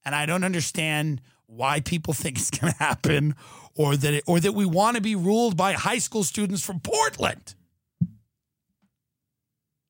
And 0.05 0.13
I 0.13 0.27
don't 0.27 0.43
understand 0.43 1.21
why 1.47 1.79
people 1.79 2.13
think 2.13 2.37
it's 2.37 2.51
going 2.51 2.71
to 2.73 2.79
happen 2.79 3.35
or 3.75 3.97
that 3.97 4.13
it, 4.13 4.23
or 4.27 4.39
that 4.39 4.53
we 4.53 4.65
want 4.65 4.95
to 4.97 5.01
be 5.01 5.15
ruled 5.15 5.57
by 5.57 5.73
high 5.73 5.97
school 5.97 6.23
students 6.23 6.63
from 6.63 6.79
Portland. 6.79 7.55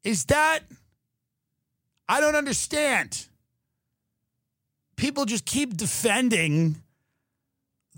Is 0.03 0.25
that 0.25 0.61
I 2.09 2.21
don't 2.21 2.35
understand. 2.35 3.27
People 4.95 5.25
just 5.25 5.45
keep 5.45 5.75
defending 5.75 6.81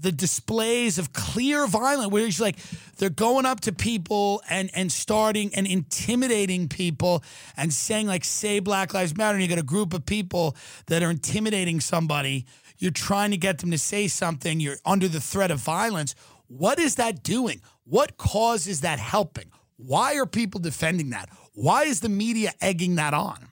the 0.02 0.12
displays 0.12 0.98
of 0.98 1.12
clear 1.12 1.68
violence 1.68 2.10
where 2.10 2.26
it's 2.26 2.40
like 2.40 2.56
they're 2.98 3.10
going 3.10 3.46
up 3.46 3.60
to 3.60 3.72
people 3.72 4.42
and 4.50 4.70
and 4.74 4.92
starting 4.92 5.54
and 5.56 5.68
intimidating 5.68 6.70
people 6.70 7.24
and 7.58 7.74
saying 7.74 8.08
like 8.08 8.24
say 8.24 8.60
black 8.60 8.94
lives 8.94 9.16
matter 9.18 9.36
and 9.36 9.44
you 9.44 9.50
got 9.50 9.60
a 9.60 9.64
group 9.64 9.94
of 9.94 10.06
people 10.06 10.56
that 10.88 11.04
are 11.04 11.10
intimidating 11.10 11.80
somebody. 11.82 12.46
You're 12.78 12.92
trying 12.92 13.32
to 13.32 13.38
get 13.38 13.58
them 13.60 13.72
to 13.72 13.78
say 13.78 14.08
something. 14.08 14.62
You're 14.62 14.78
under 14.86 15.10
the 15.10 15.20
threat 15.20 15.52
of 15.52 15.60
violence. 15.60 16.16
What 16.48 16.80
is 16.80 16.96
that 16.96 17.22
doing? 17.22 17.62
What 17.84 18.16
cause 18.16 18.68
is 18.68 18.82
that 18.82 19.00
helping? 19.00 19.52
Why 19.76 20.16
are 20.16 20.26
people 20.26 20.62
defending 20.62 21.10
that? 21.10 21.30
Why 21.54 21.84
is 21.84 22.00
the 22.00 22.10
media 22.10 22.54
egging 22.62 22.96
that 22.96 23.14
on 23.14 23.49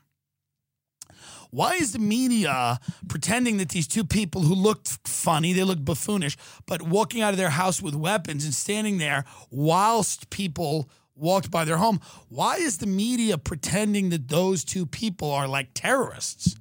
why 1.52 1.76
is 1.76 1.94
the 1.94 2.00
media 2.00 2.80
pretending 3.08 3.58
that 3.58 3.70
these 3.70 3.88
two 3.88 4.04
people 4.04 4.42
who 4.42 4.56
looked 4.56 4.88
funny, 5.08 5.54
they 5.54 5.64
looked 5.64 5.86
buffoonish, 5.86 6.38
but 6.66 6.82
walking 6.82 7.22
out 7.22 7.34
of 7.34 7.38
their 7.38 7.50
house 7.50 7.82
with 7.82 7.96
weapons 7.96 8.46
and 8.46 8.54
standing 8.54 8.98
there 8.98 9.26
whilst 9.50 10.30
people 10.30 10.90
walked 11.16 11.52
by 11.52 11.66
their 11.66 11.78
home? 11.78 12.00
Why 12.30 12.58
is 12.58 12.78
the 12.78 12.88
media 12.88 13.38
pretending 13.38 14.10
that 14.10 14.28
those 14.28 14.64
two 14.64 14.86
people 14.86 15.32
are 15.32 15.48
like 15.48 15.70
terrorists 15.74 16.56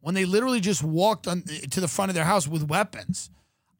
when 0.00 0.14
they 0.14 0.24
literally 0.24 0.60
just 0.60 0.82
walked 0.82 1.26
on, 1.26 1.42
to 1.70 1.80
the 1.80 1.88
front 1.88 2.10
of 2.10 2.14
their 2.14 2.24
house 2.24 2.46
with 2.46 2.68
weapons? 2.68 3.30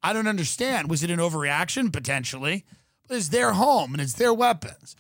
I 0.02 0.12
don't 0.12 0.28
understand. 0.28 0.90
Was 0.90 1.02
it 1.02 1.10
an 1.10 1.18
overreaction? 1.18 1.92
Potentially. 1.92 2.64
But 3.08 3.16
it's 3.16 3.28
their 3.28 3.52
home 3.52 3.92
and 3.92 4.00
it's 4.00 4.14
their 4.14 4.34
weapons. 4.34 4.96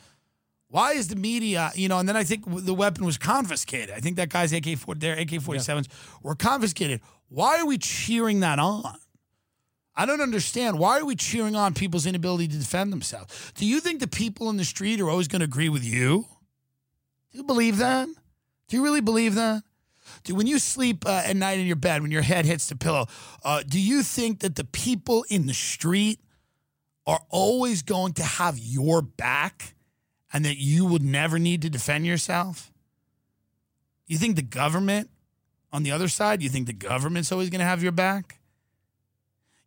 Why 0.68 0.92
is 0.92 1.08
the 1.08 1.16
media, 1.16 1.70
you 1.74 1.88
know, 1.88 1.98
and 1.98 2.08
then 2.08 2.16
I 2.16 2.24
think 2.24 2.44
the 2.46 2.74
weapon 2.74 3.04
was 3.04 3.18
confiscated. 3.18 3.94
I 3.94 4.00
think 4.00 4.16
that 4.16 4.28
guy's 4.30 4.52
AK 4.52 4.76
4 4.78 4.94
their 4.96 5.14
AK 5.14 5.28
47s 5.28 5.86
were 6.22 6.34
confiscated. 6.34 7.00
Why 7.28 7.60
are 7.60 7.66
we 7.66 7.78
cheering 7.78 8.40
that 8.40 8.58
on? 8.58 8.98
I 9.94 10.04
don't 10.04 10.20
understand. 10.20 10.78
Why 10.78 10.98
are 10.98 11.04
we 11.04 11.16
cheering 11.16 11.56
on 11.56 11.72
people's 11.72 12.04
inability 12.04 12.48
to 12.48 12.58
defend 12.58 12.92
themselves? 12.92 13.52
Do 13.54 13.64
you 13.64 13.80
think 13.80 14.00
the 14.00 14.06
people 14.06 14.50
in 14.50 14.56
the 14.56 14.64
street 14.64 15.00
are 15.00 15.08
always 15.08 15.28
going 15.28 15.40
to 15.40 15.46
agree 15.46 15.70
with 15.70 15.84
you? 15.84 16.26
Do 17.32 17.38
you 17.38 17.44
believe 17.44 17.78
that? 17.78 18.08
Do 18.68 18.76
you 18.76 18.82
really 18.82 19.00
believe 19.00 19.36
that? 19.36 19.62
Do 20.24 20.34
when 20.34 20.46
you 20.46 20.58
sleep 20.58 21.06
uh, 21.06 21.22
at 21.24 21.36
night 21.36 21.58
in 21.58 21.66
your 21.66 21.76
bed, 21.76 22.02
when 22.02 22.10
your 22.10 22.22
head 22.22 22.44
hits 22.44 22.68
the 22.68 22.76
pillow, 22.76 23.06
uh, 23.44 23.62
do 23.66 23.80
you 23.80 24.02
think 24.02 24.40
that 24.40 24.56
the 24.56 24.64
people 24.64 25.24
in 25.30 25.46
the 25.46 25.54
street 25.54 26.20
are 27.06 27.20
always 27.30 27.82
going 27.82 28.12
to 28.14 28.22
have 28.22 28.58
your 28.58 29.02
back? 29.02 29.75
And 30.32 30.44
that 30.44 30.56
you 30.56 30.84
would 30.86 31.02
never 31.02 31.38
need 31.38 31.62
to 31.62 31.70
defend 31.70 32.06
yourself? 32.06 32.72
You 34.06 34.18
think 34.18 34.36
the 34.36 34.42
government 34.42 35.10
on 35.72 35.82
the 35.82 35.92
other 35.92 36.08
side, 36.08 36.42
you 36.42 36.48
think 36.48 36.66
the 36.66 36.72
government's 36.72 37.32
always 37.32 37.50
going 37.50 37.60
to 37.60 37.66
have 37.66 37.82
your 37.82 37.92
back? 37.92 38.38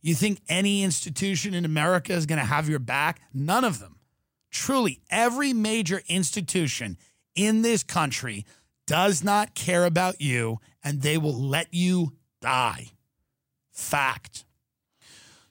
You 0.02 0.16
think 0.16 0.40
any 0.48 0.84
institution 0.84 1.54
in 1.54 1.66
America 1.66 2.14
is 2.14 2.26
going 2.26 2.40
to 2.40 2.46
have 2.46 2.70
your 2.70 2.80
back? 2.80 3.22
None 3.34 3.66
of 3.66 3.80
them. 3.80 3.98
Truly, 4.50 5.02
every 5.10 5.54
major 5.54 6.02
institution 6.08 6.98
in 7.36 7.62
this 7.62 7.84
country 7.84 8.46
does 8.88 9.24
not 9.24 9.54
care 9.54 9.86
about 9.86 10.22
you 10.22 10.60
and 10.84 11.02
they 11.02 11.18
will 11.18 11.40
let 11.40 11.68
you 11.72 12.14
die. 12.42 12.88
Fact. 13.72 14.46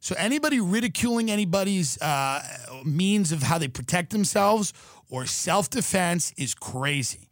So, 0.00 0.14
anybody 0.18 0.60
ridiculing 0.60 1.30
anybody's 1.30 2.00
uh, 2.00 2.42
means 2.84 3.30
of 3.30 3.42
how 3.42 3.58
they 3.58 3.68
protect 3.68 4.10
themselves 4.10 4.72
or 5.08 5.26
self 5.26 5.70
defense 5.70 6.32
is 6.36 6.54
crazy. 6.54 7.28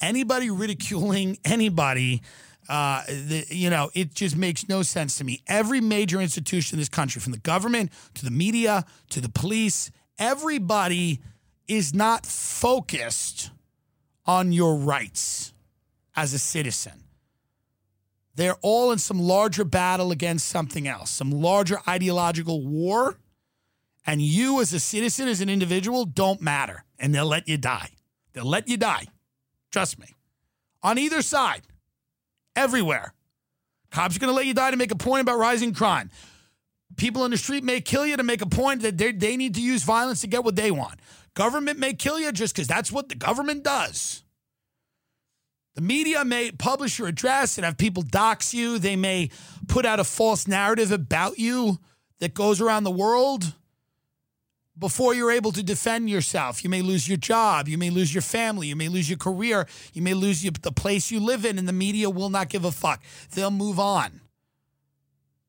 Anybody 0.00 0.50
ridiculing 0.50 1.38
anybody, 1.44 2.22
uh, 2.68 3.02
the, 3.06 3.44
you 3.50 3.70
know, 3.70 3.90
it 3.94 4.14
just 4.14 4.36
makes 4.36 4.68
no 4.68 4.82
sense 4.82 5.18
to 5.18 5.24
me. 5.24 5.42
Every 5.46 5.80
major 5.80 6.20
institution 6.20 6.76
in 6.76 6.80
this 6.80 6.88
country, 6.88 7.20
from 7.20 7.32
the 7.32 7.38
government 7.38 7.92
to 8.14 8.24
the 8.24 8.30
media 8.30 8.84
to 9.10 9.20
the 9.20 9.28
police, 9.28 9.90
everybody 10.18 11.20
is 11.66 11.94
not 11.94 12.24
focused 12.24 13.50
on 14.26 14.52
your 14.52 14.76
rights 14.76 15.52
as 16.16 16.34
a 16.34 16.38
citizen. 16.38 17.04
They're 18.34 18.56
all 18.62 18.92
in 18.92 18.98
some 18.98 19.18
larger 19.18 19.64
battle 19.64 20.12
against 20.12 20.48
something 20.48 20.86
else, 20.86 21.10
some 21.10 21.30
larger 21.30 21.78
ideological 21.88 22.64
war. 22.64 23.18
And 24.08 24.22
you, 24.22 24.62
as 24.62 24.72
a 24.72 24.80
citizen, 24.80 25.28
as 25.28 25.42
an 25.42 25.50
individual, 25.50 26.06
don't 26.06 26.40
matter 26.40 26.82
and 26.98 27.14
they'll 27.14 27.26
let 27.26 27.46
you 27.46 27.58
die. 27.58 27.90
They'll 28.32 28.48
let 28.48 28.66
you 28.66 28.78
die. 28.78 29.04
Trust 29.70 29.98
me. 29.98 30.06
On 30.82 30.96
either 30.96 31.20
side, 31.20 31.60
everywhere. 32.56 33.12
Cops 33.90 34.16
are 34.16 34.18
going 34.18 34.30
to 34.30 34.34
let 34.34 34.46
you 34.46 34.54
die 34.54 34.70
to 34.70 34.78
make 34.78 34.92
a 34.92 34.96
point 34.96 35.20
about 35.20 35.36
rising 35.38 35.74
crime. 35.74 36.10
People 36.96 37.26
in 37.26 37.30
the 37.30 37.36
street 37.36 37.62
may 37.62 37.82
kill 37.82 38.06
you 38.06 38.16
to 38.16 38.22
make 38.22 38.40
a 38.40 38.46
point 38.46 38.80
that 38.80 38.96
they 38.96 39.36
need 39.36 39.54
to 39.56 39.60
use 39.60 39.82
violence 39.82 40.22
to 40.22 40.26
get 40.26 40.42
what 40.42 40.56
they 40.56 40.70
want. 40.70 41.00
Government 41.34 41.78
may 41.78 41.92
kill 41.92 42.18
you 42.18 42.32
just 42.32 42.54
because 42.54 42.66
that's 42.66 42.90
what 42.90 43.10
the 43.10 43.14
government 43.14 43.62
does. 43.62 44.24
The 45.74 45.82
media 45.82 46.24
may 46.24 46.50
publish 46.50 46.98
your 46.98 47.08
address 47.08 47.58
and 47.58 47.66
have 47.66 47.76
people 47.76 48.02
dox 48.02 48.54
you. 48.54 48.78
They 48.78 48.96
may 48.96 49.28
put 49.66 49.84
out 49.84 50.00
a 50.00 50.04
false 50.04 50.48
narrative 50.48 50.92
about 50.92 51.38
you 51.38 51.78
that 52.20 52.32
goes 52.32 52.62
around 52.62 52.84
the 52.84 52.90
world 52.90 53.52
before 54.78 55.14
you're 55.14 55.30
able 55.30 55.52
to 55.52 55.62
defend 55.62 56.08
yourself. 56.08 56.62
You 56.62 56.70
may 56.70 56.82
lose 56.82 57.08
your 57.08 57.16
job. 57.16 57.68
You 57.68 57.78
may 57.78 57.90
lose 57.90 58.14
your 58.14 58.22
family. 58.22 58.68
You 58.68 58.76
may 58.76 58.88
lose 58.88 59.08
your 59.08 59.18
career. 59.18 59.66
You 59.92 60.02
may 60.02 60.14
lose 60.14 60.44
your, 60.44 60.52
the 60.62 60.72
place 60.72 61.10
you 61.10 61.20
live 61.20 61.44
in, 61.44 61.58
and 61.58 61.66
the 61.66 61.72
media 61.72 62.08
will 62.10 62.30
not 62.30 62.48
give 62.48 62.64
a 62.64 62.72
fuck. 62.72 63.02
They'll 63.34 63.50
move 63.50 63.78
on. 63.78 64.20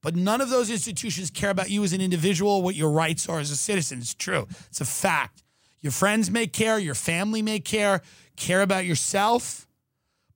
But 0.01 0.15
none 0.15 0.39
of 0.39 0.49
those 0.49 0.69
institutions 0.69 1.29
care 1.29 1.49
about 1.49 1.69
you 1.69 1.83
as 1.83 1.91
an 1.91 2.01
individual, 2.01 2.61
what 2.61 2.75
your 2.75 2.89
rights 2.89 3.27
are 3.27 3.39
as 3.39 3.51
a 3.51 3.57
citizen. 3.57 3.99
It's 3.99 4.13
true, 4.13 4.47
it's 4.69 4.81
a 4.81 4.85
fact. 4.85 5.43
Your 5.81 5.91
friends 5.91 6.31
may 6.31 6.47
care, 6.47 6.79
your 6.79 6.95
family 6.95 7.41
may 7.41 7.59
care, 7.59 8.01
care 8.35 8.61
about 8.61 8.85
yourself, 8.85 9.67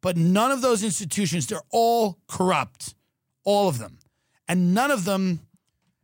but 0.01 0.17
none 0.17 0.51
of 0.51 0.61
those 0.61 0.83
institutions, 0.83 1.47
they're 1.47 1.61
all 1.71 2.19
corrupt, 2.27 2.93
all 3.45 3.69
of 3.69 3.77
them. 3.79 3.99
And 4.47 4.73
none 4.73 4.91
of 4.91 5.05
them 5.05 5.39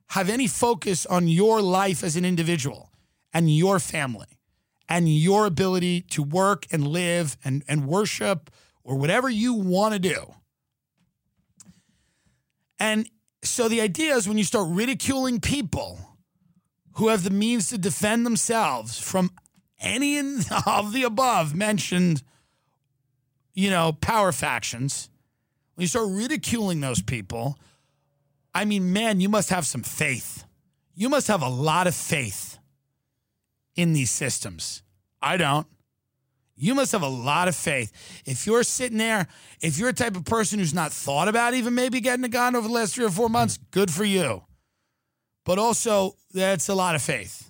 have 0.10 0.30
any 0.30 0.48
focus 0.48 1.06
on 1.06 1.28
your 1.28 1.62
life 1.62 2.04
as 2.04 2.16
an 2.16 2.26
individual 2.26 2.92
and 3.34 3.56
your 3.56 3.80
family 3.80 4.40
and 4.88 5.08
your 5.08 5.46
ability 5.46 6.02
to 6.02 6.24
work 6.24 6.66
and 6.72 6.88
live 6.88 7.38
and, 7.44 7.64
and 7.68 7.86
worship 7.86 8.50
or 8.84 8.96
whatever 8.96 9.30
you 9.30 9.54
want 9.54 9.94
to 9.94 10.00
do. 10.00 10.34
And 12.80 13.08
so 13.44 13.68
the 13.68 13.82
idea 13.82 14.16
is 14.16 14.28
when 14.28 14.38
you 14.38 14.44
start 14.44 14.68
ridiculing 14.70 15.40
people 15.40 16.00
who 16.94 17.10
have 17.10 17.24
the 17.24 17.30
means 17.30 17.70
to 17.70 17.78
defend 17.78 18.26
themselves 18.26 19.00
from 19.00 19.32
any 19.80 20.18
of 20.66 20.92
the 20.92 21.04
above 21.04 21.54
mentioned, 21.54 22.24
you 23.54 23.70
know, 23.70 23.94
power 23.94 24.32
factions, 24.32 25.10
when 25.76 25.84
you 25.84 25.88
start 25.88 26.08
ridiculing 26.10 26.82
those 26.82 27.02
people, 27.02 27.58
I 28.54 28.66
mean, 28.66 28.94
man, 28.94 29.20
you 29.20 29.30
must 29.30 29.50
have 29.50 29.66
some 29.66 29.84
faith. 29.84 30.44
You 30.96 31.10
must 31.10 31.28
have 31.28 31.42
a 31.42 31.50
lot 31.50 31.88
of 31.88 31.96
faith 31.96 32.58
in 33.76 33.94
these 33.94 34.12
systems. 34.12 34.84
I 35.22 35.38
don't. 35.38 35.68
You 36.56 36.76
must 36.76 36.92
have 36.92 37.04
a 37.04 37.08
lot 37.08 37.48
of 37.48 37.56
faith. 37.56 38.22
If 38.26 38.46
you're 38.46 38.64
sitting 38.64 38.98
there, 38.98 39.28
if 39.62 39.78
you're 39.78 39.90
a 39.90 39.94
type 39.94 40.18
of 40.18 40.26
person 40.26 40.60
who's 40.60 40.74
not 40.74 40.92
thought 40.92 41.30
about 41.30 41.54
even 41.54 41.74
maybe 41.74 42.02
getting 42.02 42.26
a 42.26 42.30
gun 42.30 42.54
over 42.54 42.68
the 42.68 42.74
last 42.74 42.96
three 42.96 43.06
or 43.06 43.10
four 43.10 43.30
months, 43.30 43.56
hmm. 43.56 43.64
good 43.72 43.90
for 43.90 44.04
you. 44.04 44.44
But 45.46 45.58
also, 45.58 46.16
that's 46.34 46.68
a 46.68 46.76
lot 46.76 46.96
of 46.96 47.02
faith. 47.02 47.50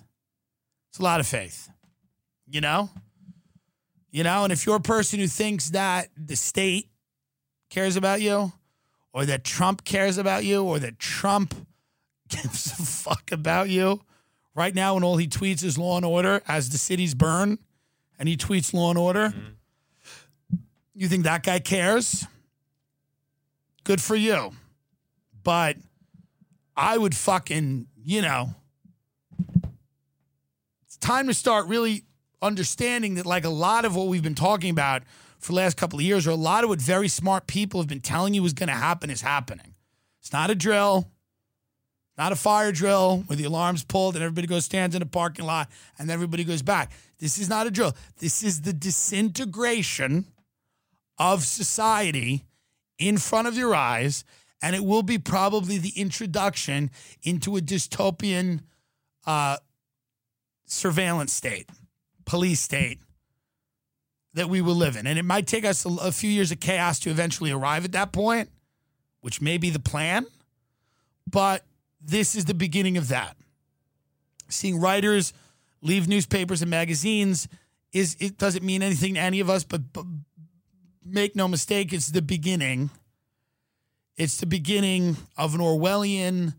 It's 0.90 1.00
a 1.00 1.02
lot 1.02 1.18
of 1.18 1.26
faith. 1.26 1.68
You 2.48 2.60
know? 2.60 2.88
You 4.12 4.24
know, 4.24 4.44
and 4.44 4.52
if 4.52 4.64
you're 4.64 4.76
a 4.76 4.80
person 4.80 5.18
who 5.18 5.26
thinks 5.26 5.70
that 5.70 6.08
the 6.16 6.36
state 6.36 6.88
cares 7.68 7.96
about 7.96 8.20
you, 8.20 8.52
or 9.12 9.26
that 9.26 9.44
Trump 9.44 9.84
cares 9.84 10.18
about 10.18 10.44
you 10.44 10.62
or 10.62 10.78
that 10.78 10.98
Trump 10.98 11.54
gives 12.28 12.66
a 12.66 12.82
fuck 12.82 13.32
about 13.32 13.68
you. 13.68 14.00
Right 14.54 14.74
now, 14.74 14.94
when 14.94 15.04
all 15.04 15.16
he 15.16 15.28
tweets 15.28 15.62
is 15.62 15.78
law 15.78 15.96
and 15.96 16.04
order 16.04 16.42
as 16.48 16.70
the 16.70 16.78
cities 16.78 17.14
burn, 17.14 17.58
and 18.18 18.28
he 18.28 18.36
tweets 18.36 18.74
law 18.74 18.90
and 18.90 18.98
order, 18.98 19.28
mm-hmm. 19.28 20.56
you 20.94 21.08
think 21.08 21.24
that 21.24 21.42
guy 21.42 21.58
cares? 21.60 22.26
Good 23.84 24.00
for 24.00 24.16
you. 24.16 24.52
But 25.42 25.76
I 26.76 26.98
would 26.98 27.14
fucking, 27.14 27.86
you 28.04 28.22
know, 28.22 28.54
it's 30.84 30.96
time 30.98 31.28
to 31.28 31.34
start 31.34 31.66
really 31.66 32.04
understanding 32.42 33.14
that, 33.14 33.26
like 33.26 33.44
a 33.44 33.50
lot 33.50 33.84
of 33.84 33.96
what 33.96 34.08
we've 34.08 34.22
been 34.22 34.34
talking 34.34 34.70
about 34.70 35.02
for 35.40 35.52
the 35.52 35.56
last 35.56 35.76
couple 35.76 35.98
of 35.98 36.04
years, 36.04 36.26
or 36.26 36.30
a 36.30 36.36
lot 36.36 36.64
of 36.64 36.70
what 36.70 36.80
very 36.80 37.08
smart 37.08 37.46
people 37.46 37.80
have 37.80 37.88
been 37.88 38.00
telling 38.00 38.34
you 38.34 38.44
is 38.44 38.52
going 38.52 38.68
to 38.68 38.74
happen, 38.74 39.10
is 39.10 39.22
happening. 39.22 39.74
It's 40.20 40.32
not 40.32 40.50
a 40.50 40.54
drill, 40.54 41.08
not 42.18 42.30
a 42.30 42.36
fire 42.36 42.70
drill 42.70 43.24
where 43.26 43.36
the 43.36 43.44
alarm's 43.44 43.82
pulled 43.82 44.14
and 44.14 44.22
everybody 44.22 44.46
goes 44.46 44.66
stands 44.66 44.94
in 44.94 45.00
a 45.00 45.06
parking 45.06 45.46
lot 45.46 45.70
and 45.98 46.10
everybody 46.10 46.44
goes 46.44 46.60
back. 46.60 46.92
This 47.18 47.38
is 47.38 47.48
not 47.48 47.66
a 47.66 47.70
drill. 47.70 47.96
This 48.18 48.42
is 48.42 48.60
the 48.60 48.74
disintegration 48.74 50.26
of 51.18 51.44
society 51.44 52.44
in 52.98 53.16
front 53.16 53.48
of 53.48 53.56
your 53.56 53.74
eyes, 53.74 54.24
and 54.62 54.76
it 54.76 54.84
will 54.84 55.02
be 55.02 55.18
probably 55.18 55.78
the 55.78 55.92
introduction 55.96 56.90
into 57.22 57.56
a 57.56 57.60
dystopian 57.60 58.60
uh, 59.26 59.56
surveillance 60.66 61.32
state, 61.32 61.70
police 62.26 62.60
state 62.60 62.98
that 64.34 64.48
we 64.48 64.60
will 64.60 64.74
live 64.74 64.96
in. 64.96 65.06
And 65.06 65.18
it 65.18 65.24
might 65.24 65.46
take 65.46 65.64
us 65.64 65.84
a, 65.84 66.12
few 66.12 66.30
years 66.30 66.52
of 66.52 66.60
chaos 66.60 66.98
to 67.00 67.10
eventually 67.10 67.50
arrive 67.50 67.84
at 67.84 67.92
that 67.92 68.12
point, 68.12 68.50
which 69.20 69.40
may 69.40 69.58
be 69.58 69.70
the 69.70 69.80
plan, 69.80 70.26
but 71.28 71.64
this 72.00 72.34
is 72.34 72.44
the 72.44 72.54
beginning 72.54 72.96
of 72.96 73.08
that. 73.08 73.36
Seeing 74.48 74.80
writers 74.80 75.32
leave 75.82 76.08
newspapers 76.08 76.62
and 76.62 76.70
magazines 76.70 77.48
is 77.92 78.16
it 78.20 78.38
doesn't 78.38 78.64
mean 78.64 78.82
anything 78.82 79.14
to 79.14 79.20
any 79.20 79.40
of 79.40 79.50
us, 79.50 79.64
but, 79.64 79.92
but 79.92 80.04
make 81.04 81.34
no 81.34 81.48
mistake, 81.48 81.92
it's 81.92 82.10
the 82.10 82.22
beginning. 82.22 82.90
It's 84.16 84.36
the 84.36 84.46
beginning 84.46 85.16
of 85.36 85.54
an 85.54 85.60
Orwellian, 85.60 86.54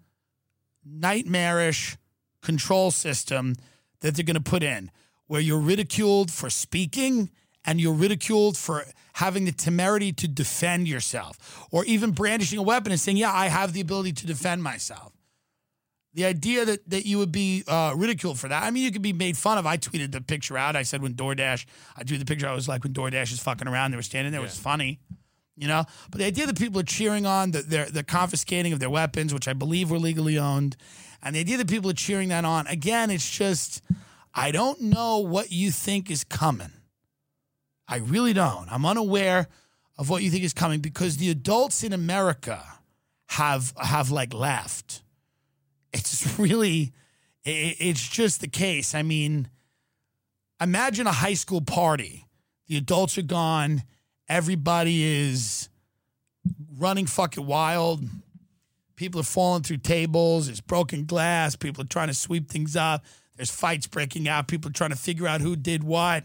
nightmarish 0.84 1.97
control 2.41 2.91
system 2.91 3.55
that 4.01 4.15
they're 4.15 4.26
going 4.26 4.36
to 4.36 4.41
put 4.41 4.63
in, 4.63 4.91
where 5.28 5.41
you're 5.41 5.59
ridiculed 5.59 6.32
for 6.32 6.49
speaking 6.49 7.30
and 7.66 7.80
you're 7.80 7.93
ridiculed 7.93 8.57
for 8.57 8.86
having 9.14 9.45
the 9.45 9.51
temerity 9.51 10.12
to 10.14 10.28
defend 10.28 10.88
yourself, 10.88 11.68
or 11.72 11.86
even 11.86 12.12
brandishing 12.12 12.57
a 12.57 12.64
weapon 12.64 12.91
and 12.91 12.99
saying, 12.99 13.18
Yeah, 13.18 13.32
I 13.32 13.47
have 13.47 13.74
the 13.74 13.82
ability 13.82 14.14
to 14.14 14.28
defend 14.28 14.64
myself. 14.64 15.14
The 16.14 16.26
idea 16.26 16.66
that, 16.66 16.89
that 16.89 17.05
you 17.05 17.18
would 17.20 17.32
be 17.32 17.64
uh, 17.68 17.93
ridiculed 17.95 18.38
for 18.38 18.49
that. 18.49 18.64
I 18.64 18.72
mean, 18.72 18.84
you 18.84 18.91
could 18.91 19.01
be 19.01 19.14
made 19.14 19.38
fun 19.38 19.57
of. 19.57 19.66
I 19.66 19.78
tweeted 19.78 20.12
the 20.12 20.20
picture 20.20 20.57
out. 20.57 20.76
I 20.76 20.84
said 20.84 21.01
when 21.01 21.14
DoorDash, 21.14 21.66
I 21.95 22.03
drew 22.03 22.18
the 22.18 22.26
picture. 22.26 22.49
I 22.49 22.53
was 22.53 22.68
like 22.68 22.84
when 22.84 22.93
DoorDash 22.93 23.32
is 23.32 23.39
fucking 23.39 23.68
around. 23.68 23.91
They 23.91 23.97
were 23.97 24.03
standing 24.03 24.34
there. 24.34 24.41
It 24.41 24.45
was 24.45 24.57
funny, 24.57 24.99
you 25.55 25.70
know. 25.70 25.86
But 26.09 26.20
the 26.20 26.26
idea 26.26 26.47
that 26.47 26.57
people 26.57 26.82
are 26.82 26.84
cheering 26.84 27.26
on 27.26 27.51
the, 27.51 27.62
their 27.62 27.86
the 27.86 28.03
confiscating 28.03 28.74
of 28.74 28.80
their 28.80 28.89
weapons, 28.89 29.34
which 29.34 29.47
I 29.47 29.53
believe 29.53 29.89
were 29.89 29.99
legally 29.99 30.38
owned, 30.38 30.76
and 31.24 31.34
the 31.34 31.39
idea 31.39 31.55
that 31.57 31.70
people 31.70 31.89
are 31.89 31.93
cheering 31.93 32.28
that 32.28 32.43
on 32.43 32.68
again, 32.68 33.09
it's 33.09 33.30
just 33.30 33.82
I 34.34 34.51
don't 34.51 34.82
know 34.82 35.20
what 35.20 35.53
you 35.53 35.72
think 35.72 36.12
is 36.12 36.26
coming. 36.26 36.72
I 37.91 37.97
really 37.97 38.31
don't. 38.31 38.71
I'm 38.71 38.85
unaware 38.85 39.49
of 39.97 40.09
what 40.09 40.23
you 40.23 40.31
think 40.31 40.45
is 40.45 40.53
coming 40.53 40.79
because 40.79 41.17
the 41.17 41.29
adults 41.29 41.83
in 41.83 41.91
America 41.91 42.63
have 43.27 43.73
have 43.77 44.09
like 44.09 44.33
left. 44.33 45.03
It's 45.91 46.39
really 46.39 46.93
it's 47.43 48.07
just 48.07 48.39
the 48.39 48.47
case. 48.47 48.95
I 48.95 49.01
mean 49.01 49.49
imagine 50.61 51.05
a 51.05 51.11
high 51.11 51.33
school 51.33 51.59
party. 51.59 52.27
The 52.67 52.77
adults 52.77 53.17
are 53.17 53.23
gone. 53.23 53.83
Everybody 54.29 55.03
is 55.03 55.67
running 56.77 57.07
fucking 57.07 57.45
wild. 57.45 58.05
People 58.95 59.19
are 59.19 59.25
falling 59.25 59.63
through 59.63 59.77
tables. 59.77 60.45
There's 60.45 60.61
broken 60.61 61.05
glass. 61.05 61.57
People 61.57 61.83
are 61.83 61.87
trying 61.87 62.07
to 62.07 62.13
sweep 62.13 62.49
things 62.49 62.77
up. 62.77 63.03
There's 63.35 63.51
fights 63.51 63.87
breaking 63.87 64.29
out. 64.29 64.47
People 64.47 64.69
are 64.69 64.73
trying 64.73 64.91
to 64.91 64.95
figure 64.95 65.27
out 65.27 65.41
who 65.41 65.57
did 65.57 65.83
what 65.83 66.23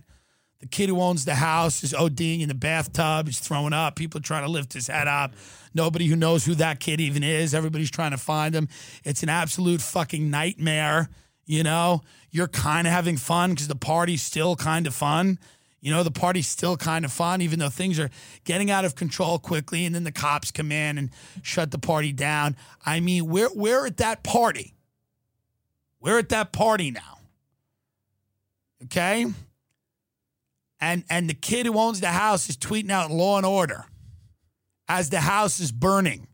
the 0.67 0.77
kid 0.77 0.89
who 0.89 1.01
owns 1.01 1.25
the 1.25 1.37
house 1.37 1.85
is 1.85 1.93
ODing 1.93 2.41
in 2.41 2.49
the 2.49 2.55
bathtub. 2.55 3.27
He's 3.27 3.39
throwing 3.39 3.73
up. 3.73 3.95
People 3.95 4.19
are 4.19 4.23
trying 4.23 4.43
to 4.43 4.51
lift 4.51 4.73
his 4.73 4.89
head 4.89 5.07
up. 5.07 5.33
Nobody 5.75 6.07
who 6.07 6.17
knows 6.17 6.45
who 6.45 6.57
that 6.57 6.81
kid 6.81 7.01
even 7.01 7.23
is. 7.23 7.55
Everybody's 7.55 7.91
trying 7.91 8.11
to 8.11 8.17
find 8.17 8.53
him. 8.53 8.69
It's 9.05 9.23
an 9.23 9.29
absolute 9.29 9.81
fucking 9.81 10.29
nightmare. 10.29 11.09
You 11.45 11.63
know, 11.63 12.03
you're 12.33 12.49
kind 12.49 12.89
of 12.89 12.93
having 12.93 13.17
fun 13.17 13.51
because 13.51 13.69
the 13.69 13.77
party's 13.77 14.23
still 14.23 14.57
kind 14.57 14.89
of 14.89 14.95
fun. 14.95 15.39
You 15.81 15.93
know, 15.93 16.03
the 16.03 16.11
party's 16.11 16.49
still 16.49 16.77
kind 16.77 17.05
of 17.05 17.13
fun, 17.13 17.43
even 17.43 17.61
though 17.61 17.69
things 17.69 18.01
are 18.01 18.11
getting 18.43 18.69
out 18.69 18.85
of 18.85 18.97
control 18.97 19.39
quickly, 19.39 19.87
and 19.87 19.95
then 19.95 20.03
the 20.03 20.11
cops 20.11 20.51
come 20.51 20.73
in 20.73 20.99
and 20.99 21.11
shut 21.43 21.71
the 21.71 21.79
party 21.79 22.13
down. 22.13 22.57
I 22.85 22.99
mean, 22.99 23.27
we're 23.27 23.55
we're 23.55 23.87
at 23.87 23.99
that 23.99 24.25
party. 24.25 24.75
We're 26.01 26.19
at 26.19 26.31
that 26.31 26.51
party 26.51 26.91
now. 26.91 27.19
Okay? 28.83 29.27
And 30.81 31.05
and 31.09 31.29
the 31.29 31.35
kid 31.35 31.67
who 31.67 31.79
owns 31.79 32.01
the 32.01 32.09
house 32.09 32.49
is 32.49 32.57
tweeting 32.57 32.91
out 32.91 33.11
law 33.11 33.37
and 33.37 33.47
order 33.47 33.87
as 34.89 35.11
the 35.11 35.21
house 35.21 35.59
is 35.61 35.73
burning 35.73 36.29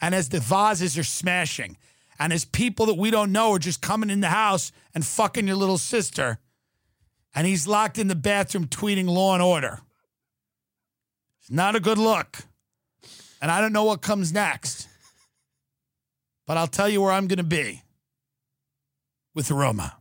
and 0.00 0.14
as 0.14 0.28
the 0.28 0.40
vases 0.40 0.96
are 0.96 1.04
smashing 1.04 1.76
and 2.18 2.32
as 2.32 2.44
people 2.44 2.86
that 2.86 2.94
we 2.94 3.10
don't 3.10 3.32
know 3.32 3.52
are 3.52 3.58
just 3.58 3.80
coming 3.80 4.10
in 4.10 4.20
the 4.20 4.28
house 4.28 4.72
and 4.94 5.06
fucking 5.06 5.46
your 5.46 5.56
little 5.56 5.78
sister. 5.78 6.38
And 7.34 7.46
he's 7.46 7.68
locked 7.68 7.98
in 7.98 8.08
the 8.08 8.16
bathroom 8.16 8.66
tweeting 8.66 9.06
law 9.06 9.34
and 9.34 9.42
order. 9.42 9.80
It's 11.40 11.50
not 11.50 11.76
a 11.76 11.80
good 11.80 11.98
look. 11.98 12.38
And 13.40 13.50
i 13.50 13.60
don't 13.60 13.72
know 13.72 13.84
what 13.84 14.02
comes 14.02 14.32
next 14.32 14.88
but 16.46 16.56
i'll 16.56 16.66
tell 16.66 16.88
you 16.88 17.00
where 17.00 17.12
i'm 17.12 17.28
going 17.28 17.38
to 17.38 17.44
be 17.44 17.82
with 19.34 19.50
aroma 19.50 19.97